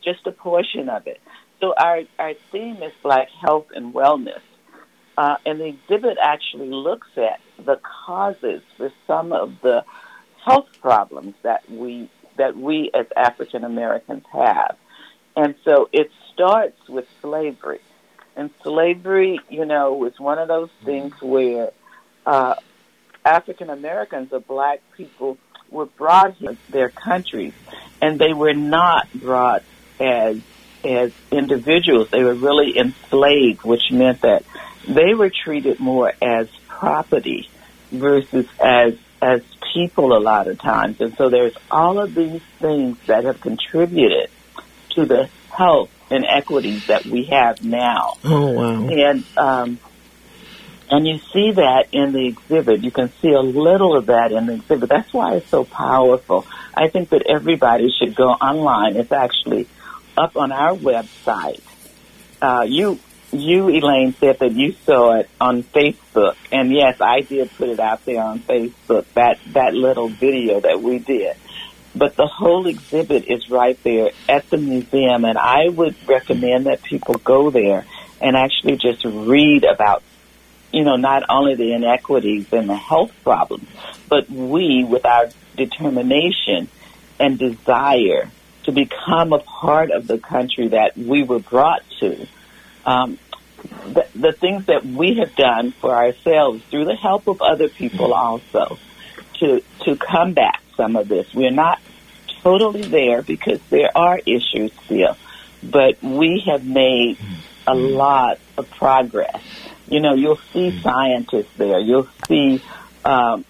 just 0.03 0.25
a 0.25 0.31
portion 0.31 0.89
of 0.89 1.07
it. 1.07 1.21
So 1.59 1.73
our, 1.77 2.01
our 2.19 2.33
theme 2.51 2.81
is 2.83 2.91
Black 3.01 3.29
Health 3.29 3.67
and 3.73 3.93
Wellness. 3.93 4.41
Uh, 5.17 5.37
and 5.45 5.59
the 5.59 5.65
exhibit 5.65 6.17
actually 6.21 6.69
looks 6.69 7.07
at 7.15 7.39
the 7.63 7.79
causes 8.05 8.61
for 8.77 8.91
some 9.07 9.31
of 9.31 9.61
the 9.61 9.85
health 10.45 10.67
problems 10.81 11.35
that 11.43 11.69
we 11.69 12.09
that 12.37 12.57
we 12.57 12.91
as 12.93 13.05
African 13.15 13.63
Americans 13.63 14.25
have. 14.33 14.77
And 15.37 15.55
so 15.63 15.89
it 15.93 16.11
starts 16.33 16.77
with 16.89 17.07
slavery. 17.21 17.79
And 18.35 18.49
slavery, 18.61 19.39
you 19.49 19.65
know, 19.65 19.93
was 19.93 20.19
one 20.19 20.37
of 20.37 20.49
those 20.49 20.69
things 20.83 21.13
where 21.21 21.71
uh, 22.25 22.55
African 23.23 23.69
Americans 23.69 24.33
or 24.33 24.41
black 24.41 24.81
people 24.97 25.37
were 25.69 25.85
brought 25.85 26.37
to 26.39 26.57
their 26.69 26.89
countries, 26.89 27.53
and 28.01 28.19
they 28.19 28.33
were 28.33 28.53
not 28.53 29.07
brought 29.13 29.63
as 29.99 30.41
as 30.85 31.11
individuals. 31.31 32.09
They 32.09 32.23
were 32.23 32.33
really 32.33 32.77
enslaved, 32.77 33.63
which 33.63 33.91
meant 33.91 34.21
that 34.21 34.43
they 34.87 35.13
were 35.13 35.29
treated 35.29 35.79
more 35.79 36.13
as 36.21 36.47
property 36.67 37.49
versus 37.91 38.45
as 38.59 38.97
as 39.21 39.41
people 39.73 40.15
a 40.15 40.19
lot 40.19 40.47
of 40.47 40.59
times. 40.59 41.01
And 41.01 41.15
so 41.17 41.29
there's 41.29 41.55
all 41.71 41.99
of 41.99 42.13
these 42.13 42.41
things 42.59 42.97
that 43.07 43.23
have 43.23 43.41
contributed 43.41 44.29
to 44.91 45.05
the 45.05 45.29
health 45.51 45.89
inequities 46.11 46.87
that 46.87 47.05
we 47.05 47.25
have 47.25 47.63
now. 47.63 48.17
Oh 48.23 48.51
wow! 48.51 48.87
And 48.87 49.23
um, 49.37 49.79
and 50.89 51.07
you 51.07 51.17
see 51.33 51.51
that 51.51 51.87
in 51.91 52.11
the 52.11 52.27
exhibit. 52.27 52.83
You 52.83 52.91
can 52.91 53.11
see 53.21 53.31
a 53.31 53.41
little 53.41 53.97
of 53.97 54.07
that 54.07 54.31
in 54.31 54.45
the 54.45 54.53
exhibit. 54.53 54.89
That's 54.89 55.11
why 55.13 55.35
it's 55.35 55.49
so 55.49 55.63
powerful. 55.63 56.45
I 56.73 56.89
think 56.89 57.09
that 57.09 57.23
everybody 57.27 57.89
should 57.89 58.15
go 58.15 58.29
online. 58.29 58.95
It's 58.95 59.11
actually 59.11 59.67
up 60.17 60.35
on 60.35 60.51
our 60.51 60.75
website. 60.75 61.61
Uh, 62.41 62.65
you 62.67 62.99
you 63.31 63.69
Elaine 63.69 64.13
said 64.13 64.39
that 64.39 64.51
you 64.51 64.73
saw 64.85 65.19
it 65.19 65.29
on 65.41 65.63
Facebook, 65.63 66.35
and 66.51 66.71
yes, 66.71 67.01
I 67.01 67.21
did 67.21 67.51
put 67.57 67.69
it 67.69 67.79
out 67.79 68.05
there 68.05 68.21
on 68.21 68.39
Facebook. 68.39 69.05
That 69.13 69.39
that 69.53 69.73
little 69.73 70.09
video 70.09 70.59
that 70.61 70.81
we 70.81 70.99
did 70.99 71.35
but 71.95 72.15
the 72.17 72.27
whole 72.27 72.67
exhibit 72.67 73.25
is 73.29 73.49
right 73.49 73.81
there 73.83 74.11
at 74.27 74.49
the 74.49 74.57
museum, 74.57 75.23
and 75.23 75.37
I 75.37 75.69
would 75.69 75.95
recommend 76.07 76.65
that 76.65 76.83
people 76.83 77.15
go 77.15 77.49
there 77.49 77.85
and 78.19 78.35
actually 78.35 78.75
just 78.75 79.05
read 79.05 79.63
about, 79.63 80.03
you 80.73 80.83
know, 80.83 80.97
not 80.97 81.23
only 81.29 81.55
the 81.55 81.73
inequities 81.73 82.51
and 82.51 82.69
the 82.69 82.75
health 82.75 83.13
problems, 83.23 83.67
but 84.09 84.29
we, 84.29 84.83
with 84.83 85.05
our 85.05 85.29
determination 85.55 86.67
and 87.17 87.39
desire 87.39 88.29
to 88.65 88.71
become 88.71 89.33
a 89.33 89.39
part 89.39 89.91
of 89.91 90.07
the 90.07 90.17
country 90.17 90.69
that 90.69 90.97
we 90.97 91.23
were 91.23 91.39
brought 91.39 91.83
to, 91.99 92.27
um, 92.85 93.17
the, 93.85 94.07
the 94.15 94.31
things 94.31 94.65
that 94.65 94.85
we 94.85 95.15
have 95.15 95.35
done 95.35 95.71
for 95.71 95.95
ourselves 95.95 96.63
through 96.69 96.85
the 96.85 96.95
help 96.95 97.27
of 97.27 97.41
other 97.41 97.69
people 97.69 98.13
also 98.13 98.77
to 99.39 99.61
to 99.83 99.95
combat 99.95 100.59
some 100.75 100.95
of 100.95 101.07
this. 101.07 101.33
We're 101.33 101.51
not 101.51 101.79
totally 102.41 102.83
there 102.83 103.21
because 103.21 103.59
there 103.69 103.89
are 103.95 104.19
issues 104.25 104.71
still, 104.85 105.17
but 105.63 106.01
we 106.01 106.43
have 106.47 106.65
made 106.65 107.17
a 107.67 107.75
lot 107.75 108.39
of 108.57 108.69
progress. 108.71 109.41
You 109.87 109.99
know, 109.99 110.13
you'll 110.13 110.39
see 110.53 110.79
scientists 110.81 111.53
there, 111.57 111.79
you'll 111.79 112.09
see 112.27 112.61
um, 113.03 113.45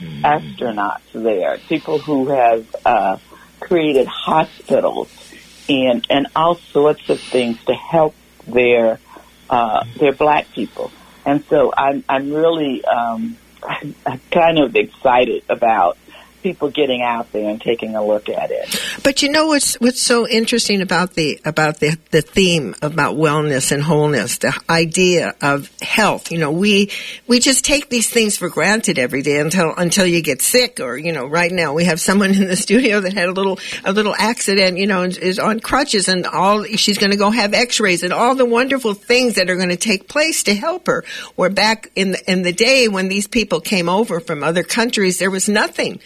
astronauts 0.00 1.12
there, 1.12 1.58
people 1.68 1.98
who 1.98 2.28
have 2.28 2.76
uh, 2.84 3.18
created 3.60 4.06
hospitals 4.06 5.10
and 5.68 6.06
and 6.08 6.26
all 6.34 6.56
sorts 6.56 7.08
of 7.10 7.20
things 7.20 7.62
to 7.64 7.74
help 7.74 8.14
their 8.46 8.98
uh, 9.50 9.84
their 9.96 10.12
black 10.12 10.50
people. 10.52 10.90
And 11.24 11.44
so 11.46 11.72
I'm 11.76 12.04
I'm 12.08 12.32
really 12.32 12.84
um, 12.84 13.36
I'm, 13.62 13.94
kind 14.30 14.58
of 14.58 14.74
excited 14.76 15.44
about 15.48 15.98
people 16.42 16.70
getting 16.70 17.02
out 17.02 17.30
there 17.32 17.48
and 17.48 17.60
taking 17.60 17.94
a 17.94 18.04
look 18.04 18.28
at 18.28 18.50
it. 18.50 18.80
But 19.02 19.22
you 19.22 19.30
know 19.30 19.46
what's 19.46 19.74
what's 19.80 20.00
so 20.00 20.28
interesting 20.28 20.82
about 20.82 21.14
the 21.14 21.40
about 21.44 21.80
the 21.80 21.98
the 22.10 22.22
theme 22.22 22.74
about 22.82 23.16
wellness 23.16 23.72
and 23.72 23.82
wholeness, 23.82 24.38
the 24.38 24.58
idea 24.68 25.34
of 25.40 25.70
health. 25.80 26.30
You 26.30 26.38
know, 26.38 26.50
we 26.50 26.90
we 27.26 27.40
just 27.40 27.64
take 27.64 27.88
these 27.88 28.08
things 28.08 28.36
for 28.36 28.48
granted 28.48 28.98
every 28.98 29.22
day 29.22 29.40
until 29.40 29.74
until 29.76 30.06
you 30.06 30.22
get 30.22 30.42
sick 30.42 30.80
or 30.80 30.96
you 30.96 31.12
know, 31.12 31.26
right 31.26 31.52
now 31.52 31.74
we 31.74 31.84
have 31.84 32.00
someone 32.00 32.30
in 32.34 32.46
the 32.46 32.56
studio 32.56 33.00
that 33.00 33.12
had 33.12 33.28
a 33.28 33.32
little 33.32 33.58
a 33.84 33.92
little 33.92 34.14
accident, 34.16 34.78
you 34.78 34.86
know, 34.86 35.02
and 35.02 35.16
is 35.18 35.38
on 35.38 35.60
crutches 35.60 36.08
and 36.08 36.26
all 36.26 36.64
she's 36.64 36.98
going 36.98 37.10
to 37.10 37.16
go 37.16 37.30
have 37.30 37.54
x-rays 37.54 38.02
and 38.02 38.12
all 38.12 38.34
the 38.34 38.44
wonderful 38.44 38.94
things 38.94 39.34
that 39.34 39.50
are 39.50 39.56
going 39.56 39.68
to 39.68 39.76
take 39.76 40.08
place 40.08 40.44
to 40.44 40.54
help 40.54 40.86
her. 40.86 41.04
Where 41.36 41.50
back 41.50 41.90
in 41.94 42.12
the 42.12 42.30
in 42.30 42.42
the 42.42 42.52
day 42.52 42.88
when 42.88 43.08
these 43.08 43.26
people 43.26 43.60
came 43.60 43.88
over 43.88 44.20
from 44.20 44.42
other 44.42 44.62
countries, 44.62 45.18
there 45.18 45.30
was 45.30 45.48
nothing. 45.48 46.00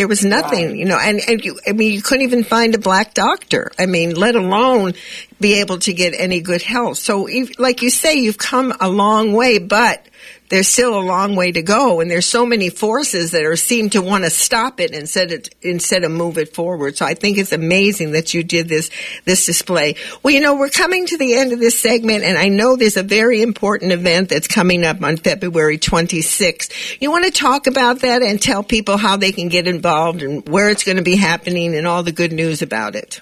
There 0.00 0.08
was 0.08 0.24
nothing, 0.24 0.68
right. 0.68 0.76
you 0.76 0.86
know, 0.86 0.98
and, 0.98 1.20
and 1.28 1.44
you, 1.44 1.60
I 1.66 1.72
mean, 1.72 1.92
you 1.92 2.00
couldn't 2.00 2.22
even 2.22 2.42
find 2.42 2.74
a 2.74 2.78
black 2.78 3.12
doctor. 3.12 3.70
I 3.78 3.84
mean, 3.84 4.14
let 4.14 4.34
alone 4.34 4.94
be 5.38 5.60
able 5.60 5.78
to 5.80 5.92
get 5.92 6.14
any 6.16 6.40
good 6.40 6.62
health. 6.62 6.96
So, 6.96 7.28
like 7.58 7.82
you 7.82 7.90
say, 7.90 8.14
you've 8.14 8.38
come 8.38 8.72
a 8.80 8.88
long 8.88 9.34
way, 9.34 9.58
but 9.58 10.02
there's 10.50 10.68
still 10.68 10.98
a 10.98 11.00
long 11.00 11.36
way 11.36 11.52
to 11.52 11.62
go 11.62 12.00
and 12.00 12.10
there's 12.10 12.26
so 12.26 12.44
many 12.44 12.68
forces 12.68 13.30
that 13.30 13.44
are 13.44 13.56
seem 13.56 13.88
to 13.90 14.02
want 14.02 14.24
to 14.24 14.30
stop 14.30 14.80
it 14.80 14.90
instead 14.90 15.32
of 15.32 15.44
instead 15.62 16.04
of 16.04 16.10
move 16.10 16.36
it 16.36 16.54
forward. 16.54 16.96
So 16.96 17.06
i 17.06 17.14
think 17.14 17.38
it's 17.38 17.52
amazing 17.52 18.12
that 18.12 18.34
you 18.34 18.42
did 18.42 18.68
this 18.68 18.90
this 19.24 19.46
display. 19.46 19.94
Well 20.22 20.34
you 20.34 20.40
know 20.40 20.56
we're 20.56 20.68
coming 20.68 21.06
to 21.06 21.16
the 21.16 21.34
end 21.34 21.52
of 21.52 21.60
this 21.60 21.78
segment 21.78 22.24
and 22.24 22.36
i 22.36 22.48
know 22.48 22.76
there's 22.76 22.96
a 22.96 23.02
very 23.02 23.42
important 23.42 23.92
event 23.92 24.28
that's 24.28 24.48
coming 24.48 24.84
up 24.84 25.02
on 25.02 25.16
february 25.16 25.78
26th 25.78 27.00
you 27.00 27.10
want 27.10 27.24
to 27.24 27.30
talk 27.30 27.66
about 27.66 28.00
that 28.00 28.22
and 28.22 28.42
tell 28.42 28.62
people 28.62 28.96
how 28.96 29.16
they 29.16 29.32
can 29.32 29.48
get 29.48 29.66
involved 29.66 30.22
and 30.22 30.48
where 30.48 30.68
it's 30.68 30.84
going 30.84 30.96
to 30.96 31.02
be 31.02 31.16
happening 31.16 31.76
and 31.76 31.86
all 31.86 32.02
the 32.02 32.12
good 32.12 32.32
news 32.32 32.62
about 32.62 32.96
it? 32.96 33.20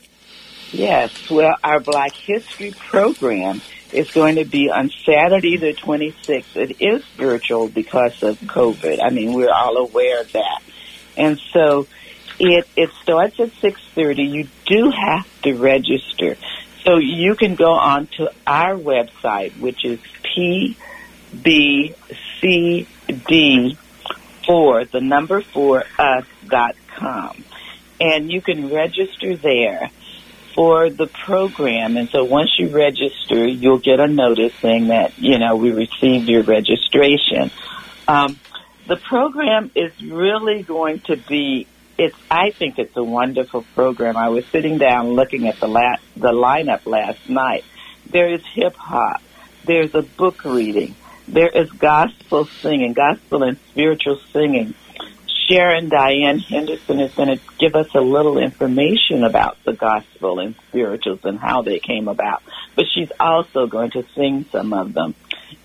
Yes 0.72 1.30
well 1.30 1.56
our 1.62 1.80
black 1.80 2.12
history 2.12 2.72
program 2.72 3.60
is 3.92 4.10
going 4.10 4.36
to 4.36 4.44
be 4.44 4.70
on 4.70 4.90
Saturday 5.04 5.56
the 5.56 5.72
26th. 5.74 6.56
It 6.56 6.80
is 6.80 7.04
virtual 7.16 7.68
because 7.68 8.22
of 8.22 8.38
COVID. 8.40 9.00
I 9.02 9.10
mean, 9.10 9.32
we're 9.32 9.52
all 9.52 9.76
aware 9.76 10.20
of 10.20 10.32
that. 10.32 10.62
And 11.16 11.40
so 11.52 11.86
it, 12.38 12.68
it 12.76 12.90
starts 13.02 13.40
at 13.40 13.50
6.30. 13.50 14.30
You 14.30 14.48
do 14.66 14.90
have 14.90 15.26
to 15.42 15.54
register. 15.54 16.36
So 16.84 16.96
you 16.98 17.34
can 17.34 17.54
go 17.54 17.72
on 17.72 18.06
to 18.18 18.30
our 18.46 18.76
website, 18.76 19.58
which 19.58 19.84
is 19.84 19.98
pbcd 20.24 20.76
for 24.46 24.84
the 24.84 25.00
number 25.00 25.40
four 25.42 25.84
us 25.98 26.24
dot 26.46 26.76
com. 26.96 27.44
And 28.00 28.30
you 28.30 28.40
can 28.40 28.70
register 28.72 29.36
there 29.36 29.90
for 30.58 30.90
the 30.90 31.06
program. 31.06 31.96
And 31.96 32.10
so 32.10 32.24
once 32.24 32.50
you 32.58 32.68
register, 32.70 33.46
you'll 33.46 33.78
get 33.78 34.00
a 34.00 34.08
notice 34.08 34.52
saying 34.60 34.88
that, 34.88 35.16
you 35.16 35.38
know, 35.38 35.54
we 35.54 35.70
received 35.70 36.28
your 36.28 36.42
registration. 36.42 37.52
Um, 38.08 38.40
the 38.88 38.96
program 38.96 39.70
is 39.76 39.92
really 40.02 40.64
going 40.64 40.98
to 41.06 41.16
be, 41.16 41.68
it's, 41.96 42.16
I 42.28 42.50
think 42.50 42.80
it's 42.80 42.96
a 42.96 43.04
wonderful 43.04 43.66
program. 43.76 44.16
I 44.16 44.30
was 44.30 44.46
sitting 44.46 44.78
down 44.78 45.10
looking 45.10 45.46
at 45.46 45.60
the 45.60 45.68
la- 45.68 46.02
the 46.16 46.32
lineup 46.32 46.86
last 46.86 47.28
night. 47.30 47.64
There 48.10 48.34
is 48.34 48.44
hip 48.52 48.74
hop. 48.74 49.22
There's 49.64 49.94
a 49.94 50.02
book 50.02 50.44
reading. 50.44 50.96
There 51.28 51.50
is 51.50 51.70
gospel 51.70 52.46
singing, 52.46 52.94
gospel 52.94 53.44
and 53.44 53.58
spiritual 53.70 54.18
singing. 54.32 54.74
Sharon 55.48 55.88
Diane 55.88 56.38
Henderson 56.38 57.00
is 57.00 57.14
going 57.14 57.28
to 57.28 57.40
give 57.58 57.74
us 57.74 57.94
a 57.94 58.00
little 58.00 58.38
information 58.38 59.24
about 59.24 59.56
the 59.64 59.72
gospel 59.72 60.40
and 60.40 60.54
spirituals 60.68 61.20
and 61.24 61.38
how 61.38 61.62
they 61.62 61.78
came 61.78 62.08
about. 62.08 62.42
But 62.76 62.84
she's 62.94 63.10
also 63.18 63.66
going 63.66 63.92
to 63.92 64.04
sing 64.14 64.44
some 64.52 64.72
of 64.72 64.92
them. 64.92 65.14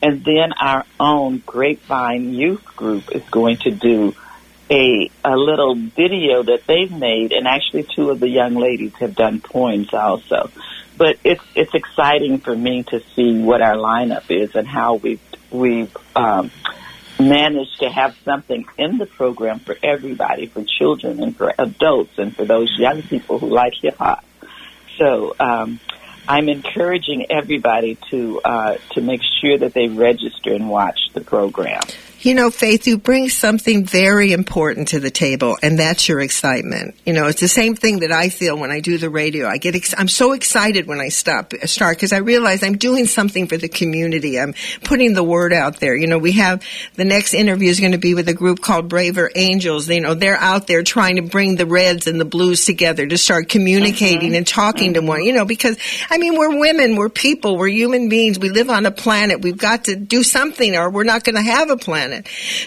And 0.01 0.23
then 0.23 0.53
our 0.53 0.85
own 0.99 1.43
Grapevine 1.45 2.33
Youth 2.33 2.63
Group 2.75 3.13
is 3.13 3.23
going 3.29 3.57
to 3.57 3.71
do 3.71 4.15
a 4.69 5.11
a 5.25 5.35
little 5.35 5.75
video 5.75 6.43
that 6.43 6.65
they've 6.65 6.91
made, 6.91 7.33
and 7.33 7.47
actually 7.47 7.83
two 7.83 8.09
of 8.09 8.21
the 8.21 8.29
young 8.29 8.55
ladies 8.55 8.93
have 8.95 9.15
done 9.15 9.41
poems 9.41 9.93
also. 9.93 10.49
But 10.97 11.17
it's 11.23 11.43
it's 11.55 11.73
exciting 11.73 12.39
for 12.39 12.55
me 12.55 12.83
to 12.83 13.01
see 13.15 13.41
what 13.41 13.61
our 13.61 13.75
lineup 13.75 14.31
is 14.31 14.55
and 14.55 14.65
how 14.65 14.95
we've 14.95 15.21
we've 15.51 15.95
um, 16.15 16.51
managed 17.19 17.79
to 17.79 17.89
have 17.89 18.15
something 18.25 18.65
in 18.77 18.97
the 18.97 19.05
program 19.05 19.59
for 19.59 19.75
everybody, 19.83 20.47
for 20.47 20.63
children 20.63 21.21
and 21.21 21.35
for 21.35 21.53
adults 21.57 22.13
and 22.17 22.35
for 22.35 22.45
those 22.45 22.73
young 22.77 23.01
people 23.03 23.39
who 23.39 23.49
like 23.53 23.73
hip 23.81 23.97
hop. 23.97 24.23
So 24.97 25.35
um, 25.39 25.79
I'm 26.27 26.49
encouraging 26.49 27.27
everybody 27.29 27.97
to 28.11 28.41
uh, 28.43 28.77
to 28.91 29.01
make 29.01 29.21
sure 29.41 29.57
that 29.57 29.73
they 29.73 29.87
register 29.87 30.53
and 30.53 30.69
watch 30.69 30.99
the 31.13 31.21
program. 31.21 31.81
You 32.23 32.35
know, 32.35 32.51
Faith, 32.51 32.87
you 32.87 32.97
bring 32.97 33.27
something 33.27 33.83
very 33.83 34.31
important 34.31 34.87
to 34.89 35.01
the 35.01 35.11
table, 35.11 35.57
and 35.61 35.77
that's 35.77 36.07
your 36.07 36.21
excitement. 36.21 36.95
You 37.05 37.11
know, 37.11 37.27
it's 37.27 37.41
the 37.41 37.49
same 37.49 37.75
thing 37.75 37.99
that 37.99 38.13
I 38.13 38.29
feel 38.29 38.57
when 38.57 38.71
I 38.71 38.79
do 38.79 38.97
the 38.97 39.09
radio. 39.09 39.45
I 39.45 39.57
get, 39.57 39.75
ex- 39.75 39.93
I'm 39.97 40.07
so 40.07 40.31
excited 40.31 40.87
when 40.87 41.01
I 41.01 41.09
stop, 41.09 41.53
start 41.65 41.97
because 41.97 42.13
I 42.13 42.19
realize 42.19 42.63
I'm 42.63 42.77
doing 42.77 43.07
something 43.07 43.47
for 43.47 43.57
the 43.57 43.67
community. 43.67 44.39
I'm 44.39 44.53
putting 44.85 45.15
the 45.15 45.23
word 45.23 45.51
out 45.51 45.81
there. 45.81 45.97
You 45.97 46.07
know, 46.07 46.17
we 46.17 46.31
have 46.31 46.63
the 46.95 47.03
next 47.03 47.33
interview 47.33 47.69
is 47.69 47.81
going 47.81 47.91
to 47.91 47.97
be 47.97 48.13
with 48.13 48.29
a 48.29 48.33
group 48.33 48.61
called 48.61 48.87
Braver 48.87 49.29
Angels. 49.35 49.89
You 49.89 49.99
know, 49.99 50.13
they're 50.13 50.37
out 50.37 50.65
there 50.67 50.81
trying 50.81 51.17
to 51.17 51.23
bring 51.23 51.57
the 51.57 51.65
reds 51.65 52.07
and 52.07 52.21
the 52.21 52.25
blues 52.25 52.63
together 52.63 53.05
to 53.05 53.17
start 53.17 53.49
communicating 53.49 54.29
mm-hmm. 54.29 54.35
and 54.35 54.47
talking 54.47 54.93
mm-hmm. 54.93 55.05
to 55.05 55.09
one. 55.09 55.23
You 55.23 55.33
know, 55.33 55.43
because 55.43 55.75
I 56.09 56.17
mean, 56.19 56.37
we're 56.37 56.57
women, 56.57 56.95
we're 56.95 57.09
people, 57.09 57.57
we're 57.57 57.67
human 57.67 58.07
beings. 58.07 58.39
We 58.39 58.47
live 58.47 58.69
on 58.69 58.85
a 58.85 58.91
planet. 58.91 59.41
We've 59.41 59.57
got 59.57 59.83
to 59.85 59.97
do 59.97 60.23
something, 60.23 60.77
or 60.77 60.89
we're 60.89 61.03
not 61.03 61.25
going 61.25 61.35
to 61.35 61.41
have 61.41 61.69
a 61.69 61.75
planet 61.75 62.12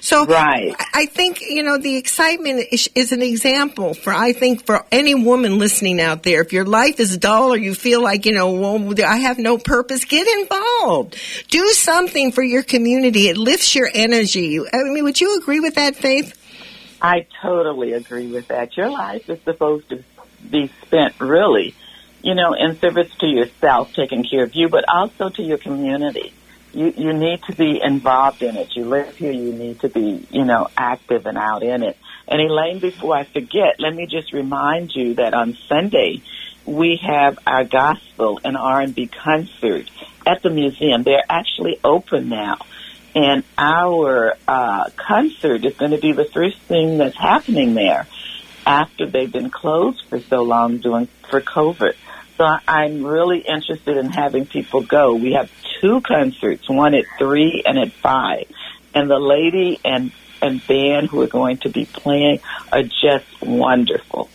So 0.01 0.25
right. 0.27 0.75
I 0.95 1.07
think, 1.07 1.41
you 1.41 1.63
know, 1.63 1.79
the 1.79 1.97
excitement 1.97 2.67
is, 2.71 2.89
is 2.95 3.13
an 3.13 3.23
example 3.23 3.95
for, 3.95 4.13
I 4.13 4.33
think, 4.33 4.65
for 4.65 4.85
any 4.91 5.15
woman 5.15 5.59
listening 5.59 6.01
out 6.01 6.23
there. 6.23 6.41
If 6.43 6.53
your 6.53 6.65
life 6.65 7.01
is 7.01 7.17
dull 7.17 7.53
or 7.53 7.57
you 7.57 7.75
feel 7.75 8.03
like, 8.03 8.27
you 8.27 8.33
know, 8.33 8.53
well, 8.53 8.95
I 9.07 9.19
have 9.19 9.39
no 9.39 9.59
purpose, 9.59 10.05
get 10.05 10.27
involved. 10.39 11.17
Do 11.49 11.67
something 11.69 12.33
for 12.33 12.43
your 12.43 12.63
community. 12.63 13.29
It 13.29 13.37
lifts 13.37 13.75
your 13.75 13.91
energy. 13.93 14.59
I 14.61 14.83
mean, 14.85 15.05
would 15.05 15.21
you 15.21 15.39
agree 15.39 15.61
with 15.61 15.77
that, 15.77 15.97
Faith? 15.97 16.43
I 17.01 17.27
totally 17.43 17.93
agree 17.93 18.33
with 18.33 18.49
that. 18.49 18.77
Your 18.77 18.91
life 18.91 19.29
is 19.29 19.41
supposed 19.43 19.89
to 19.91 20.03
be 20.51 20.71
spent 20.83 21.15
really, 21.21 21.75
you 22.23 22.35
know, 22.35 22.55
in 22.55 22.79
service 22.79 23.11
to 23.21 23.27
yourself, 23.27 23.93
taking 23.93 24.25
care 24.25 24.45
of 24.45 24.55
you, 24.55 24.69
but 24.69 24.85
also 24.89 25.29
to 25.29 25.43
your 25.43 25.59
community 25.59 26.33
you 26.77 26.93
you 26.97 27.13
need 27.15 27.43
to 27.45 27.55
be 27.55 27.81
involved 27.83 28.43
in 28.43 28.57
it. 28.57 28.77
You 28.77 28.85
live 28.85 29.17
here, 29.17 29.33
you 29.33 29.53
need 29.53 29.81
to 29.81 29.89
be, 29.89 30.27
you 30.31 30.45
know, 30.45 30.69
active 30.77 31.25
and 31.25 31.39
out 31.39 31.63
in 31.63 31.83
it. 31.83 31.97
And 32.29 32.41
Elaine, 32.41 32.81
before 32.81 33.17
I 33.17 33.25
forget, 33.25 33.77
let 33.79 33.95
me 33.95 34.07
just 34.07 34.33
remind 34.33 34.95
you 34.95 35.15
that 35.15 35.33
on 35.33 35.57
Sunday 35.69 36.23
we 36.67 37.01
have 37.03 37.39
our 37.47 37.65
gospel 37.65 38.41
and 38.45 38.57
R&B 38.57 39.07
concert 39.07 39.91
at 40.27 40.43
the 40.43 40.51
museum. 40.51 41.03
They're 41.03 41.25
actually 41.29 41.79
open 41.83 42.29
now. 42.29 42.59
And 43.15 43.45
our 43.57 44.37
uh, 44.47 44.91
concert 44.97 45.65
is 45.65 45.77
going 45.77 45.93
to 45.93 45.99
be 45.99 46.13
the 46.13 46.27
first 46.27 46.59
thing 46.59 46.99
that's 46.99 47.17
happening 47.17 47.73
there 47.73 48.07
after 48.67 49.07
they've 49.07 49.33
been 49.33 49.49
closed 49.49 50.05
for 50.11 50.21
so 50.21 50.43
long 50.43 50.79
doing 50.79 51.09
for 51.31 51.41
COVID. 51.41 51.95
So 52.37 52.45
I'm 52.69 53.05
really 53.05 53.39
interested 53.39 53.97
in 53.97 54.11
having 54.11 54.47
people 54.47 54.83
go. 54.83 55.15
We 55.15 55.33
have 55.33 55.51
two 55.81 56.01
concerts, 56.03 56.69
one 56.69 56.95
at 56.95 57.05
three 57.19 57.63
and 57.65 57.79
at 57.79 57.93
five. 57.93 58.47
And 58.95 59.11
the 59.11 59.19
lady 59.19 59.81
and, 59.85 60.13
and 60.43 60.67
band 60.67 61.09
who 61.09 61.23
are 61.23 61.27
going 61.27 61.59
to 61.59 61.71
be 61.71 61.87
playing 61.87 62.41
are 62.73 62.83
just 62.83 63.27
wonderful. 63.41 64.29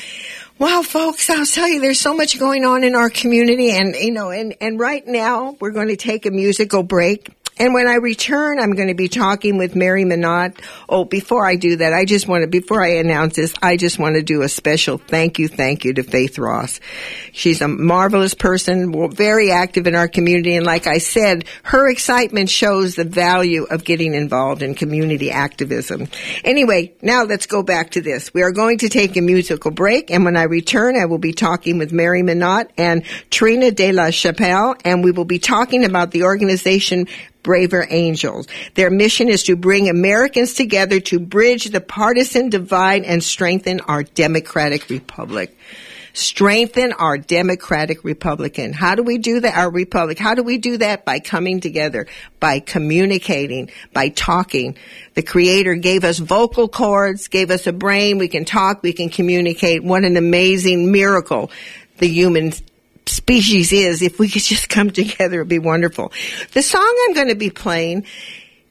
Wow, 0.59 0.81
folks, 0.81 1.29
I'll 1.29 1.45
tell 1.45 1.69
you, 1.69 1.79
there's 1.79 2.01
so 2.01 2.13
much 2.13 2.37
going 2.37 2.65
on 2.65 2.83
in 2.83 2.93
our 2.93 3.09
community 3.09 3.71
and, 3.71 3.95
you 3.95 4.11
know, 4.11 4.29
and, 4.29 4.53
and 4.59 4.77
right 4.77 5.07
now 5.07 5.55
we're 5.61 5.71
going 5.71 5.87
to 5.87 5.95
take 5.95 6.25
a 6.25 6.31
musical 6.31 6.83
break. 6.83 7.31
And 7.59 7.73
when 7.73 7.87
I 7.87 7.95
return, 7.95 8.57
I'm 8.57 8.73
going 8.73 8.87
to 8.87 8.93
be 8.93 9.09
talking 9.09 9.57
with 9.57 9.75
Mary 9.75 10.05
Munat. 10.05 10.59
Oh, 10.87 11.03
before 11.03 11.45
I 11.45 11.57
do 11.57 11.75
that, 11.75 11.91
I 11.91 12.05
just 12.05 12.25
want 12.25 12.43
to, 12.43 12.47
before 12.47 12.81
I 12.81 12.95
announce 12.95 13.35
this, 13.35 13.53
I 13.61 13.75
just 13.75 13.99
want 13.99 14.15
to 14.15 14.23
do 14.23 14.41
a 14.43 14.49
special 14.49 14.97
thank 14.97 15.39
you, 15.39 15.49
thank 15.49 15.83
you 15.83 15.93
to 15.95 16.03
Faith 16.03 16.39
Ross. 16.39 16.79
She's 17.33 17.61
a 17.61 17.67
marvelous 17.67 18.33
person, 18.33 19.11
very 19.11 19.51
active 19.51 19.87
in 19.87 19.95
our 19.95 20.07
community. 20.07 20.55
And 20.55 20.65
like 20.65 20.87
I 20.87 20.99
said, 20.99 21.43
her 21.63 21.89
excitement 21.89 22.49
shows 22.49 22.95
the 22.95 23.03
value 23.03 23.63
of 23.63 23.83
getting 23.83 24.13
involved 24.13 24.61
in 24.61 24.73
community 24.73 25.29
activism. 25.29 26.07
Anyway, 26.45 26.93
now 27.01 27.23
let's 27.23 27.45
go 27.45 27.61
back 27.61 27.91
to 27.91 28.01
this. 28.01 28.33
We 28.33 28.41
are 28.41 28.51
going 28.51 28.77
to 28.79 28.89
take 28.89 29.17
a 29.17 29.21
musical 29.21 29.71
break. 29.71 30.11
And 30.11 30.23
when 30.23 30.37
I 30.37 30.43
return, 30.43 30.95
I 30.95 31.05
will 31.05 31.17
be 31.17 31.33
talking 31.33 31.77
with 31.77 31.91
Mary 31.91 32.21
Munat 32.21 32.69
and 32.77 33.03
Trina 33.29 33.71
de 33.71 33.91
la 33.91 34.11
Chapelle. 34.11 34.75
And 34.85 35.03
we 35.03 35.11
will 35.11 35.25
be 35.25 35.39
talking 35.39 35.83
about 35.83 36.11
the 36.11 36.23
organization 36.23 37.07
Braver 37.43 37.87
Angels. 37.89 38.47
Their 38.75 38.89
mission 38.89 39.29
is 39.29 39.43
to 39.43 39.55
bring 39.55 39.89
Americans 39.89 40.53
together 40.53 40.99
to 41.01 41.19
bridge 41.19 41.65
the 41.65 41.81
partisan 41.81 42.49
divide 42.49 43.03
and 43.03 43.23
strengthen 43.23 43.79
our 43.81 44.03
democratic 44.03 44.89
republic. 44.89 45.57
Strengthen 46.13 46.91
our 46.93 47.17
democratic 47.17 48.03
republican. 48.03 48.73
How 48.73 48.95
do 48.95 49.03
we 49.03 49.19
do 49.19 49.39
that? 49.41 49.55
Our 49.55 49.69
republic. 49.69 50.17
How 50.17 50.33
do 50.33 50.43
we 50.43 50.57
do 50.57 50.77
that? 50.77 51.05
By 51.05 51.19
coming 51.19 51.61
together, 51.61 52.07
by 52.39 52.59
communicating, 52.59 53.69
by 53.93 54.09
talking. 54.09 54.75
The 55.13 55.21
creator 55.21 55.75
gave 55.75 56.03
us 56.03 56.17
vocal 56.17 56.67
cords, 56.67 57.27
gave 57.27 57.51
us 57.51 57.67
a 57.67 57.73
brain. 57.73 58.17
We 58.17 58.27
can 58.27 58.43
talk, 58.43 58.81
we 58.81 58.91
can 58.91 59.09
communicate. 59.09 59.83
What 59.83 60.03
an 60.03 60.17
amazing 60.17 60.91
miracle 60.91 61.51
the 61.99 62.07
human 62.07 62.53
species 63.09 63.73
is, 63.73 64.01
if 64.01 64.19
we 64.19 64.29
could 64.29 64.43
just 64.43 64.69
come 64.69 64.89
together, 64.91 65.37
it'd 65.37 65.47
be 65.47 65.59
wonderful. 65.59 66.11
The 66.53 66.61
song 66.61 67.05
I'm 67.07 67.13
going 67.13 67.29
to 67.29 67.35
be 67.35 67.49
playing 67.49 68.05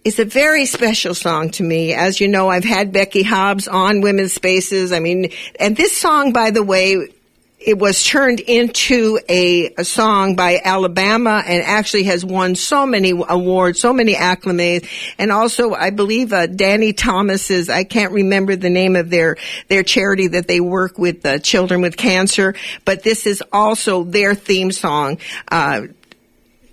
is 0.05 0.19
a 0.19 0.25
very 0.25 0.65
special 0.65 1.15
song 1.15 1.51
to 1.51 1.63
me. 1.63 1.93
As 1.93 2.21
you 2.21 2.29
know, 2.29 2.49
I've 2.49 2.65
had 2.65 2.93
Becky 2.93 3.23
Hobbs 3.23 3.69
on 3.69 4.01
Women's 4.01 4.33
Spaces. 4.33 4.93
I 4.93 5.01
mean, 5.01 5.33
and 5.59 5.77
this 5.77 5.97
song, 5.97 6.33
by 6.33 6.51
the 6.51 6.63
way, 6.63 7.09
it 7.59 7.77
was 7.77 8.05
turned 8.05 8.39
into 8.39 9.19
a, 9.29 9.75
a, 9.75 9.85
song 9.85 10.37
by 10.37 10.61
Alabama 10.65 11.43
and 11.45 11.63
actually 11.65 12.05
has 12.05 12.25
won 12.25 12.55
so 12.55 12.87
many 12.87 13.11
awards, 13.11 13.81
so 13.81 13.93
many 13.93 14.15
acclamations. 14.15 14.89
And 15.19 15.33
also, 15.33 15.75
I 15.75 15.91
believe, 15.91 16.33
uh, 16.33 16.47
Danny 16.47 16.93
Thomas's, 16.93 17.69
I 17.69 17.83
can't 17.83 18.13
remember 18.13 18.55
the 18.55 18.71
name 18.71 18.95
of 18.95 19.11
their, 19.11 19.37
their 19.67 19.83
charity 19.83 20.29
that 20.29 20.47
they 20.47 20.61
work 20.61 20.99
with 20.99 21.27
uh, 21.27 21.39
children 21.39 21.81
with 21.81 21.97
cancer, 21.97 22.55
but 22.85 23.03
this 23.03 23.27
is 23.27 23.43
also 23.53 24.05
their 24.05 24.37
theme 24.37 24.71
song. 24.71 25.19
Uh, 25.51 25.89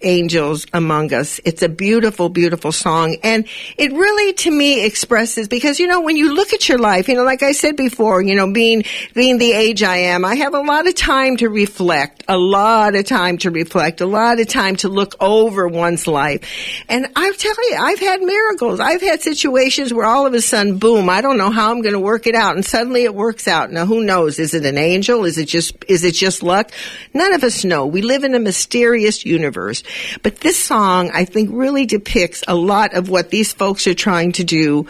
angels 0.05 0.65
among 0.71 1.13
us. 1.13 1.41
It's 1.43 1.61
a 1.61 1.69
beautiful, 1.69 2.29
beautiful 2.29 2.71
song. 2.71 3.17
And 3.23 3.47
it 3.77 3.91
really, 3.91 4.33
to 4.33 4.51
me, 4.51 4.85
expresses, 4.85 5.47
because, 5.47 5.79
you 5.79 5.87
know, 5.87 6.01
when 6.01 6.15
you 6.15 6.33
look 6.33 6.53
at 6.53 6.69
your 6.69 6.77
life, 6.77 7.09
you 7.09 7.15
know, 7.15 7.23
like 7.23 7.43
I 7.43 7.51
said 7.51 7.75
before, 7.75 8.21
you 8.21 8.35
know, 8.35 8.51
being, 8.53 8.83
being 9.13 9.37
the 9.37 9.51
age 9.51 9.83
I 9.83 9.97
am, 9.97 10.23
I 10.23 10.35
have 10.35 10.53
a 10.53 10.61
lot 10.61 10.87
of 10.87 10.95
time 10.95 11.37
to 11.37 11.49
reflect, 11.49 12.23
a 12.27 12.37
lot 12.37 12.95
of 12.95 13.05
time 13.05 13.37
to 13.39 13.51
reflect, 13.51 13.99
a 13.99 14.05
lot 14.05 14.39
of 14.39 14.47
time 14.47 14.75
to 14.77 14.89
look 14.89 15.15
over 15.19 15.67
one's 15.67 16.07
life. 16.07 16.83
And 16.87 17.07
I 17.15 17.31
tell 17.33 17.69
you, 17.69 17.77
I've 17.79 17.99
had 17.99 18.21
miracles. 18.21 18.79
I've 18.79 19.01
had 19.01 19.21
situations 19.21 19.93
where 19.93 20.05
all 20.05 20.25
of 20.25 20.33
a 20.33 20.41
sudden, 20.41 20.77
boom, 20.77 21.09
I 21.09 21.21
don't 21.21 21.37
know 21.37 21.49
how 21.49 21.71
I'm 21.71 21.81
going 21.81 21.93
to 21.93 21.99
work 21.99 22.27
it 22.27 22.35
out. 22.35 22.55
And 22.55 22.65
suddenly 22.65 23.03
it 23.03 23.15
works 23.15 23.47
out. 23.47 23.71
Now, 23.71 23.85
who 23.85 24.03
knows? 24.03 24.37
Is 24.37 24.53
it 24.53 24.65
an 24.65 24.77
angel? 24.77 25.25
Is 25.25 25.37
it 25.37 25.47
just, 25.47 25.75
is 25.87 26.03
it 26.03 26.13
just 26.13 26.43
luck? 26.43 26.71
None 27.13 27.33
of 27.33 27.43
us 27.43 27.65
know. 27.65 27.87
We 27.87 28.01
live 28.01 28.23
in 28.23 28.35
a 28.35 28.39
mysterious 28.39 29.25
universe. 29.25 29.83
But 30.23 30.37
this 30.41 30.61
song, 30.61 31.11
I 31.13 31.25
think, 31.25 31.49
really 31.53 31.85
depicts 31.85 32.43
a 32.47 32.55
lot 32.55 32.93
of 32.93 33.09
what 33.09 33.29
these 33.29 33.53
folks 33.53 33.87
are 33.87 33.93
trying 33.93 34.33
to 34.33 34.43
do 34.43 34.87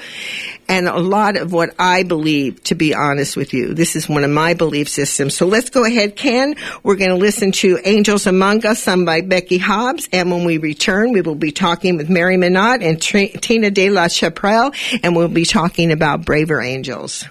and 0.67 0.87
a 0.87 0.99
lot 0.99 1.37
of 1.37 1.53
what 1.53 1.75
I 1.77 2.03
believe, 2.03 2.63
to 2.65 2.75
be 2.75 2.93
honest 2.93 3.37
with 3.37 3.53
you. 3.53 3.73
This 3.73 3.95
is 3.95 4.09
one 4.09 4.23
of 4.23 4.31
my 4.31 4.53
belief 4.53 4.89
systems. 4.89 5.35
So 5.35 5.45
let's 5.45 5.69
go 5.69 5.85
ahead, 5.85 6.15
Ken. 6.15 6.55
We're 6.83 6.95
going 6.95 7.11
to 7.11 7.15
listen 7.15 7.51
to 7.53 7.79
Angels 7.85 8.25
Among 8.25 8.65
Us, 8.65 8.81
sung 8.81 9.05
by 9.05 9.21
Becky 9.21 9.57
Hobbs. 9.57 10.09
And 10.11 10.31
when 10.31 10.45
we 10.45 10.57
return, 10.57 11.11
we 11.11 11.21
will 11.21 11.35
be 11.35 11.51
talking 11.51 11.97
with 11.97 12.09
Mary 12.09 12.37
Munat 12.37 12.83
and 12.83 13.01
Tr- 13.01 13.37
Tina 13.39 13.69
De 13.69 13.89
La 13.89 14.07
Chapelle, 14.07 14.71
and 15.03 15.15
we'll 15.15 15.27
be 15.27 15.45
talking 15.45 15.91
about 15.91 16.25
Braver 16.25 16.61
Angels. 16.61 17.25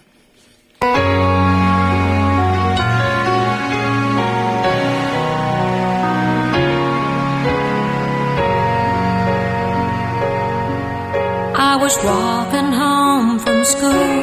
Was 11.84 11.96
walking 12.02 12.72
home 12.72 13.38
from 13.38 13.62
school 13.62 14.22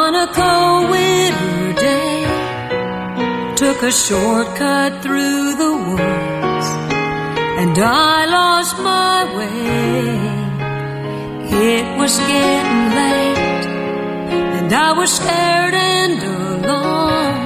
on 0.00 0.10
a 0.24 0.26
cold 0.38 0.90
winter 0.90 1.72
day. 1.88 2.16
Took 3.62 3.78
a 3.82 3.90
shortcut 3.90 4.92
through 5.02 5.54
the 5.62 5.72
woods 5.88 6.68
and 7.60 7.74
I 8.12 8.26
lost 8.38 8.76
my 8.92 9.18
way. 9.38 10.04
It 11.72 11.86
was 12.00 12.14
getting 12.32 12.84
late 13.00 13.66
and 14.56 14.70
I 14.88 14.92
was 15.00 15.10
scared 15.20 15.74
and 15.96 16.14
alone. 16.36 17.40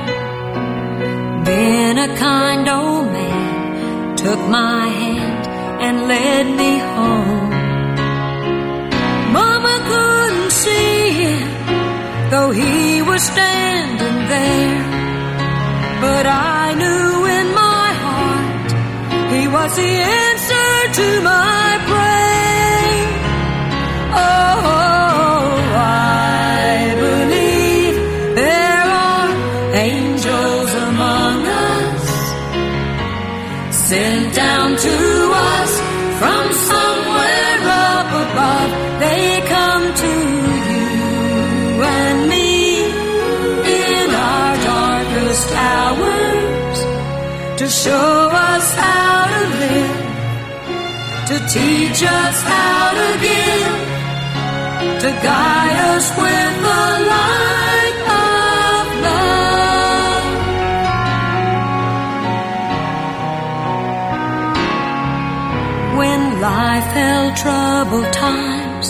Then 1.44 1.98
a 1.98 2.10
kind 2.16 2.68
old 2.68 3.06
man 3.16 4.16
took 4.16 4.40
my 4.60 4.88
hand 4.88 5.44
and 5.86 5.96
led 6.08 6.46
me 6.60 6.78
home. 6.78 6.97
Standing 13.18 14.18
there. 14.28 14.82
But 16.00 16.26
I 16.26 16.74
knew 16.80 17.26
in 17.38 17.46
my 17.64 17.88
heart 18.04 18.70
he 19.34 19.42
was 19.48 19.70
the 19.76 19.92
answer 20.22 20.72
to 21.00 21.08
my 21.22 21.68
prayer. 21.90 23.02
Oh, 24.24 24.77
show 47.88 48.28
us 48.52 48.66
how 48.84 49.16
to 49.32 49.42
live, 49.62 50.00
to 51.30 51.36
teach 51.56 52.00
us 52.20 52.36
how 52.52 52.82
to 53.00 53.08
give, 53.26 53.76
to 55.04 55.10
guide 55.28 55.78
us 55.92 56.06
with 56.22 56.54
the 56.66 56.84
light 57.14 57.98
of 58.26 58.84
love. 59.06 60.24
when 65.98 66.20
life 66.40 66.88
held 67.00 67.32
troubled 67.44 68.10
times 68.12 68.86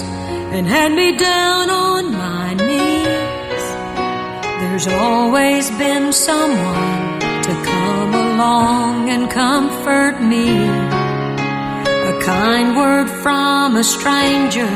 and 0.55 0.65
had 0.67 0.91
me 1.01 1.09
down 1.17 1.65
on 1.71 2.03
my 2.25 2.47
knees. 2.67 3.65
There's 4.61 4.89
always 4.89 5.65
been 5.83 6.13
someone 6.13 7.21
to 7.47 7.53
come 7.69 7.88
along 8.39 9.11
and 9.11 9.29
comfort 9.29 10.23
me. 10.23 10.49
A 12.13 12.15
kind 12.23 12.77
word 12.77 13.11
from 13.23 13.75
a 13.75 13.83
stranger 13.83 14.73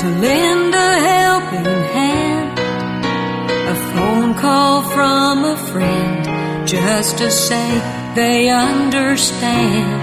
to 0.00 0.06
lend 0.24 0.74
a 0.74 0.92
helping 1.12 1.78
hand. 1.96 2.58
A 3.74 3.76
phone 3.92 4.34
call 4.34 4.82
from 4.82 5.44
a 5.44 5.56
friend 5.70 6.66
just 6.66 7.18
to 7.18 7.30
say 7.30 7.68
they 8.16 8.48
understand. 8.48 10.00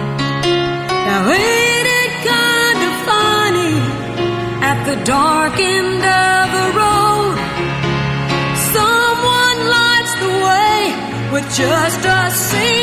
Now 1.08 1.22
ain't 1.42 1.88
it 2.04 2.14
kind 2.34 2.80
of 2.88 2.94
funny 3.12 3.78
at 4.72 4.78
the 4.88 4.98
dark 5.04 5.60
end 5.60 6.06
of 6.06 6.45
just 11.58 12.06
a 12.06 12.32
single 12.32 12.75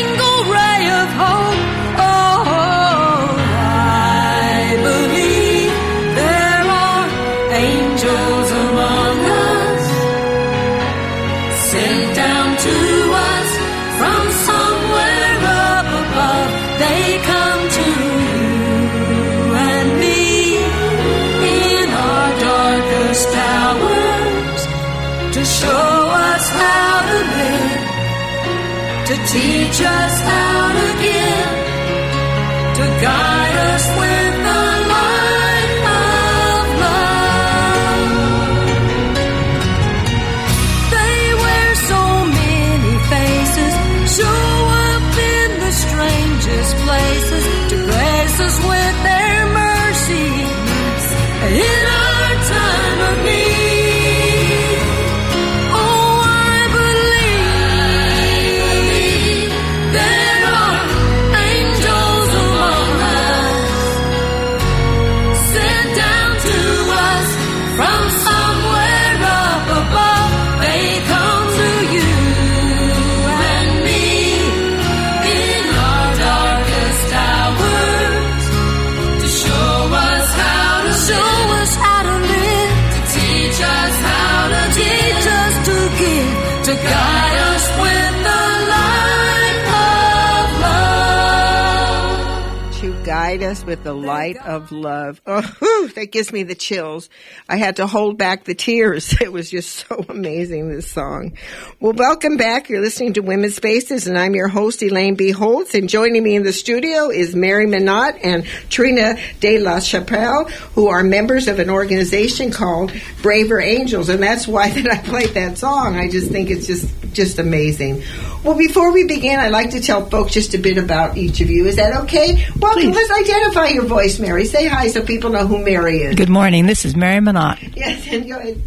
us 93.52 93.66
with 93.66 93.84
the 93.84 93.92
light 93.92 94.38
of 94.38 94.72
love. 94.72 95.20
Oh, 95.32 95.40
whew, 95.60 95.88
that 95.90 96.10
gives 96.10 96.32
me 96.32 96.42
the 96.42 96.54
chills. 96.54 97.08
I 97.48 97.56
had 97.56 97.76
to 97.76 97.86
hold 97.86 98.18
back 98.18 98.44
the 98.44 98.54
tears. 98.54 99.14
It 99.22 99.32
was 99.32 99.50
just 99.50 99.86
so 99.88 100.04
amazing, 100.08 100.68
this 100.68 100.90
song. 100.90 101.36
Well, 101.78 101.92
welcome 101.92 102.36
back. 102.36 102.68
You're 102.68 102.80
listening 102.80 103.14
to 103.14 103.20
Women's 103.20 103.54
Spaces, 103.54 104.06
and 104.06 104.18
I'm 104.18 104.34
your 104.34 104.48
host, 104.48 104.82
Elaine 104.82 105.14
B. 105.14 105.30
Holtz. 105.30 105.74
And 105.74 105.88
joining 105.88 106.22
me 106.22 106.34
in 106.34 106.42
the 106.42 106.52
studio 106.52 107.10
is 107.10 107.36
Mary 107.36 107.66
Munat 107.66 108.20
and 108.24 108.44
Trina 108.68 109.16
De 109.40 109.58
La 109.58 109.80
Chapelle, 109.80 110.48
who 110.74 110.88
are 110.88 111.02
members 111.02 111.46
of 111.46 111.58
an 111.58 111.70
organization 111.70 112.50
called 112.50 112.92
Braver 113.22 113.60
Angels. 113.60 114.08
And 114.08 114.22
that's 114.22 114.48
why 114.48 114.70
that 114.74 114.90
I 114.90 114.98
played 114.98 115.30
that 115.30 115.58
song. 115.58 115.96
I 115.96 116.10
just 116.10 116.30
think 116.30 116.50
it's 116.50 116.66
just, 116.66 116.90
just 117.12 117.38
amazing. 117.38 118.02
Well, 118.44 118.56
before 118.56 118.92
we 118.92 119.04
begin, 119.04 119.38
I'd 119.38 119.52
like 119.52 119.70
to 119.70 119.80
tell 119.80 120.06
folks 120.08 120.32
just 120.32 120.54
a 120.54 120.58
bit 120.58 120.78
about 120.78 121.16
each 121.16 121.40
of 121.40 121.50
you. 121.50 121.66
Is 121.66 121.76
that 121.76 122.02
okay? 122.04 122.46
Well, 122.58 122.72
Please. 122.74 122.94
let's 122.94 123.10
identify 123.10 123.68
your 123.68 123.84
voice, 123.84 124.18
Mary. 124.18 124.44
Say 124.44 124.66
hi 124.66 124.88
so 124.88 125.02
people 125.04 125.30
know 125.30 125.46
who 125.46 125.62
Mary 125.64 125.98
is. 126.02 126.16
Good 126.16 126.28
morning. 126.28 126.66
This 126.66 126.84
is 126.84 126.96
Mary 126.96 127.20
Munat. 127.20 127.76
Yes, 127.76 128.06
and 128.08 128.26
go 128.28 128.38
ahead. 128.38 128.60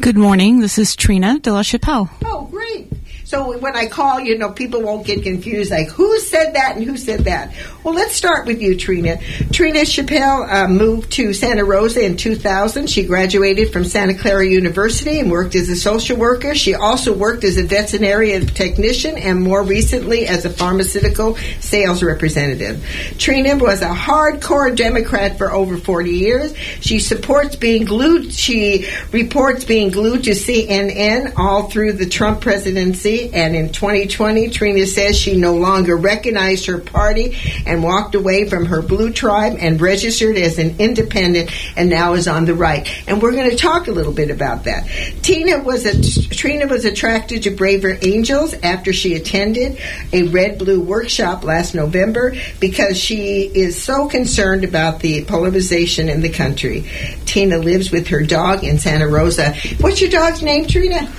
Good 0.00 0.16
morning. 0.16 0.60
This 0.60 0.78
is 0.78 0.94
Trina 0.94 1.38
De 1.40 1.52
La 1.52 1.62
Chapelle. 1.62 2.08
Oh, 2.24 2.48
great. 2.50 2.87
So 3.28 3.58
when 3.58 3.76
I 3.76 3.88
call, 3.88 4.20
you 4.20 4.38
know, 4.38 4.52
people 4.52 4.80
won't 4.80 5.06
get 5.06 5.22
confused, 5.22 5.70
like 5.70 5.88
who 5.88 6.18
said 6.18 6.54
that 6.54 6.76
and 6.76 6.84
who 6.86 6.96
said 6.96 7.26
that. 7.26 7.52
Well, 7.84 7.92
let's 7.92 8.14
start 8.14 8.46
with 8.46 8.62
you, 8.62 8.74
Trina. 8.74 9.18
Trina 9.52 9.84
Chapelle 9.84 10.44
uh, 10.44 10.66
moved 10.66 11.12
to 11.12 11.34
Santa 11.34 11.62
Rosa 11.62 12.06
in 12.06 12.16
2000. 12.16 12.88
She 12.88 13.04
graduated 13.04 13.70
from 13.70 13.84
Santa 13.84 14.14
Clara 14.14 14.46
University 14.46 15.20
and 15.20 15.30
worked 15.30 15.54
as 15.56 15.68
a 15.68 15.76
social 15.76 16.16
worker. 16.16 16.54
She 16.54 16.74
also 16.74 17.14
worked 17.14 17.44
as 17.44 17.58
a 17.58 17.64
veterinarian 17.64 18.46
technician 18.46 19.18
and 19.18 19.42
more 19.42 19.62
recently 19.62 20.26
as 20.26 20.46
a 20.46 20.50
pharmaceutical 20.50 21.36
sales 21.60 22.02
representative. 22.02 22.82
Trina 23.18 23.58
was 23.58 23.82
a 23.82 23.88
hardcore 23.88 24.74
Democrat 24.74 25.36
for 25.36 25.52
over 25.52 25.76
40 25.76 26.12
years. 26.12 26.56
She 26.80 26.98
supports 26.98 27.56
being 27.56 27.84
glued. 27.84 28.32
She 28.32 28.88
reports 29.12 29.66
being 29.66 29.90
glued 29.90 30.24
to 30.24 30.30
CNN 30.30 31.34
all 31.36 31.68
through 31.68 31.92
the 31.92 32.08
Trump 32.08 32.40
presidency. 32.40 33.17
And 33.26 33.54
in 33.56 33.72
2020, 33.72 34.50
Trina 34.50 34.86
says 34.86 35.18
she 35.18 35.36
no 35.36 35.54
longer 35.54 35.96
recognized 35.96 36.66
her 36.66 36.78
party 36.78 37.36
and 37.66 37.82
walked 37.82 38.14
away 38.14 38.48
from 38.48 38.66
her 38.66 38.82
blue 38.82 39.12
tribe 39.12 39.56
and 39.58 39.80
registered 39.80 40.36
as 40.36 40.58
an 40.58 40.76
independent 40.78 41.50
and 41.76 41.90
now 41.90 42.14
is 42.14 42.28
on 42.28 42.44
the 42.44 42.54
right. 42.54 42.88
And 43.06 43.20
we're 43.20 43.32
going 43.32 43.50
to 43.50 43.56
talk 43.56 43.88
a 43.88 43.92
little 43.92 44.12
bit 44.12 44.30
about 44.30 44.64
that. 44.64 44.86
Tina 45.22 45.58
was 45.62 45.84
a, 45.86 46.28
Trina 46.34 46.66
was 46.66 46.84
attracted 46.84 47.42
to 47.42 47.50
Braver 47.50 47.98
Angels 48.02 48.54
after 48.62 48.92
she 48.92 49.14
attended 49.14 49.78
a 50.12 50.24
red 50.24 50.58
blue 50.58 50.80
workshop 50.80 51.44
last 51.44 51.74
November 51.74 52.34
because 52.60 52.98
she 52.98 53.42
is 53.42 53.82
so 53.82 54.08
concerned 54.08 54.64
about 54.64 55.00
the 55.00 55.24
polarization 55.24 56.08
in 56.08 56.20
the 56.20 56.28
country. 56.28 56.88
Tina 57.26 57.58
lives 57.58 57.90
with 57.90 58.08
her 58.08 58.22
dog 58.22 58.64
in 58.64 58.78
Santa 58.78 59.08
Rosa. 59.08 59.54
What's 59.80 60.00
your 60.00 60.10
dog's 60.10 60.42
name, 60.42 60.66
Trina? 60.66 61.10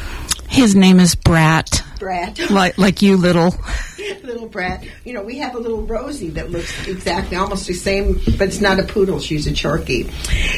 His 0.50 0.76
name 0.76 1.00
is 1.00 1.16
Brat, 1.16 1.84
Brat. 2.00 2.50
like 2.50 2.78
like 2.78 3.02
you, 3.02 3.18
little. 3.18 3.56
little 4.24 4.48
brat. 4.48 4.86
You 5.04 5.14
know, 5.14 5.24
we 5.24 5.38
have 5.40 5.56
a 5.56 5.60
little 5.60 5.82
Rosie 5.82 6.30
that 6.30 6.50
looks 6.52 6.88
exactly 6.88 7.38
almost 7.38 7.68
the 7.68 7.74
same, 7.74 8.14
but 8.38 8.48
it's 8.48 8.62
not 8.62 8.80
a 8.80 8.84
poodle. 8.84 9.20
She's 9.20 9.48
a 9.48 9.54
Chorky. 9.54 10.10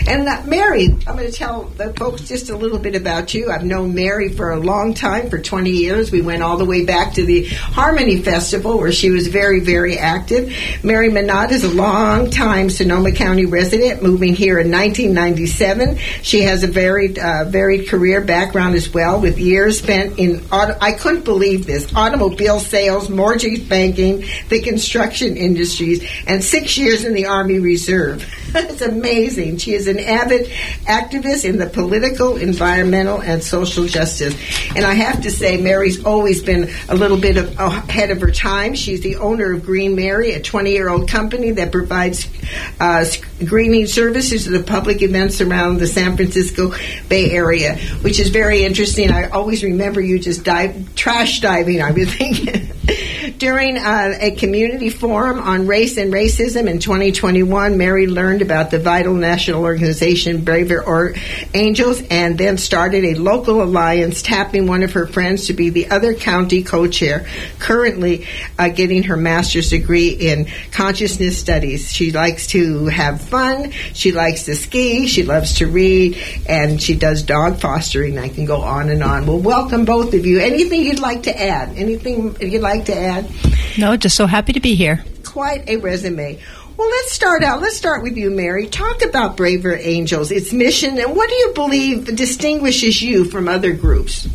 And 0.07 0.27
uh, 0.27 0.43
Mary, 0.45 0.87
I'm 1.07 1.15
going 1.15 1.29
to 1.29 1.31
tell 1.31 1.63
the 1.63 1.93
folks 1.93 2.27
just 2.27 2.49
a 2.49 2.57
little 2.57 2.79
bit 2.79 2.95
about 2.95 3.33
you. 3.33 3.49
I've 3.49 3.63
known 3.63 3.95
Mary 3.95 4.29
for 4.29 4.51
a 4.51 4.59
long 4.59 4.93
time, 4.93 5.29
for 5.29 5.39
20 5.39 5.69
years. 5.69 6.11
We 6.11 6.21
went 6.21 6.43
all 6.43 6.57
the 6.57 6.65
way 6.65 6.85
back 6.85 7.13
to 7.15 7.25
the 7.25 7.45
Harmony 7.45 8.21
Festival 8.21 8.77
where 8.77 8.91
she 8.91 9.09
was 9.09 9.27
very, 9.27 9.59
very 9.59 9.97
active. 9.97 10.55
Mary 10.83 11.09
Munat 11.09 11.51
is 11.51 11.63
a 11.63 11.73
long 11.73 12.29
time 12.29 12.69
Sonoma 12.69 13.11
County 13.11 13.45
resident, 13.45 14.03
moving 14.03 14.35
here 14.35 14.59
in 14.59 14.71
1997. 14.71 15.97
She 16.21 16.41
has 16.41 16.63
a 16.63 16.67
varied, 16.67 17.17
uh, 17.17 17.45
varied 17.45 17.89
career 17.89 18.21
background 18.21 18.75
as 18.75 18.93
well, 18.93 19.19
with 19.19 19.39
years 19.39 19.79
spent 19.79 20.19
in. 20.19 20.43
Auto- 20.51 20.77
I 20.81 20.93
couldn't 20.93 21.25
believe 21.25 21.65
this: 21.65 21.93
automobile 21.95 22.59
sales, 22.59 23.09
mortgage 23.31 23.69
banking, 23.69 24.25
the 24.49 24.61
construction 24.61 25.37
industries, 25.37 26.05
and 26.27 26.43
six 26.43 26.77
years 26.77 27.05
in 27.05 27.13
the 27.13 27.25
Army 27.25 27.59
Reserve. 27.59 28.29
it's 28.55 28.81
amazing. 28.81 29.57
She 29.57 29.73
is 29.73 29.87
an 29.87 29.99
avid 29.99 30.47
activist 30.85 31.45
in 31.45 31.57
the 31.57 31.67
political, 31.67 32.35
environmental, 32.35 33.21
and 33.21 33.41
social 33.41 33.85
justice. 33.85 34.35
And 34.75 34.85
I 34.85 34.95
have 34.95 35.21
to 35.21 35.31
say, 35.31 35.55
Mary's 35.61 36.03
always 36.03 36.43
been 36.43 36.69
a 36.89 36.95
little 36.95 37.17
bit 37.17 37.37
of, 37.37 37.57
ahead 37.57 38.11
of 38.11 38.19
her 38.19 38.31
time. 38.31 38.75
She's 38.75 38.99
the 38.99 39.15
owner 39.15 39.53
of 39.53 39.63
Green 39.63 39.95
Mary, 39.95 40.33
a 40.33 40.41
20 40.41 40.71
year 40.71 40.89
old 40.89 41.07
company 41.07 41.51
that 41.51 41.71
provides 41.71 42.27
uh, 42.81 43.05
greening 43.45 43.87
services 43.87 44.43
to 44.43 44.49
the 44.49 44.63
public 44.63 45.01
events 45.01 45.39
around 45.39 45.77
the 45.77 45.87
San 45.87 46.17
Francisco 46.17 46.73
Bay 47.07 47.31
Area, 47.31 47.77
which 48.01 48.19
is 48.19 48.29
very 48.29 48.65
interesting. 48.65 49.09
I 49.09 49.29
always 49.29 49.63
remember 49.63 50.01
you 50.01 50.19
just 50.19 50.43
dive, 50.43 50.95
trash 50.95 51.39
diving, 51.39 51.81
I 51.81 51.91
was 51.91 52.13
thinking. 52.13 52.67
During 53.41 53.75
uh, 53.75 54.19
a 54.19 54.29
community 54.35 54.91
forum 54.91 55.39
on 55.39 55.65
race 55.65 55.97
and 55.97 56.13
racism 56.13 56.69
in 56.69 56.77
2021, 56.77 57.75
Mary 57.75 58.05
learned 58.05 58.43
about 58.43 58.69
the 58.69 58.77
vital 58.77 59.15
national 59.15 59.63
organization 59.63 60.43
Braver 60.43 60.83
or 60.83 61.15
Angels 61.55 62.03
and 62.11 62.37
then 62.37 62.59
started 62.59 63.03
a 63.03 63.15
local 63.15 63.63
alliance, 63.63 64.21
tapping 64.21 64.67
one 64.67 64.83
of 64.83 64.93
her 64.93 65.07
friends 65.07 65.47
to 65.47 65.53
be 65.53 65.71
the 65.71 65.89
other 65.89 66.13
county 66.13 66.61
co 66.61 66.85
chair, 66.85 67.25
currently 67.57 68.27
uh, 68.59 68.69
getting 68.69 69.01
her 69.01 69.17
master's 69.17 69.71
degree 69.71 70.09
in 70.09 70.45
consciousness 70.71 71.39
studies. 71.39 71.91
She 71.91 72.11
likes 72.11 72.45
to 72.49 72.85
have 72.89 73.21
fun, 73.21 73.71
she 73.71 74.11
likes 74.11 74.43
to 74.43 74.55
ski, 74.55 75.07
she 75.07 75.23
loves 75.23 75.55
to 75.55 75.65
read, 75.65 76.15
and 76.47 76.79
she 76.79 76.93
does 76.93 77.23
dog 77.23 77.59
fostering. 77.59 78.19
I 78.19 78.29
can 78.29 78.45
go 78.45 78.61
on 78.61 78.89
and 78.89 79.01
on. 79.01 79.25
Well, 79.25 79.39
welcome 79.39 79.83
both 79.83 80.13
of 80.13 80.27
you. 80.27 80.37
Anything 80.37 80.83
you'd 80.83 80.99
like 80.99 81.23
to 81.23 81.41
add? 81.41 81.75
Anything 81.75 82.35
you'd 82.39 82.61
like 82.61 82.85
to 82.85 82.95
add? 82.95 83.30
No, 83.77 83.97
just 83.97 84.15
so 84.15 84.27
happy 84.27 84.53
to 84.53 84.59
be 84.59 84.75
here. 84.75 85.03
Quite 85.23 85.67
a 85.69 85.77
resume. 85.77 86.39
Well, 86.77 86.89
let's 86.89 87.11
start 87.11 87.43
out. 87.43 87.61
Let's 87.61 87.77
start 87.77 88.01
with 88.01 88.17
you, 88.17 88.31
Mary. 88.31 88.67
Talk 88.67 89.03
about 89.03 89.37
Braver 89.37 89.75
Angels, 89.75 90.31
its 90.31 90.51
mission, 90.51 90.97
and 90.97 91.15
what 91.15 91.29
do 91.29 91.35
you 91.35 91.51
believe 91.53 92.15
distinguishes 92.15 93.01
you 93.01 93.25
from 93.25 93.47
other 93.47 93.73
groups? 93.73 94.27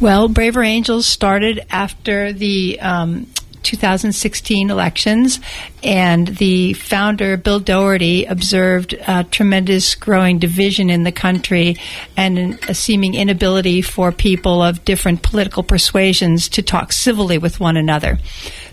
Well, 0.00 0.28
Braver 0.28 0.62
Angels 0.62 1.06
started 1.06 1.64
after 1.70 2.32
the 2.32 2.80
um, 2.80 3.26
2016 3.66 4.70
elections, 4.70 5.40
and 5.82 6.28
the 6.28 6.72
founder, 6.74 7.36
Bill 7.36 7.58
Doherty, 7.58 8.24
observed 8.24 8.94
a 9.06 9.24
tremendous 9.24 9.96
growing 9.96 10.38
division 10.38 10.88
in 10.88 11.02
the 11.02 11.12
country 11.12 11.76
and 12.16 12.58
a 12.68 12.74
seeming 12.74 13.14
inability 13.14 13.82
for 13.82 14.12
people 14.12 14.62
of 14.62 14.84
different 14.84 15.22
political 15.22 15.64
persuasions 15.64 16.48
to 16.50 16.62
talk 16.62 16.92
civilly 16.92 17.38
with 17.38 17.58
one 17.58 17.76
another. 17.76 18.18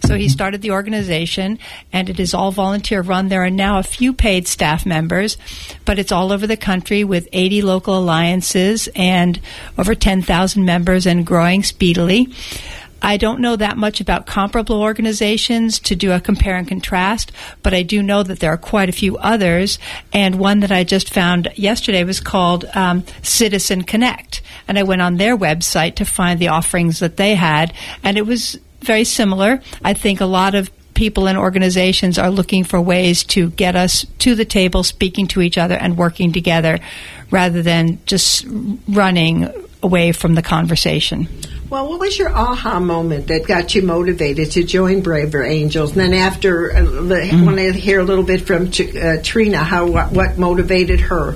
So 0.05 0.15
he 0.15 0.29
started 0.29 0.61
the 0.61 0.71
organization, 0.71 1.59
and 1.91 2.09
it 2.09 2.19
is 2.19 2.33
all 2.33 2.51
volunteer 2.51 3.01
run. 3.01 3.29
There 3.29 3.43
are 3.43 3.49
now 3.49 3.79
a 3.79 3.83
few 3.83 4.13
paid 4.13 4.47
staff 4.47 4.85
members, 4.85 5.37
but 5.85 5.97
it's 5.97 6.11
all 6.11 6.31
over 6.31 6.45
the 6.45 6.57
country 6.57 7.03
with 7.03 7.27
80 7.31 7.61
local 7.63 7.97
alliances 7.97 8.89
and 8.95 9.39
over 9.77 9.95
10,000 9.95 10.65
members 10.65 11.07
and 11.07 11.25
growing 11.25 11.63
speedily. 11.63 12.27
I 13.03 13.17
don't 13.17 13.41
know 13.41 13.57
that 13.57 13.77
much 13.77 13.99
about 13.99 14.25
comparable 14.25 14.81
organizations 14.81 15.77
to 15.79 15.95
do 15.95 16.13
a 16.13 16.21
compare 16.21 16.55
and 16.55 16.67
contrast, 16.67 17.33
but 17.61 17.73
I 17.73 17.83
do 17.83 18.01
know 18.01 18.23
that 18.23 18.39
there 18.39 18.51
are 18.53 18.57
quite 18.57 18.87
a 18.87 18.93
few 18.93 19.17
others. 19.17 19.77
And 20.13 20.39
one 20.39 20.61
that 20.61 20.71
I 20.71 20.85
just 20.85 21.13
found 21.13 21.51
yesterday 21.55 22.05
was 22.05 22.21
called 22.21 22.63
um, 22.73 23.03
Citizen 23.21 23.83
Connect. 23.83 24.41
And 24.69 24.79
I 24.79 24.83
went 24.83 25.01
on 25.01 25.17
their 25.17 25.37
website 25.37 25.95
to 25.95 26.05
find 26.05 26.39
the 26.39 26.47
offerings 26.47 26.99
that 26.99 27.17
they 27.17 27.35
had, 27.35 27.73
and 28.03 28.17
it 28.17 28.25
was 28.25 28.57
very 28.81 29.03
similar. 29.03 29.61
I 29.83 29.93
think 29.93 30.21
a 30.21 30.25
lot 30.25 30.55
of 30.55 30.71
people 30.93 31.27
and 31.27 31.37
organizations 31.37 32.17
are 32.17 32.29
looking 32.29 32.63
for 32.63 32.79
ways 32.79 33.23
to 33.23 33.49
get 33.51 33.75
us 33.75 34.05
to 34.19 34.35
the 34.35 34.45
table, 34.45 34.83
speaking 34.83 35.27
to 35.27 35.41
each 35.41 35.57
other, 35.57 35.75
and 35.75 35.97
working 35.97 36.31
together 36.31 36.79
rather 37.31 37.61
than 37.61 37.99
just 38.05 38.45
running 38.87 39.51
away 39.83 40.11
from 40.11 40.35
the 40.35 40.41
conversation. 40.41 41.27
Well, 41.69 41.89
what 41.89 41.99
was 41.99 42.17
your 42.19 42.29
aha 42.29 42.79
moment 42.79 43.27
that 43.27 43.47
got 43.47 43.73
you 43.73 43.81
motivated 43.81 44.51
to 44.51 44.63
join 44.63 45.01
Braver 45.01 45.43
Angels? 45.43 45.91
And 45.91 46.01
then 46.01 46.13
after, 46.13 46.71
uh, 46.71 46.79
I 46.79 47.43
want 47.43 47.57
to 47.57 47.73
hear 47.73 47.99
a 47.99 48.03
little 48.03 48.23
bit 48.23 48.41
from 48.41 48.69
Ch- 48.69 48.95
uh, 48.95 49.17
Trina, 49.23 49.57
how 49.57 49.87
what, 49.87 50.11
what 50.11 50.37
motivated 50.37 50.99
her? 50.99 51.35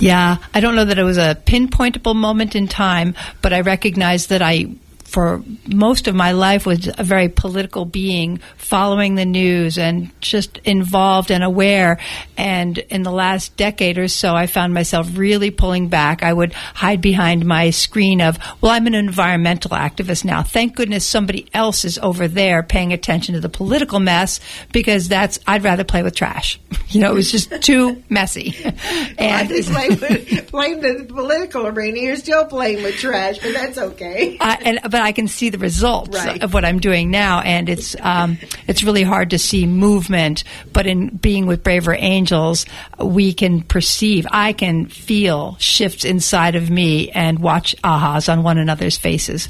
Yeah, 0.00 0.38
I 0.54 0.60
don't 0.60 0.76
know 0.76 0.84
that 0.84 0.98
it 0.98 1.02
was 1.02 1.18
a 1.18 1.36
pinpointable 1.44 2.14
moment 2.14 2.54
in 2.54 2.68
time, 2.68 3.14
but 3.42 3.52
I 3.52 3.60
recognized 3.60 4.30
that 4.30 4.42
I 4.42 4.66
for 5.08 5.42
most 5.66 6.06
of 6.06 6.14
my 6.14 6.32
life 6.32 6.66
was 6.66 6.88
a 6.98 7.02
very 7.02 7.30
political 7.30 7.86
being, 7.86 8.40
following 8.58 9.14
the 9.14 9.24
news 9.24 9.78
and 9.78 10.10
just 10.20 10.58
involved 10.58 11.30
and 11.30 11.42
aware. 11.42 11.98
And 12.36 12.76
in 12.76 13.04
the 13.04 13.10
last 13.10 13.56
decade 13.56 13.96
or 13.96 14.08
so, 14.08 14.34
I 14.34 14.46
found 14.46 14.74
myself 14.74 15.08
really 15.16 15.50
pulling 15.50 15.88
back. 15.88 16.22
I 16.22 16.32
would 16.32 16.52
hide 16.52 17.00
behind 17.00 17.46
my 17.46 17.70
screen 17.70 18.20
of, 18.20 18.38
well, 18.60 18.72
I'm 18.72 18.86
an 18.86 18.94
environmental 18.94 19.70
activist 19.70 20.26
now. 20.26 20.42
Thank 20.42 20.76
goodness 20.76 21.06
somebody 21.06 21.48
else 21.54 21.86
is 21.86 21.98
over 21.98 22.28
there 22.28 22.62
paying 22.62 22.92
attention 22.92 23.34
to 23.34 23.40
the 23.40 23.48
political 23.48 24.00
mess 24.00 24.40
because 24.72 25.08
that's, 25.08 25.38
I'd 25.46 25.64
rather 25.64 25.84
play 25.84 26.02
with 26.02 26.14
trash. 26.14 26.60
You 26.90 27.02
know, 27.02 27.10
it 27.10 27.14
was 27.14 27.30
just 27.30 27.50
too 27.62 28.02
messy. 28.08 28.56
I 28.64 29.14
And 29.18 29.48
just 29.50 29.70
blame, 29.70 30.40
blame 30.50 30.80
the 30.98 31.04
political 31.06 31.66
arena. 31.66 31.98
You're 31.98 32.16
still 32.16 32.46
playing 32.46 32.82
with 32.82 32.96
trash, 32.96 33.38
but 33.40 33.52
that's 33.52 33.76
okay. 33.76 34.38
I, 34.40 34.54
and 34.64 34.80
but 34.84 34.97
I 35.02 35.12
can 35.12 35.28
see 35.28 35.50
the 35.50 35.58
results 35.58 36.16
Right. 36.16 36.42
of 36.42 36.52
what 36.54 36.64
I'm 36.64 36.78
doing 36.80 37.10
now, 37.10 37.40
and 37.40 37.68
it's 37.68 37.96
um, 38.00 38.38
it's 38.66 38.82
really 38.82 39.02
hard 39.02 39.30
to 39.30 39.38
see 39.38 39.66
movement. 39.66 40.44
But 40.72 40.86
in 40.86 41.08
being 41.16 41.46
with 41.46 41.62
Braver 41.62 41.94
Angels, 41.98 42.66
we 42.98 43.32
can 43.32 43.62
perceive, 43.62 44.26
I 44.30 44.52
can 44.52 44.86
feel 44.86 45.56
shifts 45.58 46.04
inside 46.04 46.54
of 46.56 46.70
me 46.70 47.10
and 47.10 47.38
watch 47.38 47.74
ahas 47.82 48.30
on 48.32 48.42
one 48.42 48.58
another's 48.58 48.96
faces. 48.96 49.48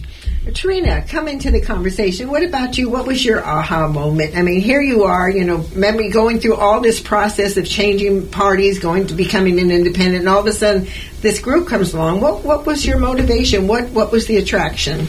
Trina, 0.55 1.05
come 1.09 1.28
into 1.28 1.51
the 1.51 1.61
conversation. 1.61 2.28
What 2.30 2.42
about 2.42 2.78
you? 2.78 2.88
What 2.88 3.07
was 3.07 3.24
your 3.24 3.44
aha 3.44 3.88
moment? 3.88 4.36
I 4.36 4.42
mean, 4.42 4.61
here 4.61 4.80
you 4.80 5.05
are, 5.05 5.28
you 5.30 5.44
know, 5.44 5.59
remember 5.74 6.09
going 6.11 6.40
through 6.40 6.55
all 6.57 6.80
this 6.80 7.01
process 7.01 7.57
of 7.57 7.66
changing 7.66 8.28
parties, 8.28 8.78
going 8.78 9.07
to 9.09 9.14
becoming 9.14 9.61
an 9.61 9.70
independent, 9.70 10.20
and 10.20 10.28
all 10.28 10.40
of 10.40 10.46
a 10.46 10.53
sudden 10.53 10.86
this 11.20 11.38
group 11.38 11.68
comes 11.68 11.92
along. 11.92 12.20
What 12.20 12.44
what 12.44 12.64
was 12.66 12.86
your 12.86 12.99
motivation? 12.99 13.66
What 13.66 13.88
what 13.90 14.11
was 14.12 14.26
the 14.26 14.38
attraction? 14.38 15.07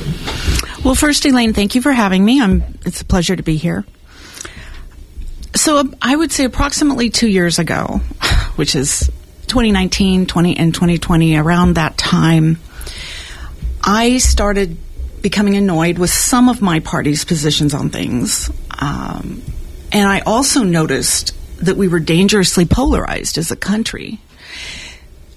Well, 0.83 0.95
first, 0.95 1.25
Elaine, 1.25 1.53
thank 1.53 1.75
you 1.75 1.81
for 1.81 1.91
having 1.91 2.23
me. 2.23 2.41
I'm, 2.41 2.63
it's 2.85 3.01
a 3.01 3.05
pleasure 3.05 3.35
to 3.35 3.43
be 3.43 3.57
here. 3.57 3.85
So, 5.53 5.77
uh, 5.77 5.83
I 6.01 6.15
would 6.15 6.31
say 6.31 6.45
approximately 6.45 7.09
two 7.09 7.27
years 7.27 7.59
ago, 7.59 8.01
which 8.55 8.75
is 8.75 9.11
2019, 9.47 10.25
20, 10.25 10.57
and 10.57 10.73
2020, 10.73 11.35
around 11.35 11.73
that 11.73 11.97
time, 11.97 12.59
I 13.83 14.19
started 14.19 14.77
becoming 15.21 15.57
annoyed 15.57 15.97
with 15.97 16.11
some 16.11 16.47
of 16.47 16.61
my 16.61 16.79
party's 16.79 17.25
positions 17.25 17.73
on 17.73 17.89
things. 17.89 18.49
Um, 18.79 19.41
and 19.91 20.07
I 20.07 20.21
also 20.21 20.63
noticed 20.63 21.35
that 21.57 21.75
we 21.75 21.89
were 21.89 21.99
dangerously 21.99 22.65
polarized 22.65 23.37
as 23.37 23.51
a 23.51 23.57
country. 23.57 24.19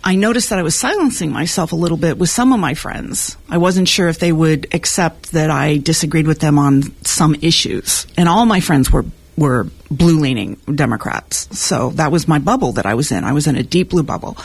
I 0.05 0.17
noticed 0.17 0.51
that 0.51 0.59
I 0.59 0.63
was 0.63 0.75
silencing 0.75 1.31
myself 1.31 1.73
a 1.73 1.77
little 1.77 1.97
bit 1.97 2.19
with 2.19 2.29
some 2.29 2.53
of 2.53 2.59
my 2.59 2.75
friends. 2.75 3.37
I 3.49 3.59
wasn't 3.59 3.89
sure 3.89 4.09
if 4.09 4.19
they 4.19 4.33
would 4.33 4.75
accept 4.75 5.33
that 5.33 5.51
I 5.51 5.79
disagreed 5.79 6.27
with 6.27 6.41
them 6.41 6.59
on 6.59 6.83
some 7.05 7.37
issues. 7.41 8.07
And 8.17 8.29
all 8.29 8.47
my 8.47 8.61
friends 8.61 8.91
were 8.91 9.05
were 9.37 9.67
blue 9.91 10.21
leaning 10.21 10.55
Democrats. 10.75 11.59
So 11.59 11.91
that 11.91 12.13
was 12.13 12.29
my 12.29 12.39
bubble 12.39 12.73
that 12.73 12.87
I 12.87 12.95
was 12.95 13.13
in. 13.13 13.25
I 13.25 13.33
was 13.33 13.47
in 13.47 13.57
a 13.57 13.63
deep 13.63 13.91
blue 13.91 14.03
bubble. 14.03 14.37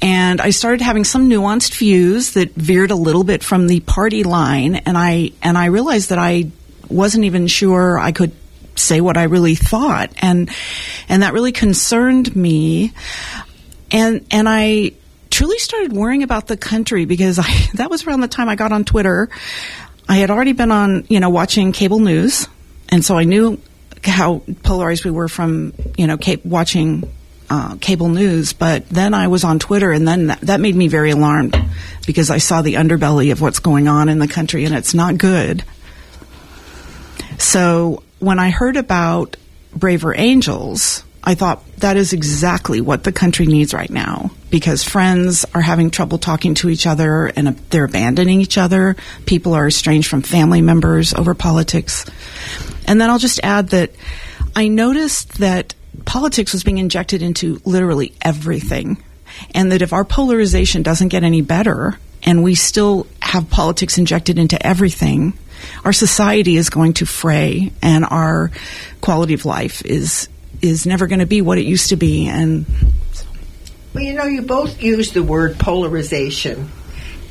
And 0.00 0.40
I 0.40 0.50
started 0.50 0.80
having 0.80 1.04
some 1.04 1.28
nuanced 1.28 1.74
views 1.76 2.32
that 2.32 2.54
veered 2.54 2.90
a 2.90 2.96
little 2.96 3.24
bit 3.24 3.42
from 3.42 3.66
the 3.66 3.80
party 3.80 4.24
line 4.24 4.76
and 4.76 4.96
I 4.96 5.32
and 5.42 5.58
I 5.58 5.66
realized 5.66 6.10
that 6.10 6.18
I 6.18 6.50
wasn't 6.88 7.24
even 7.24 7.46
sure 7.46 7.98
I 7.98 8.12
could 8.12 8.32
say 8.76 9.00
what 9.00 9.16
I 9.16 9.24
really 9.24 9.54
thought 9.54 10.10
and 10.18 10.50
and 11.08 11.22
that 11.22 11.32
really 11.32 11.52
concerned 11.52 12.34
me 12.34 12.92
and 13.94 14.26
and 14.30 14.48
I 14.48 14.92
truly 15.30 15.58
started 15.58 15.92
worrying 15.92 16.22
about 16.22 16.48
the 16.48 16.56
country 16.56 17.06
because 17.06 17.38
I 17.38 17.50
that 17.74 17.88
was 17.88 18.06
around 18.06 18.20
the 18.20 18.28
time 18.28 18.50
I 18.50 18.56
got 18.56 18.72
on 18.72 18.84
Twitter. 18.84 19.30
I 20.06 20.16
had 20.16 20.30
already 20.30 20.52
been 20.52 20.70
on, 20.70 21.06
you 21.08 21.18
know, 21.18 21.30
watching 21.30 21.72
cable 21.72 22.00
news, 22.00 22.46
and 22.90 23.02
so 23.02 23.16
I 23.16 23.24
knew 23.24 23.58
how 24.04 24.42
polarized 24.62 25.06
we 25.06 25.10
were 25.10 25.28
from, 25.28 25.72
you 25.96 26.06
know, 26.06 26.18
ca- 26.18 26.42
watching 26.44 27.10
uh, 27.48 27.76
cable 27.80 28.10
news. 28.10 28.52
But 28.52 28.86
then 28.90 29.14
I 29.14 29.28
was 29.28 29.44
on 29.44 29.58
Twitter, 29.58 29.92
and 29.92 30.06
then 30.06 30.26
that, 30.26 30.40
that 30.42 30.60
made 30.60 30.74
me 30.74 30.88
very 30.88 31.10
alarmed 31.10 31.56
because 32.06 32.30
I 32.30 32.36
saw 32.36 32.60
the 32.60 32.74
underbelly 32.74 33.32
of 33.32 33.40
what's 33.40 33.60
going 33.60 33.88
on 33.88 34.10
in 34.10 34.18
the 34.18 34.28
country, 34.28 34.64
and 34.66 34.74
it's 34.74 34.92
not 34.92 35.16
good. 35.16 35.64
So 37.38 38.02
when 38.18 38.38
I 38.38 38.50
heard 38.50 38.76
about 38.76 39.36
Braver 39.74 40.14
Angels, 40.14 41.02
I 41.26 41.34
thought 41.34 41.64
that 41.78 41.96
is 41.96 42.12
exactly 42.12 42.82
what 42.82 43.02
the 43.02 43.12
country 43.12 43.46
needs 43.46 43.72
right 43.72 43.90
now 43.90 44.30
because 44.50 44.84
friends 44.84 45.46
are 45.54 45.60
having 45.62 45.90
trouble 45.90 46.18
talking 46.18 46.54
to 46.56 46.68
each 46.68 46.86
other 46.86 47.26
and 47.34 47.48
uh, 47.48 47.52
they're 47.70 47.86
abandoning 47.86 48.42
each 48.42 48.58
other. 48.58 48.96
People 49.24 49.54
are 49.54 49.66
estranged 49.66 50.08
from 50.08 50.20
family 50.20 50.60
members 50.60 51.14
over 51.14 51.34
politics. 51.34 52.04
And 52.86 53.00
then 53.00 53.08
I'll 53.08 53.18
just 53.18 53.40
add 53.42 53.70
that 53.70 53.92
I 54.54 54.68
noticed 54.68 55.38
that 55.38 55.74
politics 56.04 56.52
was 56.52 56.62
being 56.62 56.76
injected 56.78 57.22
into 57.22 57.60
literally 57.64 58.12
everything. 58.20 59.02
And 59.54 59.72
that 59.72 59.80
if 59.80 59.94
our 59.94 60.04
polarization 60.04 60.82
doesn't 60.82 61.08
get 61.08 61.24
any 61.24 61.40
better 61.40 61.98
and 62.22 62.42
we 62.42 62.54
still 62.54 63.06
have 63.20 63.48
politics 63.48 63.96
injected 63.96 64.38
into 64.38 64.64
everything, 64.64 65.32
our 65.86 65.92
society 65.94 66.56
is 66.56 66.68
going 66.68 66.92
to 66.94 67.06
fray 67.06 67.72
and 67.80 68.04
our 68.04 68.50
quality 69.00 69.32
of 69.32 69.46
life 69.46 69.82
is 69.86 70.28
is 70.64 70.86
never 70.86 71.06
going 71.06 71.20
to 71.20 71.26
be 71.26 71.42
what 71.42 71.58
it 71.58 71.64
used 71.64 71.90
to 71.90 71.96
be 71.96 72.26
and 72.26 72.66
Well, 73.92 74.02
you 74.02 74.14
know, 74.14 74.24
you 74.24 74.42
both 74.42 74.82
use 74.82 75.12
the 75.12 75.22
word 75.22 75.58
polarization. 75.58 76.70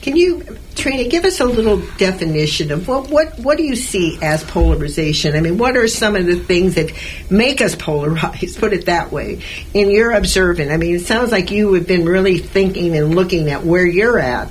Can 0.01 0.17
you, 0.17 0.43
Trina, 0.75 1.07
give 1.07 1.23
us 1.23 1.39
a 1.39 1.45
little 1.45 1.77
definition 1.97 2.73
of 2.73 2.89
what, 2.89 3.09
what 3.09 3.39
what 3.39 3.57
do 3.57 3.63
you 3.63 3.77
see 3.77 4.19
as 4.21 4.43
polarization? 4.43 5.33
I 5.33 5.39
mean, 5.39 5.57
what 5.57 5.77
are 5.77 5.87
some 5.87 6.17
of 6.17 6.25
the 6.25 6.35
things 6.35 6.75
that 6.75 6.91
make 7.29 7.61
us 7.61 7.73
polarized? 7.73 8.59
Put 8.59 8.73
it 8.73 8.87
that 8.87 9.13
way. 9.13 9.41
In 9.73 9.89
your 9.89 10.11
observing, 10.11 10.71
I 10.71 10.77
mean, 10.77 10.95
it 10.95 11.03
sounds 11.03 11.31
like 11.31 11.51
you 11.51 11.73
have 11.75 11.87
been 11.87 12.03
really 12.05 12.37
thinking 12.37 12.97
and 12.97 13.15
looking 13.15 13.49
at 13.49 13.63
where 13.63 13.85
you're 13.85 14.19
at, 14.19 14.49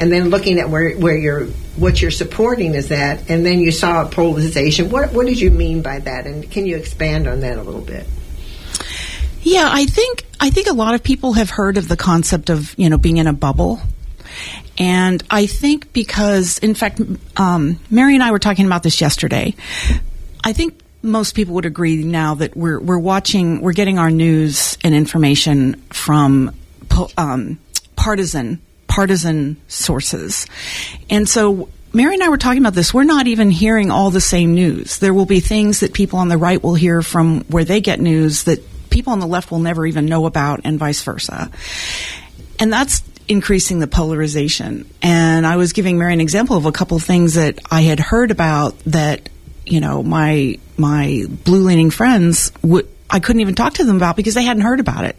and 0.00 0.10
then 0.10 0.30
looking 0.30 0.58
at 0.58 0.70
where 0.70 0.96
where 0.96 1.16
you're 1.16 1.44
what 1.76 2.00
you're 2.00 2.10
supporting 2.10 2.74
is 2.74 2.88
that, 2.88 3.30
and 3.30 3.44
then 3.44 3.60
you 3.60 3.70
saw 3.70 4.08
polarization. 4.08 4.90
What 4.90 5.12
what 5.12 5.26
did 5.26 5.38
you 5.38 5.50
mean 5.50 5.82
by 5.82 6.00
that? 6.00 6.26
And 6.26 6.50
can 6.50 6.64
you 6.66 6.76
expand 6.76 7.28
on 7.28 7.40
that 7.40 7.58
a 7.58 7.62
little 7.62 7.82
bit? 7.82 8.06
Yeah, 9.42 9.68
I 9.70 9.84
think 9.84 10.24
I 10.40 10.48
think 10.48 10.68
a 10.68 10.72
lot 10.72 10.94
of 10.94 11.02
people 11.02 11.34
have 11.34 11.50
heard 11.50 11.76
of 11.76 11.86
the 11.86 11.98
concept 11.98 12.48
of 12.48 12.74
you 12.78 12.88
know 12.88 12.96
being 12.96 13.18
in 13.18 13.26
a 13.26 13.34
bubble, 13.34 13.80
and 14.78 15.22
I 15.30 15.44
think 15.44 15.92
because 15.92 16.58
in 16.58 16.74
fact, 16.74 17.00
um, 17.36 17.78
Mary 17.90 18.14
and 18.14 18.22
I 18.22 18.30
were 18.30 18.38
talking 18.38 18.64
about 18.64 18.82
this 18.82 19.02
yesterday. 19.02 19.54
I 20.42 20.54
think 20.54 20.80
most 21.02 21.34
people 21.34 21.54
would 21.56 21.66
agree 21.66 22.02
now 22.02 22.36
that 22.36 22.56
we're 22.56 22.80
we're 22.80 22.98
watching, 22.98 23.60
we're 23.60 23.74
getting 23.74 23.98
our 23.98 24.10
news 24.10 24.78
and 24.82 24.94
information 24.94 25.74
from 25.90 26.54
um, 27.18 27.58
partisan 27.96 28.62
partisan 28.90 29.56
sources, 29.68 30.46
and 31.08 31.28
so. 31.28 31.68
Mary 31.92 32.14
and 32.14 32.22
I 32.22 32.28
were 32.28 32.38
talking 32.38 32.62
about 32.62 32.74
this. 32.74 32.94
We're 32.94 33.02
not 33.02 33.26
even 33.26 33.50
hearing 33.50 33.90
all 33.90 34.12
the 34.12 34.20
same 34.20 34.54
news. 34.54 35.00
There 35.00 35.12
will 35.12 35.26
be 35.26 35.40
things 35.40 35.80
that 35.80 35.92
people 35.92 36.20
on 36.20 36.28
the 36.28 36.38
right 36.38 36.62
will 36.62 36.76
hear 36.76 37.02
from 37.02 37.40
where 37.48 37.64
they 37.64 37.80
get 37.80 37.98
news 37.98 38.44
that 38.44 38.64
people 38.90 39.12
on 39.12 39.18
the 39.18 39.26
left 39.26 39.50
will 39.50 39.58
never 39.58 39.84
even 39.84 40.06
know 40.06 40.26
about, 40.26 40.60
and 40.62 40.78
vice 40.78 41.02
versa. 41.02 41.50
And 42.60 42.72
that's 42.72 43.02
increasing 43.26 43.78
the 43.78 43.86
polarization. 43.86 44.88
And 45.02 45.46
I 45.46 45.56
was 45.56 45.72
giving 45.72 45.98
Mary 45.98 46.12
an 46.12 46.20
example 46.20 46.56
of 46.56 46.66
a 46.66 46.72
couple 46.72 46.96
of 46.96 47.02
things 47.02 47.34
that 47.34 47.58
I 47.70 47.82
had 47.82 48.00
heard 48.00 48.30
about 48.30 48.78
that, 48.86 49.28
you 49.64 49.80
know, 49.80 50.02
my 50.02 50.58
my 50.76 51.24
blue 51.44 51.64
leaning 51.64 51.90
friends 51.90 52.52
would 52.62 52.88
I 53.08 53.20
couldn't 53.20 53.40
even 53.40 53.54
talk 53.54 53.74
to 53.74 53.84
them 53.84 53.96
about 53.96 54.16
because 54.16 54.34
they 54.34 54.44
hadn't 54.44 54.62
heard 54.62 54.80
about 54.80 55.04
it. 55.04 55.16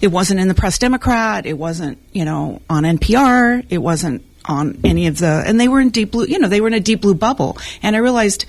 It 0.00 0.08
wasn't 0.08 0.40
in 0.40 0.48
the 0.48 0.54
Press 0.54 0.78
Democrat. 0.78 1.46
It 1.46 1.54
wasn't, 1.54 1.98
you 2.12 2.24
know, 2.24 2.62
on 2.70 2.84
NPR. 2.84 3.66
It 3.68 3.78
wasn't 3.78 4.24
on 4.44 4.80
any 4.82 5.06
of 5.06 5.18
the, 5.18 5.44
and 5.46 5.60
they 5.60 5.68
were 5.68 5.80
in 5.80 5.90
deep 5.90 6.12
blue, 6.12 6.24
you 6.26 6.38
know, 6.38 6.48
they 6.48 6.60
were 6.60 6.68
in 6.68 6.74
a 6.74 6.80
deep 6.80 7.02
blue 7.02 7.14
bubble. 7.14 7.58
And 7.82 7.94
I 7.94 7.98
realized 7.98 8.46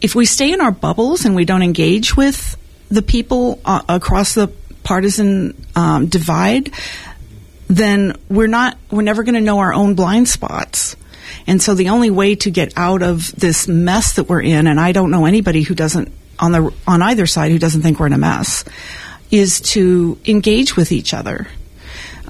if 0.00 0.14
we 0.14 0.24
stay 0.24 0.52
in 0.52 0.60
our 0.60 0.70
bubbles 0.70 1.24
and 1.24 1.34
we 1.34 1.44
don't 1.44 1.62
engage 1.62 2.16
with 2.16 2.56
the 2.90 3.02
people 3.02 3.60
uh, 3.64 3.82
across 3.88 4.34
the 4.34 4.48
partisan 4.84 5.54
um, 5.74 6.06
divide, 6.06 6.72
then 7.68 8.16
we're 8.28 8.48
not, 8.48 8.76
we're 8.90 9.02
never 9.02 9.22
going 9.22 9.34
to 9.34 9.40
know 9.40 9.58
our 9.58 9.72
own 9.72 9.94
blind 9.94 10.28
spots. 10.28 10.96
And 11.46 11.60
so 11.60 11.74
the 11.74 11.88
only 11.88 12.10
way 12.10 12.34
to 12.36 12.50
get 12.50 12.74
out 12.76 13.02
of 13.02 13.32
this 13.32 13.66
mess 13.66 14.14
that 14.14 14.24
we're 14.24 14.42
in, 14.42 14.66
and 14.66 14.78
I 14.78 14.92
don't 14.92 15.10
know 15.10 15.24
anybody 15.24 15.62
who 15.62 15.74
doesn't 15.74 16.12
on 16.38 16.52
the 16.52 16.74
on 16.86 17.02
either 17.02 17.26
side 17.26 17.52
who 17.52 17.58
doesn't 17.58 17.82
think 17.82 18.00
we're 18.00 18.06
in 18.06 18.12
a 18.12 18.18
mess, 18.18 18.64
is 19.32 19.60
to 19.60 20.18
engage 20.26 20.76
with 20.76 20.92
each 20.92 21.12
other. 21.12 21.48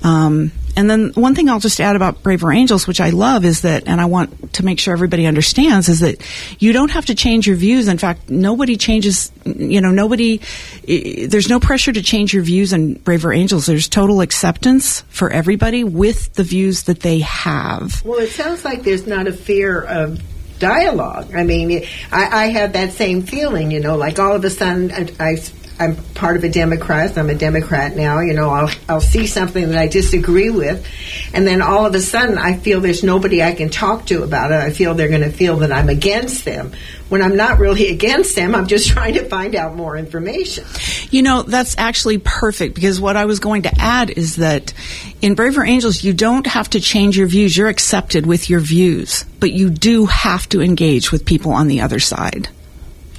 Um, 0.02 0.52
and 0.74 0.88
then 0.88 1.10
one 1.14 1.34
thing 1.34 1.50
I'll 1.50 1.60
just 1.60 1.80
add 1.80 1.96
about 1.96 2.22
Braver 2.22 2.50
Angels, 2.50 2.86
which 2.86 3.00
I 3.00 3.10
love, 3.10 3.44
is 3.44 3.60
that, 3.60 3.86
and 3.86 4.00
I 4.00 4.06
want 4.06 4.54
to 4.54 4.64
make 4.64 4.78
sure 4.78 4.94
everybody 4.94 5.26
understands, 5.26 5.88
is 5.88 6.00
that 6.00 6.24
you 6.58 6.72
don't 6.72 6.90
have 6.90 7.06
to 7.06 7.14
change 7.14 7.46
your 7.46 7.56
views. 7.56 7.88
In 7.88 7.98
fact, 7.98 8.30
nobody 8.30 8.76
changes, 8.78 9.30
you 9.44 9.82
know, 9.82 9.90
nobody, 9.90 10.40
there's 10.86 11.50
no 11.50 11.60
pressure 11.60 11.92
to 11.92 12.02
change 12.02 12.32
your 12.32 12.42
views 12.42 12.72
in 12.72 12.94
Braver 12.94 13.34
Angels. 13.34 13.66
There's 13.66 13.86
total 13.88 14.22
acceptance 14.22 15.02
for 15.10 15.30
everybody 15.30 15.84
with 15.84 16.32
the 16.34 16.44
views 16.44 16.84
that 16.84 17.00
they 17.00 17.18
have. 17.18 18.02
Well, 18.02 18.20
it 18.20 18.30
sounds 18.30 18.64
like 18.64 18.82
there's 18.82 19.06
not 19.06 19.26
a 19.26 19.32
fear 19.32 19.82
of 19.82 20.22
dialogue. 20.58 21.34
I 21.34 21.42
mean, 21.42 21.84
I, 22.10 22.44
I 22.44 22.46
have 22.46 22.72
that 22.72 22.92
same 22.92 23.22
feeling, 23.22 23.70
you 23.72 23.80
know, 23.80 23.96
like 23.96 24.18
all 24.18 24.34
of 24.34 24.44
a 24.44 24.50
sudden 24.50 24.90
I, 24.90 25.12
I, 25.20 25.36
am 25.78 25.96
part 26.14 26.36
of 26.36 26.44
a 26.44 26.48
Democrat. 26.48 27.16
I'm 27.16 27.30
a 27.30 27.34
Democrat 27.34 27.96
now. 27.96 28.20
You 28.20 28.34
know, 28.34 28.50
I'll, 28.50 28.70
I'll 28.88 29.00
see 29.00 29.26
something 29.26 29.68
that 29.70 29.78
I 29.78 29.88
disagree 29.88 30.50
with, 30.50 30.86
and 31.32 31.46
then 31.46 31.62
all 31.62 31.86
of 31.86 31.94
a 31.94 32.00
sudden 32.00 32.38
I 32.38 32.56
feel 32.56 32.80
there's 32.80 33.02
nobody 33.02 33.42
I 33.42 33.54
can 33.54 33.70
talk 33.70 34.06
to 34.06 34.22
about 34.22 34.52
it. 34.52 34.56
I 34.56 34.70
feel 34.70 34.94
they're 34.94 35.08
going 35.08 35.22
to 35.22 35.30
feel 35.30 35.58
that 35.58 35.72
I'm 35.72 35.88
against 35.88 36.44
them. 36.44 36.72
When 37.08 37.22
I'm 37.22 37.36
not 37.36 37.58
really 37.58 37.88
against 37.92 38.36
them, 38.36 38.54
I'm 38.54 38.66
just 38.66 38.88
trying 38.92 39.14
to 39.14 39.24
find 39.24 39.54
out 39.54 39.74
more 39.74 39.96
information. 39.96 40.64
You 41.10 41.22
know, 41.22 41.42
that's 41.42 41.76
actually 41.78 42.18
perfect 42.18 42.74
because 42.74 43.00
what 43.00 43.16
I 43.16 43.24
was 43.24 43.40
going 43.40 43.62
to 43.62 43.72
add 43.78 44.10
is 44.10 44.36
that 44.36 44.72
in 45.20 45.34
Braver 45.34 45.64
Angels, 45.64 46.02
you 46.02 46.12
don't 46.12 46.46
have 46.46 46.70
to 46.70 46.80
change 46.80 47.16
your 47.16 47.26
views. 47.26 47.56
You're 47.56 47.68
accepted 47.68 48.26
with 48.26 48.48
your 48.48 48.60
views, 48.60 49.24
but 49.40 49.52
you 49.52 49.70
do 49.70 50.06
have 50.06 50.48
to 50.50 50.62
engage 50.62 51.12
with 51.12 51.26
people 51.26 51.52
on 51.52 51.68
the 51.68 51.80
other 51.80 52.00
side. 52.00 52.48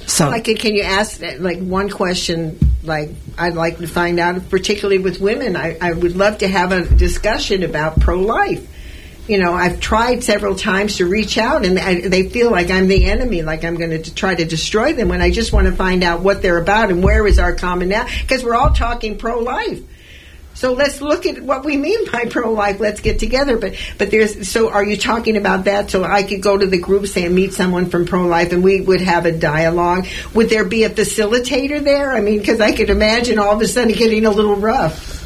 So, 0.06 0.28
Like, 0.28 0.44
can 0.44 0.74
you 0.74 0.82
ask 0.82 1.20
like 1.38 1.58
one 1.60 1.88
question? 1.88 2.58
Like, 2.82 3.10
I'd 3.38 3.54
like 3.54 3.78
to 3.78 3.86
find 3.86 4.20
out, 4.20 4.50
particularly 4.50 4.98
with 4.98 5.20
women. 5.20 5.56
I, 5.56 5.78
I 5.80 5.92
would 5.92 6.16
love 6.16 6.38
to 6.38 6.48
have 6.48 6.72
a 6.72 6.84
discussion 6.84 7.62
about 7.62 8.00
pro-life. 8.00 8.68
You 9.26 9.38
know, 9.38 9.54
I've 9.54 9.80
tried 9.80 10.22
several 10.22 10.54
times 10.54 10.98
to 10.98 11.06
reach 11.06 11.38
out, 11.38 11.64
and 11.64 11.78
I, 11.78 12.06
they 12.06 12.28
feel 12.28 12.50
like 12.50 12.70
I'm 12.70 12.88
the 12.88 13.06
enemy, 13.06 13.40
like 13.40 13.64
I'm 13.64 13.76
going 13.76 14.02
to 14.02 14.14
try 14.14 14.34
to 14.34 14.44
destroy 14.44 14.92
them. 14.92 15.08
When 15.08 15.22
I 15.22 15.30
just 15.30 15.50
want 15.50 15.66
to 15.66 15.72
find 15.72 16.04
out 16.04 16.20
what 16.20 16.42
they're 16.42 16.58
about 16.58 16.90
and 16.90 17.02
where 17.02 17.26
is 17.26 17.38
our 17.38 17.54
commonality, 17.54 18.20
because 18.20 18.44
we're 18.44 18.54
all 18.54 18.74
talking 18.74 19.16
pro-life. 19.16 19.80
So 20.54 20.72
let's 20.72 21.00
look 21.00 21.26
at 21.26 21.42
what 21.42 21.64
we 21.64 21.76
mean 21.76 22.10
by 22.10 22.24
pro-life. 22.30 22.80
Let's 22.80 23.00
get 23.00 23.18
together. 23.18 23.58
But 23.58 23.74
but 23.98 24.10
there's 24.10 24.48
so 24.48 24.70
are 24.70 24.84
you 24.84 24.96
talking 24.96 25.36
about 25.36 25.64
that? 25.64 25.90
So 25.90 26.04
I 26.04 26.22
could 26.22 26.42
go 26.42 26.56
to 26.56 26.66
the 26.66 26.78
group, 26.78 27.06
say 27.06 27.24
and 27.24 27.34
meet 27.34 27.52
someone 27.52 27.90
from 27.90 28.06
pro-life, 28.06 28.52
and 28.52 28.62
we 28.62 28.80
would 28.80 29.00
have 29.00 29.26
a 29.26 29.32
dialogue. 29.32 30.06
Would 30.34 30.50
there 30.50 30.64
be 30.64 30.84
a 30.84 30.90
facilitator 30.90 31.82
there? 31.82 32.12
I 32.12 32.20
mean, 32.20 32.38
because 32.38 32.60
I 32.60 32.72
could 32.72 32.90
imagine 32.90 33.38
all 33.38 33.54
of 33.54 33.60
a 33.60 33.68
sudden 33.68 33.92
getting 33.92 34.26
a 34.26 34.30
little 34.30 34.56
rough. 34.56 35.23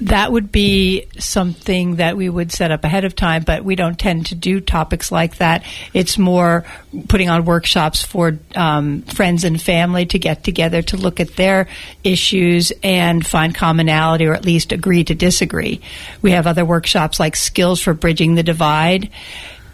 That 0.00 0.30
would 0.30 0.52
be 0.52 1.06
something 1.18 1.96
that 1.96 2.16
we 2.16 2.28
would 2.28 2.52
set 2.52 2.70
up 2.70 2.84
ahead 2.84 3.04
of 3.04 3.16
time, 3.16 3.44
but 3.44 3.64
we 3.64 3.76
don't 3.76 3.98
tend 3.98 4.26
to 4.26 4.34
do 4.34 4.60
topics 4.60 5.10
like 5.10 5.36
that. 5.38 5.64
It's 5.94 6.18
more 6.18 6.64
putting 7.08 7.30
on 7.30 7.44
workshops 7.44 8.02
for 8.02 8.38
um, 8.54 9.02
friends 9.02 9.44
and 9.44 9.60
family 9.60 10.04
to 10.06 10.18
get 10.18 10.44
together 10.44 10.82
to 10.82 10.96
look 10.96 11.18
at 11.18 11.36
their 11.36 11.68
issues 12.04 12.72
and 12.82 13.26
find 13.26 13.54
commonality 13.54 14.26
or 14.26 14.34
at 14.34 14.44
least 14.44 14.72
agree 14.72 15.04
to 15.04 15.14
disagree. 15.14 15.80
We 16.20 16.32
have 16.32 16.46
other 16.46 16.64
workshops 16.64 17.18
like 17.18 17.34
Skills 17.34 17.80
for 17.80 17.94
Bridging 17.94 18.34
the 18.34 18.42
Divide 18.42 19.10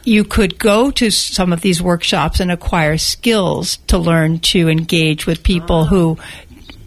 you 0.05 0.25
could 0.25 0.59
go 0.59 0.91
to 0.91 1.11
some 1.11 1.53
of 1.53 1.61
these 1.61 1.81
workshops 1.81 2.41
and 2.41 2.51
acquire 2.51 2.99
skills 2.99 3.77
to 3.87 3.99
learn 3.99 4.41
to 4.41 4.69
engage 4.69 5.27
with 5.27 5.43
people 5.43 5.85
who 5.85 6.19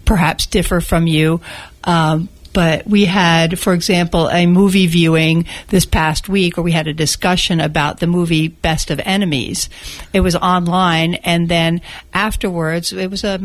perhaps 0.04 0.46
differ 0.46 0.82
from 0.82 1.08
you. 1.08 1.42
Um, 1.84 2.30
but 2.56 2.88
we 2.88 3.04
had, 3.04 3.60
for 3.60 3.74
example, 3.74 4.30
a 4.30 4.48
movie 4.48 4.88
viewing 4.88 5.46
this 5.68 5.86
past 5.86 6.30
week 6.30 6.56
where 6.56 6.64
we 6.64 6.72
had 6.72 6.88
a 6.88 6.94
discussion 6.94 7.60
about 7.60 8.00
the 8.00 8.08
movie 8.08 8.48
Best 8.48 8.90
of 8.90 9.02
Enemies. 9.04 9.70
It 10.14 10.22
was 10.22 10.38
online, 10.38 11.16
and 11.16 11.50
then 11.50 11.82
afterwards, 12.14 12.94
it 12.94 13.12
was 13.12 13.26
a 13.26 13.40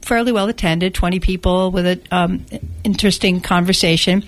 fairly 0.00 0.30
well 0.30 0.48
attended 0.48 0.94
20 0.94 1.18
people 1.18 1.72
with 1.72 1.86
an 1.86 2.02
um, 2.12 2.46
interesting 2.82 3.40
conversation 3.40 4.24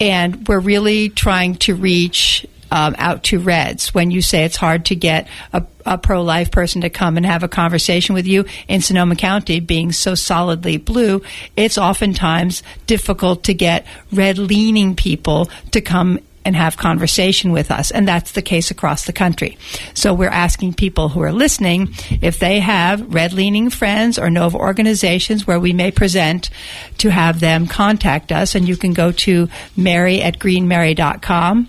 and 0.00 0.48
we're 0.48 0.58
really 0.58 1.10
trying 1.10 1.54
to 1.54 1.74
reach 1.74 2.46
um, 2.70 2.94
out 2.98 3.24
to 3.24 3.38
Reds. 3.38 3.94
When 3.94 4.10
you 4.10 4.22
say 4.22 4.44
it's 4.44 4.56
hard 4.56 4.86
to 4.86 4.94
get 4.94 5.28
a, 5.52 5.64
a 5.86 5.98
pro 5.98 6.22
life 6.22 6.50
person 6.50 6.82
to 6.82 6.90
come 6.90 7.16
and 7.16 7.26
have 7.26 7.42
a 7.42 7.48
conversation 7.48 8.14
with 8.14 8.26
you 8.26 8.44
in 8.68 8.80
Sonoma 8.80 9.16
County, 9.16 9.60
being 9.60 9.92
so 9.92 10.14
solidly 10.14 10.76
blue, 10.76 11.22
it's 11.56 11.78
oftentimes 11.78 12.62
difficult 12.86 13.44
to 13.44 13.54
get 13.54 13.86
red 14.12 14.38
leaning 14.38 14.94
people 14.94 15.50
to 15.72 15.80
come 15.80 16.20
and 16.44 16.56
have 16.56 16.76
conversation 16.76 17.52
with 17.52 17.70
us. 17.70 17.90
And 17.90 18.08
that's 18.08 18.32
the 18.32 18.42
case 18.42 18.70
across 18.70 19.04
the 19.04 19.12
country. 19.12 19.58
So 19.94 20.14
we're 20.14 20.28
asking 20.28 20.74
people 20.74 21.10
who 21.10 21.20
are 21.22 21.32
listening 21.32 21.90
if 22.22 22.38
they 22.38 22.60
have 22.60 23.12
red 23.12 23.32
leaning 23.32 23.70
friends 23.70 24.18
or 24.18 24.30
know 24.30 24.46
of 24.46 24.54
organizations 24.54 25.46
where 25.46 25.60
we 25.60 25.72
may 25.72 25.90
present 25.90 26.50
to 26.98 27.10
have 27.10 27.40
them 27.40 27.66
contact 27.66 28.32
us. 28.32 28.54
And 28.54 28.66
you 28.66 28.76
can 28.76 28.94
go 28.94 29.12
to 29.12 29.48
mary 29.76 30.22
at 30.22 30.38
greenmary.com 30.38 31.68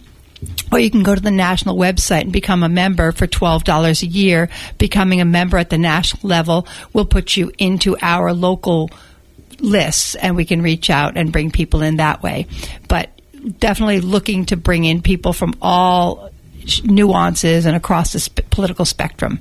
or 0.72 0.80
you 0.80 0.90
can 0.90 1.04
go 1.04 1.14
to 1.14 1.22
the 1.22 1.32
national 1.32 1.76
website 1.76 2.22
and 2.22 2.32
become 2.32 2.64
a 2.64 2.70
member 2.70 3.12
for 3.12 3.28
$12 3.28 4.02
a 4.02 4.06
year. 4.06 4.50
Becoming 4.78 5.22
a 5.22 5.26
member 5.26 5.58
at 5.58 5.70
the 5.70 5.78
national 5.78 6.28
level 6.28 6.68
will 6.94 7.06
put 7.06 7.36
you 7.36 7.52
into 7.58 7.98
our 8.02 8.34
local 8.34 8.90
lists 9.60 10.16
and 10.16 10.36
we 10.36 10.46
can 10.46 10.62
reach 10.62 10.90
out 10.90 11.18
and 11.18 11.32
bring 11.32 11.52
people 11.52 11.82
in 11.82 11.98
that 11.98 12.24
way. 12.24 12.48
But 12.88 13.10
definitely 13.60 14.02
looking 14.02 14.46
to 14.48 14.58
bring 14.58 14.86
in 14.86 15.02
people 15.02 15.34
from 15.34 15.56
all 15.62 16.32
nuances 16.84 17.66
and 17.66 17.76
across 17.76 18.14
the 18.14 18.20
sp- 18.22 18.46
political 18.50 18.86
spectrum. 18.86 19.40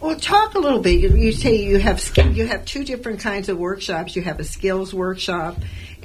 Well, 0.00 0.16
talk 0.16 0.54
a 0.54 0.58
little 0.58 0.80
bit. 0.80 1.00
You, 1.00 1.16
you 1.16 1.32
say 1.32 1.56
you 1.56 1.78
have 1.78 2.02
you 2.34 2.46
have 2.46 2.66
two 2.66 2.84
different 2.84 3.20
kinds 3.20 3.48
of 3.48 3.56
workshops. 3.56 4.14
You 4.14 4.20
have 4.20 4.38
a 4.38 4.44
skills 4.44 4.92
workshop, 4.92 5.56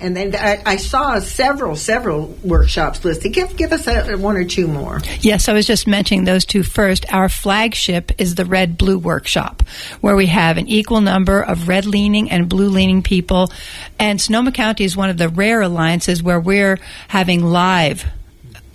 and 0.02 0.16
then 0.16 0.36
I, 0.36 0.62
I 0.66 0.76
saw 0.78 1.20
several 1.20 1.76
several 1.76 2.28
workshops 2.44 3.04
listed. 3.04 3.34
Give 3.34 3.56
give 3.56 3.72
us 3.72 3.88
a, 3.88 4.16
one 4.18 4.38
or 4.38 4.46
two 4.46 4.68
more. 4.68 5.02
Yes, 5.22 5.50
I 5.50 5.54
was 5.54 5.66
just 5.66 5.88
mentioning 5.88 6.26
those 6.26 6.46
two 6.46 6.64
first. 6.64 7.12
Our 7.14 7.30
flagship 7.30 8.12
is 8.20 8.36
the 8.36 8.46
Red 8.46 8.78
Blue 8.78 8.98
Workshop, 8.98 9.64
where 10.02 10.16
we 10.16 10.28
have 10.28 10.58
an 10.58 10.68
equal 10.68 11.02
number 11.02 11.42
of 11.42 11.68
red 11.68 11.86
leaning 11.86 12.32
and 12.32 12.50
blue 12.50 12.70
leaning 12.70 13.02
people. 13.02 13.52
And 13.98 14.20
Sonoma 14.20 14.52
County 14.52 14.84
is 14.84 14.96
one 14.96 15.10
of 15.10 15.18
the 15.18 15.30
rare 15.30 15.62
alliances 15.62 16.24
where 16.24 16.40
we're 16.40 16.80
having 17.08 17.44
live 17.44 18.06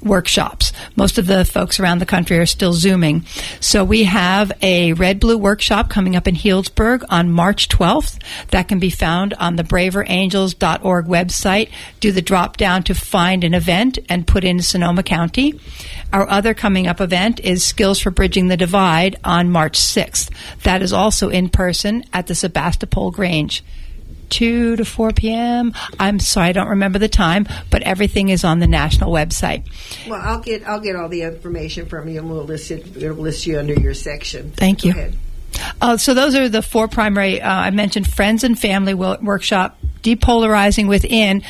workshops. 0.05 0.73
Most 0.97 1.19
of 1.19 1.27
the 1.27 1.45
folks 1.45 1.81
around 1.81 1.99
the 1.99 2.07
country 2.07 2.39
are 2.39 2.47
still 2.47 2.73
Zooming. 2.73 3.25
So 3.61 3.85
we 3.85 4.05
have 4.05 4.53
a 4.63 4.93
red 4.93 5.21
blue 5.21 5.39
workshop 5.39 5.91
coming 5.91 6.17
up 6.17 6.29
in 6.29 6.35
Healdsburg 6.35 7.05
on 7.09 7.31
March 7.31 7.69
12th. 7.69 8.23
That 8.51 8.69
can 8.69 8.79
be 8.79 8.91
found 8.91 9.35
on 9.35 9.57
the 9.57 9.65
braverangels.org 9.65 11.07
website. 11.07 11.71
Do 12.01 12.13
the 12.13 12.23
drop 12.23 12.57
down 12.57 12.83
to 12.85 12.95
find 12.95 13.45
an 13.45 13.55
event 13.55 13.99
and 14.09 14.27
put 14.27 14.45
in 14.45 14.61
Sonoma 14.63 15.03
County. 15.03 15.59
Our 16.13 16.29
other 16.29 16.55
coming 16.55 16.87
up 16.87 17.01
event 17.01 17.41
is 17.41 17.65
Skills 17.65 17.99
for 17.99 18.11
Bridging 18.11 18.49
the 18.49 18.57
Divide 18.57 19.17
on 19.25 19.51
March 19.51 19.79
6th. 19.79 20.31
That 20.63 20.83
is 20.83 20.93
also 20.93 21.29
in 21.29 21.49
person 21.49 22.05
at 22.13 22.27
the 22.27 22.35
Sebastopol 22.35 23.11
Grange. 23.11 23.65
2 24.31 24.77
to 24.77 24.85
4 24.85 25.13
p.m. 25.13 25.73
I'm 25.99 26.19
sorry, 26.21 26.49
I 26.49 26.53
don't 26.53 26.69
remember 26.69 26.99
the 26.99 27.09
time, 27.09 27.47
but 27.71 27.83
everything 27.83 28.29
is 28.29 28.45
on 28.45 28.59
the 28.59 28.67
national 28.67 29.13
website. 29.13 29.65
Well, 30.09 30.21
I'll 30.23 30.41
get 30.41 30.67
I'll 30.67 30.81
get 30.81 30.97
all 30.97 31.09
the 31.09 31.23
information 31.23 31.87
from 31.87 32.09
you, 32.09 32.19
and 32.19 32.31
we'll 32.31 32.45
list 32.45 32.71
it. 32.71 32.97
We'll 32.97 33.15
list 33.15 33.47
you 33.47 33.59
under 33.59 33.75
your 33.75 33.95
section. 33.95 34.53
Thank 34.53 34.83
Go 34.83 34.89
you. 34.89 34.93
ahead. 34.93 35.17
Uh, 35.81 35.97
so 35.97 36.15
those 36.15 36.35
are 36.35 36.49
the 36.49 36.63
four 36.63 36.89
primary. 36.89 37.41
Uh, 37.41 37.51
I 37.51 37.71
mentioned 37.71 38.09
friends 38.09 38.45
and 38.45 38.59
family 38.59 38.95
wo- 38.95 39.19
workshop, 39.23 39.79
depolarizing 40.03 40.89
within. 40.89 41.43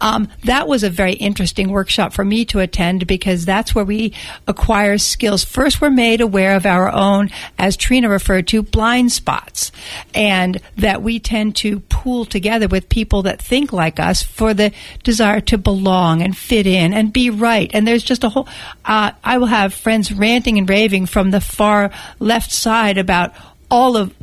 Um, 0.00 0.28
that 0.44 0.68
was 0.68 0.82
a 0.82 0.90
very 0.90 1.14
interesting 1.14 1.70
workshop 1.70 2.12
for 2.12 2.24
me 2.24 2.44
to 2.46 2.60
attend 2.60 3.06
because 3.06 3.44
that's 3.44 3.74
where 3.74 3.84
we 3.84 4.14
acquire 4.46 4.98
skills. 4.98 5.44
First, 5.44 5.80
we're 5.80 5.90
made 5.90 6.20
aware 6.20 6.56
of 6.56 6.66
our 6.66 6.90
own, 6.90 7.30
as 7.58 7.76
Trina 7.76 8.08
referred 8.08 8.48
to, 8.48 8.62
blind 8.62 9.12
spots, 9.12 9.72
and 10.14 10.60
that 10.76 11.02
we 11.02 11.18
tend 11.18 11.56
to 11.56 11.80
pool 11.80 12.24
together 12.24 12.68
with 12.68 12.88
people 12.88 13.22
that 13.22 13.42
think 13.42 13.72
like 13.72 13.98
us 14.00 14.22
for 14.22 14.54
the 14.54 14.72
desire 15.02 15.40
to 15.42 15.58
belong 15.58 16.22
and 16.22 16.36
fit 16.36 16.66
in 16.66 16.92
and 16.92 17.12
be 17.12 17.30
right. 17.30 17.70
And 17.74 17.86
there's 17.86 18.04
just 18.04 18.24
a 18.24 18.28
whole. 18.28 18.48
Uh, 18.84 19.12
I 19.24 19.38
will 19.38 19.46
have 19.46 19.74
friends 19.74 20.12
ranting 20.12 20.58
and 20.58 20.68
raving 20.68 21.06
from 21.06 21.30
the 21.30 21.40
far 21.40 21.90
left 22.18 22.52
side 22.52 22.98
about 22.98 23.32
all 23.70 23.96
of 23.96 24.14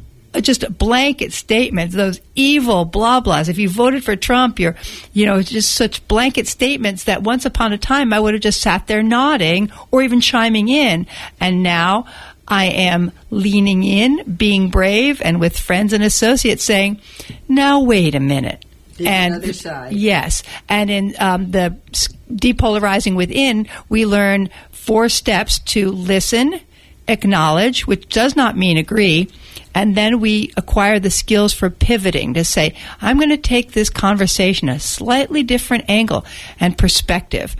just 0.41 0.77
blanket 0.77 1.33
statements, 1.33 1.95
those 1.95 2.21
evil 2.36 2.86
blah 2.86 3.21
blahs. 3.21 3.49
If 3.49 3.57
you 3.57 3.69
voted 3.69 4.03
for 4.03 4.15
Trump, 4.15 4.59
you're, 4.59 4.75
you 5.13 5.25
know, 5.25 5.41
just 5.41 5.73
such 5.73 6.05
blanket 6.07 6.47
statements 6.47 7.05
that 7.05 7.23
once 7.23 7.45
upon 7.45 7.73
a 7.73 7.77
time 7.77 8.13
I 8.13 8.19
would 8.19 8.33
have 8.33 8.43
just 8.43 8.61
sat 8.61 8.88
there 8.88 9.03
nodding 9.03 9.71
or 9.91 10.01
even 10.01 10.21
chiming 10.21 10.67
in. 10.69 11.07
And 11.39 11.63
now 11.63 12.05
I 12.47 12.65
am 12.65 13.11
leaning 13.31 13.83
in, 13.83 14.36
being 14.36 14.69
brave, 14.69 15.21
and 15.21 15.39
with 15.39 15.57
friends 15.57 15.93
and 15.93 16.03
associates 16.03 16.63
saying, 16.63 17.01
now 17.47 17.81
wait 17.81 18.15
a 18.15 18.19
minute. 18.19 18.63
There's 18.97 19.09
and 19.09 19.33
another 19.36 19.53
side. 19.53 19.91
yes, 19.91 20.41
and 20.69 20.89
in 20.89 21.15
um, 21.19 21.51
the 21.51 21.75
depolarizing 22.31 23.15
within, 23.15 23.67
we 23.89 24.05
learn 24.05 24.49
four 24.71 25.09
steps 25.09 25.59
to 25.59 25.91
listen, 25.91 26.61
acknowledge, 27.07 27.88
which 27.88 28.07
does 28.07 28.38
not 28.38 28.55
mean 28.55 28.77
agree, 28.77 29.29
and 29.76 29.93
then 29.93 30.21
we 30.21 30.53
acquire 30.55 30.99
the 30.99 31.11
skills 31.11 31.53
for 31.53 31.69
pivoting 31.69 32.34
to 32.34 32.45
say, 32.45 32.73
I'm 33.01 33.17
going 33.17 33.30
to 33.30 33.38
take 33.38 33.73
this 33.73 33.89
conversation 33.89 34.69
a 34.69 34.80
slightly 34.80 35.43
different 35.43 35.86
angle 35.89 36.26
and 36.59 36.78
perspective. 36.78 37.55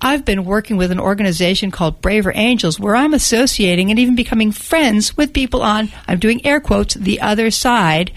I've 0.00 0.24
been 0.24 0.44
working 0.44 0.76
with 0.76 0.92
an 0.92 1.00
organization 1.00 1.70
called 1.70 2.00
Braver 2.00 2.32
Angels 2.34 2.78
where 2.78 2.94
I'm 2.94 3.14
associating 3.14 3.90
and 3.90 3.98
even 3.98 4.14
becoming 4.14 4.52
friends 4.52 5.16
with 5.16 5.32
people 5.32 5.62
on, 5.62 5.90
I'm 6.06 6.18
doing 6.18 6.46
air 6.46 6.60
quotes, 6.60 6.94
the 6.94 7.20
other 7.20 7.50
side. 7.50 8.12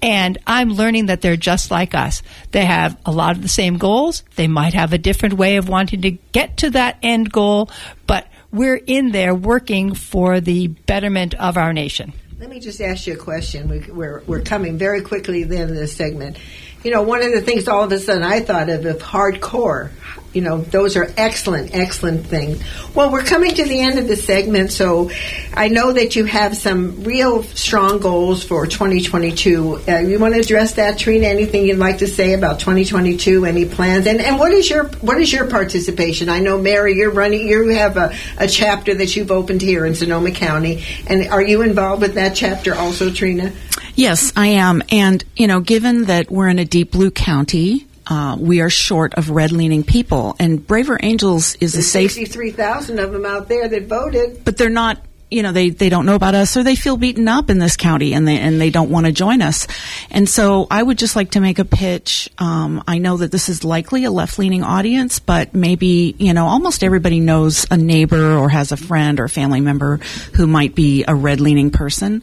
And 0.00 0.38
I'm 0.46 0.70
learning 0.70 1.06
that 1.06 1.22
they're 1.22 1.36
just 1.36 1.70
like 1.70 1.94
us. 1.94 2.22
They 2.50 2.64
have 2.64 3.00
a 3.06 3.12
lot 3.12 3.36
of 3.36 3.42
the 3.42 3.48
same 3.48 3.78
goals. 3.78 4.24
They 4.36 4.48
might 4.48 4.74
have 4.74 4.92
a 4.92 4.98
different 4.98 5.34
way 5.34 5.56
of 5.56 5.68
wanting 5.68 6.02
to 6.02 6.10
get 6.10 6.58
to 6.58 6.70
that 6.70 6.98
end 7.02 7.32
goal, 7.32 7.70
but 8.06 8.28
we're 8.52 8.80
in 8.86 9.12
there 9.12 9.34
working 9.34 9.94
for 9.94 10.40
the 10.40 10.68
betterment 10.68 11.34
of 11.34 11.56
our 11.56 11.72
nation. 11.72 12.12
Let 12.42 12.50
me 12.50 12.58
just 12.58 12.80
ask 12.80 13.06
you 13.06 13.12
a 13.12 13.16
question. 13.16 13.68
We, 13.68 13.78
we're, 13.88 14.20
we're 14.26 14.40
coming 14.40 14.76
very 14.76 15.02
quickly 15.02 15.44
then 15.44 15.68
in 15.68 15.76
this 15.76 15.94
segment. 15.94 16.38
You 16.82 16.90
know, 16.90 17.02
one 17.02 17.22
of 17.22 17.30
the 17.30 17.40
things 17.40 17.68
all 17.68 17.84
of 17.84 17.92
a 17.92 18.00
sudden 18.00 18.24
I 18.24 18.40
thought 18.40 18.68
of 18.68 18.84
of 18.84 18.98
hardcore. 18.98 19.90
You 20.32 20.42
know, 20.42 20.58
those 20.58 20.96
are 20.96 21.12
excellent, 21.16 21.74
excellent 21.74 22.26
things. 22.26 22.62
Well, 22.94 23.12
we're 23.12 23.24
coming 23.24 23.54
to 23.54 23.64
the 23.64 23.80
end 23.80 23.98
of 23.98 24.08
the 24.08 24.16
segment, 24.16 24.72
so 24.72 25.10
I 25.54 25.68
know 25.68 25.92
that 25.92 26.16
you 26.16 26.24
have 26.24 26.56
some 26.56 27.04
real 27.04 27.42
strong 27.42 27.98
goals 27.98 28.42
for 28.42 28.66
2022. 28.66 29.82
Uh, 29.88 29.98
you 29.98 30.18
want 30.18 30.34
to 30.34 30.40
address 30.40 30.74
that, 30.74 30.98
Trina? 30.98 31.26
Anything 31.26 31.66
you'd 31.66 31.78
like 31.78 31.98
to 31.98 32.08
say 32.08 32.32
about 32.32 32.60
2022? 32.60 33.44
Any 33.44 33.66
plans? 33.66 34.06
And 34.06 34.20
and 34.20 34.38
what 34.38 34.52
is 34.52 34.70
your 34.70 34.84
what 35.00 35.20
is 35.20 35.32
your 35.32 35.48
participation? 35.48 36.28
I 36.28 36.40
know, 36.40 36.58
Mary, 36.58 36.94
you're 36.94 37.10
running. 37.10 37.46
You 37.46 37.68
have 37.68 37.96
a, 37.96 38.14
a 38.38 38.48
chapter 38.48 38.94
that 38.94 39.14
you've 39.14 39.30
opened 39.30 39.62
here 39.62 39.84
in 39.84 39.94
Sonoma 39.94 40.30
County, 40.30 40.84
and 41.06 41.28
are 41.28 41.42
you 41.42 41.62
involved 41.62 42.02
with 42.02 42.14
that 42.14 42.34
chapter 42.34 42.74
also, 42.74 43.10
Trina? 43.10 43.52
Yes, 43.94 44.32
I 44.36 44.48
am. 44.48 44.82
And, 44.90 45.24
you 45.36 45.46
know, 45.46 45.60
given 45.60 46.04
that 46.04 46.30
we're 46.30 46.48
in 46.48 46.58
a 46.58 46.64
deep 46.64 46.92
blue 46.92 47.10
county, 47.10 47.86
uh, 48.06 48.36
we 48.38 48.60
are 48.60 48.70
short 48.70 49.14
of 49.14 49.30
red 49.30 49.52
leaning 49.52 49.84
people. 49.84 50.34
And 50.38 50.66
Braver 50.66 50.98
Angels 51.02 51.54
is 51.56 51.74
a 51.74 51.78
There's 51.78 51.90
safe, 51.90 52.12
63,000 52.12 52.98
of 52.98 53.12
them 53.12 53.24
out 53.24 53.48
there 53.48 53.68
that 53.68 53.86
voted. 53.86 54.44
but 54.44 54.56
they're 54.56 54.70
not. 54.70 54.98
You 55.32 55.42
know, 55.42 55.52
they, 55.52 55.70
they 55.70 55.88
don't 55.88 56.06
know 56.06 56.14
about 56.14 56.34
us 56.34 56.56
or 56.56 56.62
they 56.62 56.76
feel 56.76 56.96
beaten 56.96 57.26
up 57.26 57.48
in 57.48 57.58
this 57.58 57.76
county 57.76 58.12
and 58.12 58.28
they, 58.28 58.38
and 58.38 58.60
they 58.60 58.70
don't 58.70 58.90
want 58.90 59.06
to 59.06 59.12
join 59.12 59.40
us. 59.40 59.66
And 60.10 60.28
so 60.28 60.66
I 60.70 60.82
would 60.82 60.98
just 60.98 61.16
like 61.16 61.32
to 61.32 61.40
make 61.40 61.58
a 61.58 61.64
pitch. 61.64 62.28
Um, 62.38 62.84
I 62.86 62.98
know 62.98 63.16
that 63.16 63.32
this 63.32 63.48
is 63.48 63.64
likely 63.64 64.04
a 64.04 64.10
left 64.10 64.38
leaning 64.38 64.62
audience, 64.62 65.18
but 65.18 65.54
maybe, 65.54 66.14
you 66.18 66.34
know, 66.34 66.46
almost 66.46 66.84
everybody 66.84 67.18
knows 67.20 67.66
a 67.70 67.76
neighbor 67.76 68.36
or 68.36 68.50
has 68.50 68.72
a 68.72 68.76
friend 68.76 69.18
or 69.20 69.28
family 69.28 69.60
member 69.60 69.96
who 70.34 70.46
might 70.46 70.74
be 70.74 71.04
a 71.08 71.14
red 71.14 71.40
leaning 71.40 71.70
person. 71.70 72.22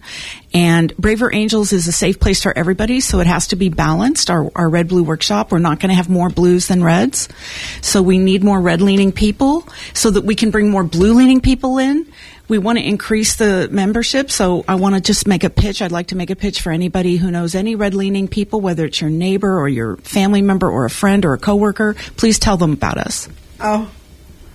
And 0.54 0.96
Braver 0.98 1.34
Angels 1.34 1.74
is 1.74 1.88
a 1.88 1.92
safe 1.92 2.20
place 2.20 2.42
for 2.42 2.58
everybody, 2.58 3.02
so 3.02 3.20
it 3.20 3.28
has 3.28 3.48
to 3.48 3.56
be 3.56 3.70
balanced. 3.70 4.30
Our, 4.30 4.52
our 4.56 4.70
red 4.70 4.88
blue 4.88 5.04
workshop, 5.04 5.52
we're 5.52 5.60
not 5.60 5.80
going 5.80 5.90
to 5.90 5.96
have 5.96 6.10
more 6.10 6.30
blues 6.30 6.68
than 6.68 6.84
reds. 6.84 7.30
So 7.82 8.02
we 8.02 8.18
need 8.18 8.44
more 8.44 8.60
red 8.60 8.82
leaning 8.82 9.12
people 9.12 9.68
so 9.94 10.10
that 10.10 10.24
we 10.24 10.36
can 10.36 10.50
bring 10.52 10.70
more 10.70 10.84
blue 10.84 11.14
leaning 11.14 11.42
people 11.42 11.78
in. 11.78 12.12
We 12.50 12.58
want 12.58 12.80
to 12.80 12.84
increase 12.86 13.36
the 13.36 13.70
membership, 13.72 14.32
so 14.32 14.66
I 14.68 14.76
want 14.76 14.96
to 14.96 15.02
just 15.02 15.28
make 15.28 15.44
a 15.44 15.50
pitch. 15.50 15.82
I'd 15.82 15.92
like 15.92 16.08
to 16.08 16.16
make 16.16 16.32
a 16.32 16.36
pitch 16.36 16.62
for 16.62 16.72
anybody 16.72 17.16
who 17.16 17.30
knows 17.30 17.54
any 17.54 17.76
red 17.76 17.94
leaning 17.94 18.28
people, 18.28 18.60
whether 18.60 18.86
it's 18.86 19.00
your 19.00 19.12
neighbor 19.12 19.60
or 19.60 19.70
your 19.70 19.98
family 19.98 20.42
member 20.42 20.70
or 20.70 20.86
a 20.86 20.90
friend 20.90 21.24
or 21.26 21.34
a 21.34 21.38
coworker. 21.38 21.94
Please 22.18 22.40
tell 22.40 22.58
them 22.58 22.74
about 22.74 22.98
us. 22.98 23.30
Oh, 23.60 23.90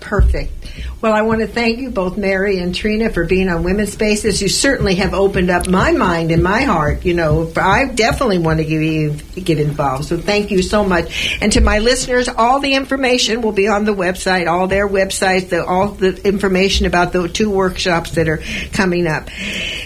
perfect. 0.05 0.53
Well, 1.01 1.15
I 1.15 1.23
want 1.23 1.41
to 1.41 1.47
thank 1.47 1.79
you 1.79 1.91
both, 1.91 2.19
Mary 2.19 2.59
and 2.59 2.75
Trina, 2.75 3.11
for 3.11 3.25
being 3.25 3.49
on 3.49 3.65
Women's 3.65 3.93
Spaces. 3.93 4.41
You 4.43 4.49
certainly 4.49 4.97
have 4.97 5.15
opened 5.15 5.51
up 5.51 5.67
my 5.67 5.93
mind 5.93 6.31
and 6.31 6.43
my 6.43 6.63
heart. 6.63 7.05
You 7.05 7.15
know, 7.15 7.51
I 7.57 7.87
definitely 7.87 8.39
want 8.39 8.59
to 8.59 8.65
get, 8.65 9.45
get 9.45 9.59
involved. 9.59 10.05
So 10.05 10.19
thank 10.19 10.51
you 10.51 10.63
so 10.63 10.85
much. 10.85 11.39
And 11.41 11.51
to 11.53 11.63
my 11.63 11.79
listeners, 11.79 12.29
all 12.29 12.61
the 12.61 12.75
information 12.75 13.41
will 13.41 13.53
be 13.53 13.67
on 13.67 13.87
the 13.87 13.95
website, 13.95 14.47
all 14.47 14.67
their 14.67 14.87
websites, 14.87 15.49
the, 15.49 15.65
all 15.65 15.89
the 15.89 16.27
information 16.27 16.87
about 16.87 17.13
the 17.13 17.29
two 17.29 17.51
workshops 17.51 18.13
that 18.13 18.29
are 18.29 18.43
coming 18.73 19.07
up. 19.07 19.29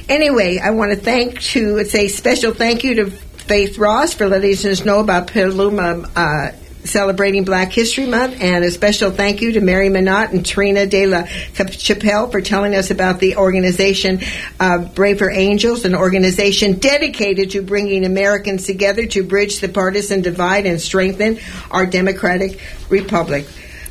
Anyway, 0.08 0.58
I 0.58 0.70
want 0.70 0.92
to 0.92 0.96
thank 0.96 1.40
to 1.40 1.84
say 1.84 2.08
special 2.08 2.52
thank 2.52 2.82
you 2.82 2.94
to 2.96 3.10
Faith 3.10 3.78
Ross 3.78 4.14
for 4.14 4.28
letting 4.28 4.50
us 4.50 4.84
know 4.84 5.00
about 5.00 5.28
Petaluma. 5.28 6.10
Uh, 6.14 6.52
celebrating 6.88 7.44
Black 7.44 7.72
History 7.72 8.06
Month, 8.06 8.40
and 8.40 8.64
a 8.64 8.70
special 8.70 9.10
thank 9.10 9.40
you 9.40 9.52
to 9.52 9.60
Mary 9.60 9.88
Munat 9.88 10.32
and 10.32 10.44
Trina 10.44 10.86
De 10.86 11.06
La 11.06 11.24
Chapelle 11.24 12.30
for 12.30 12.40
telling 12.40 12.74
us 12.74 12.90
about 12.90 13.20
the 13.20 13.36
organization 13.36 14.20
uh, 14.58 14.78
Braver 14.78 15.30
Angels, 15.30 15.84
an 15.84 15.94
organization 15.94 16.78
dedicated 16.78 17.50
to 17.50 17.62
bringing 17.62 18.04
Americans 18.04 18.66
together 18.66 19.06
to 19.06 19.22
bridge 19.22 19.60
the 19.60 19.68
partisan 19.68 20.22
divide 20.22 20.66
and 20.66 20.80
strengthen 20.80 21.38
our 21.70 21.86
democratic 21.86 22.60
republic. 22.88 23.46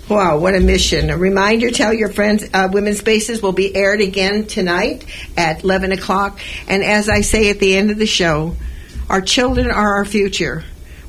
Wow, 0.10 0.40
what 0.40 0.56
a 0.56 0.62
mission. 0.62 1.10
A 1.10 1.18
reminder, 1.18 1.70
tell 1.70 1.94
your 1.94 2.08
friends, 2.08 2.46
uh, 2.54 2.70
Women's 2.72 3.00
Spaces 3.00 3.42
will 3.42 3.52
be 3.52 3.76
aired 3.76 4.00
again 4.00 4.46
tonight 4.46 5.06
at 5.36 5.66
11 5.66 5.92
o'clock. 5.92 6.40
And 6.70 6.82
as 6.82 7.10
I 7.10 7.22
say 7.22 7.50
at 7.50 7.60
the 7.60 7.76
end 7.76 7.92
of 7.92 7.98
the 7.98 8.06
show, 8.06 8.56
our 9.10 9.20
children 9.20 9.70
are 9.70 9.96
our 9.96 10.06
future. 10.06 10.64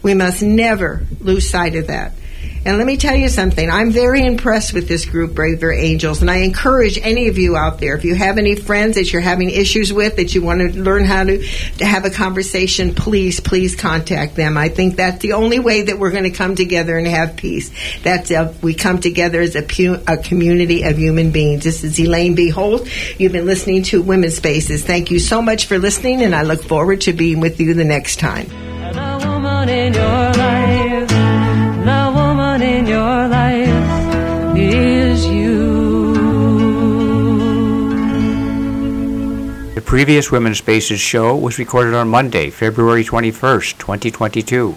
We 0.09 0.15
must 0.15 0.41
never 0.43 1.03
lose 1.21 1.51
sight 1.51 1.75
of 1.75 1.89
that. 1.89 2.15
And 2.65 2.79
let 2.79 2.87
me 2.87 2.97
tell 2.97 3.15
you 3.15 3.29
something. 3.29 3.71
I'm 3.71 3.91
very 3.91 4.25
impressed 4.25 4.73
with 4.73 4.89
this 4.89 5.05
group, 5.05 5.35
Braver 5.35 5.71
Angels, 5.71 6.23
and 6.23 6.31
I 6.31 6.37
encourage 6.37 6.97
any 6.97 7.29
of 7.29 7.37
you 7.37 7.59
out 7.59 7.79
there, 7.79 7.95
if 7.95 8.07
you 8.07 8.15
have 8.15 8.39
any 8.39 8.57
friends 8.57 8.95
that 8.95 9.13
you're 9.13 9.21
having 9.21 9.51
issues 9.51 9.93
with, 9.93 10.17
that 10.17 10.35
you 10.35 10.41
want 10.41 10.61
to 10.61 10.81
learn 10.81 11.05
how 11.05 11.25
to, 11.25 11.43
to 11.43 11.85
have 11.85 12.07
a 12.07 12.11
conversation, 12.11 12.95
please, 12.95 13.39
please 13.41 13.77
contact 13.77 14.35
them. 14.35 14.57
I 14.57 14.71
think 14.71 14.97
that's 14.97 15.19
the 15.19 15.35
only 15.35 15.59
way 15.59 15.83
that 15.83 15.99
we're 15.99 16.11
going 16.11 16.25
to 16.25 16.31
come 16.31 16.55
together 16.55 16.97
and 16.97 17.07
have 17.07 17.37
peace. 17.37 17.71
That's 18.03 18.31
uh, 18.31 18.55
we 18.63 18.73
come 18.73 19.03
together 19.03 19.43
as 19.43 19.57
a, 19.57 19.63
pu- 19.63 20.03
a 20.09 20.17
community 20.17 20.85
of 20.85 20.97
human 20.97 21.33
beings. 21.33 21.65
This 21.65 21.85
is 21.85 22.01
Elaine 22.01 22.35
B. 22.35 22.49
Holtz. 22.49 23.21
You've 23.21 23.33
been 23.33 23.45
listening 23.45 23.83
to 23.83 24.01
Women's 24.01 24.37
Spaces. 24.37 24.83
Thank 24.83 25.11
you 25.11 25.19
so 25.19 25.43
much 25.43 25.67
for 25.67 25.79
listening, 25.79 26.23
and 26.23 26.35
I 26.35 26.45
look 26.45 26.63
forward 26.65 27.03
to 27.03 27.13
being 27.13 27.41
with 27.41 27.61
you 27.61 27.75
the 27.75 27.85
next 27.85 28.19
time. 28.19 28.68
Woman 29.59 29.75
in 29.75 29.93
your 29.93 30.33
life, 30.39 31.09
the 31.09 32.13
woman 32.15 32.63
in 32.63 32.87
your 32.87 33.27
life 33.27 34.57
is 34.57 35.27
you. 35.27 36.15
The 39.75 39.83
previous 39.85 40.31
Women's 40.31 40.59
Spaces 40.59 41.01
show 41.01 41.35
was 41.35 41.59
recorded 41.59 41.95
on 41.95 42.09
Monday, 42.09 42.51
February 42.51 43.03
21st, 43.03 43.79
2022. 43.79 44.77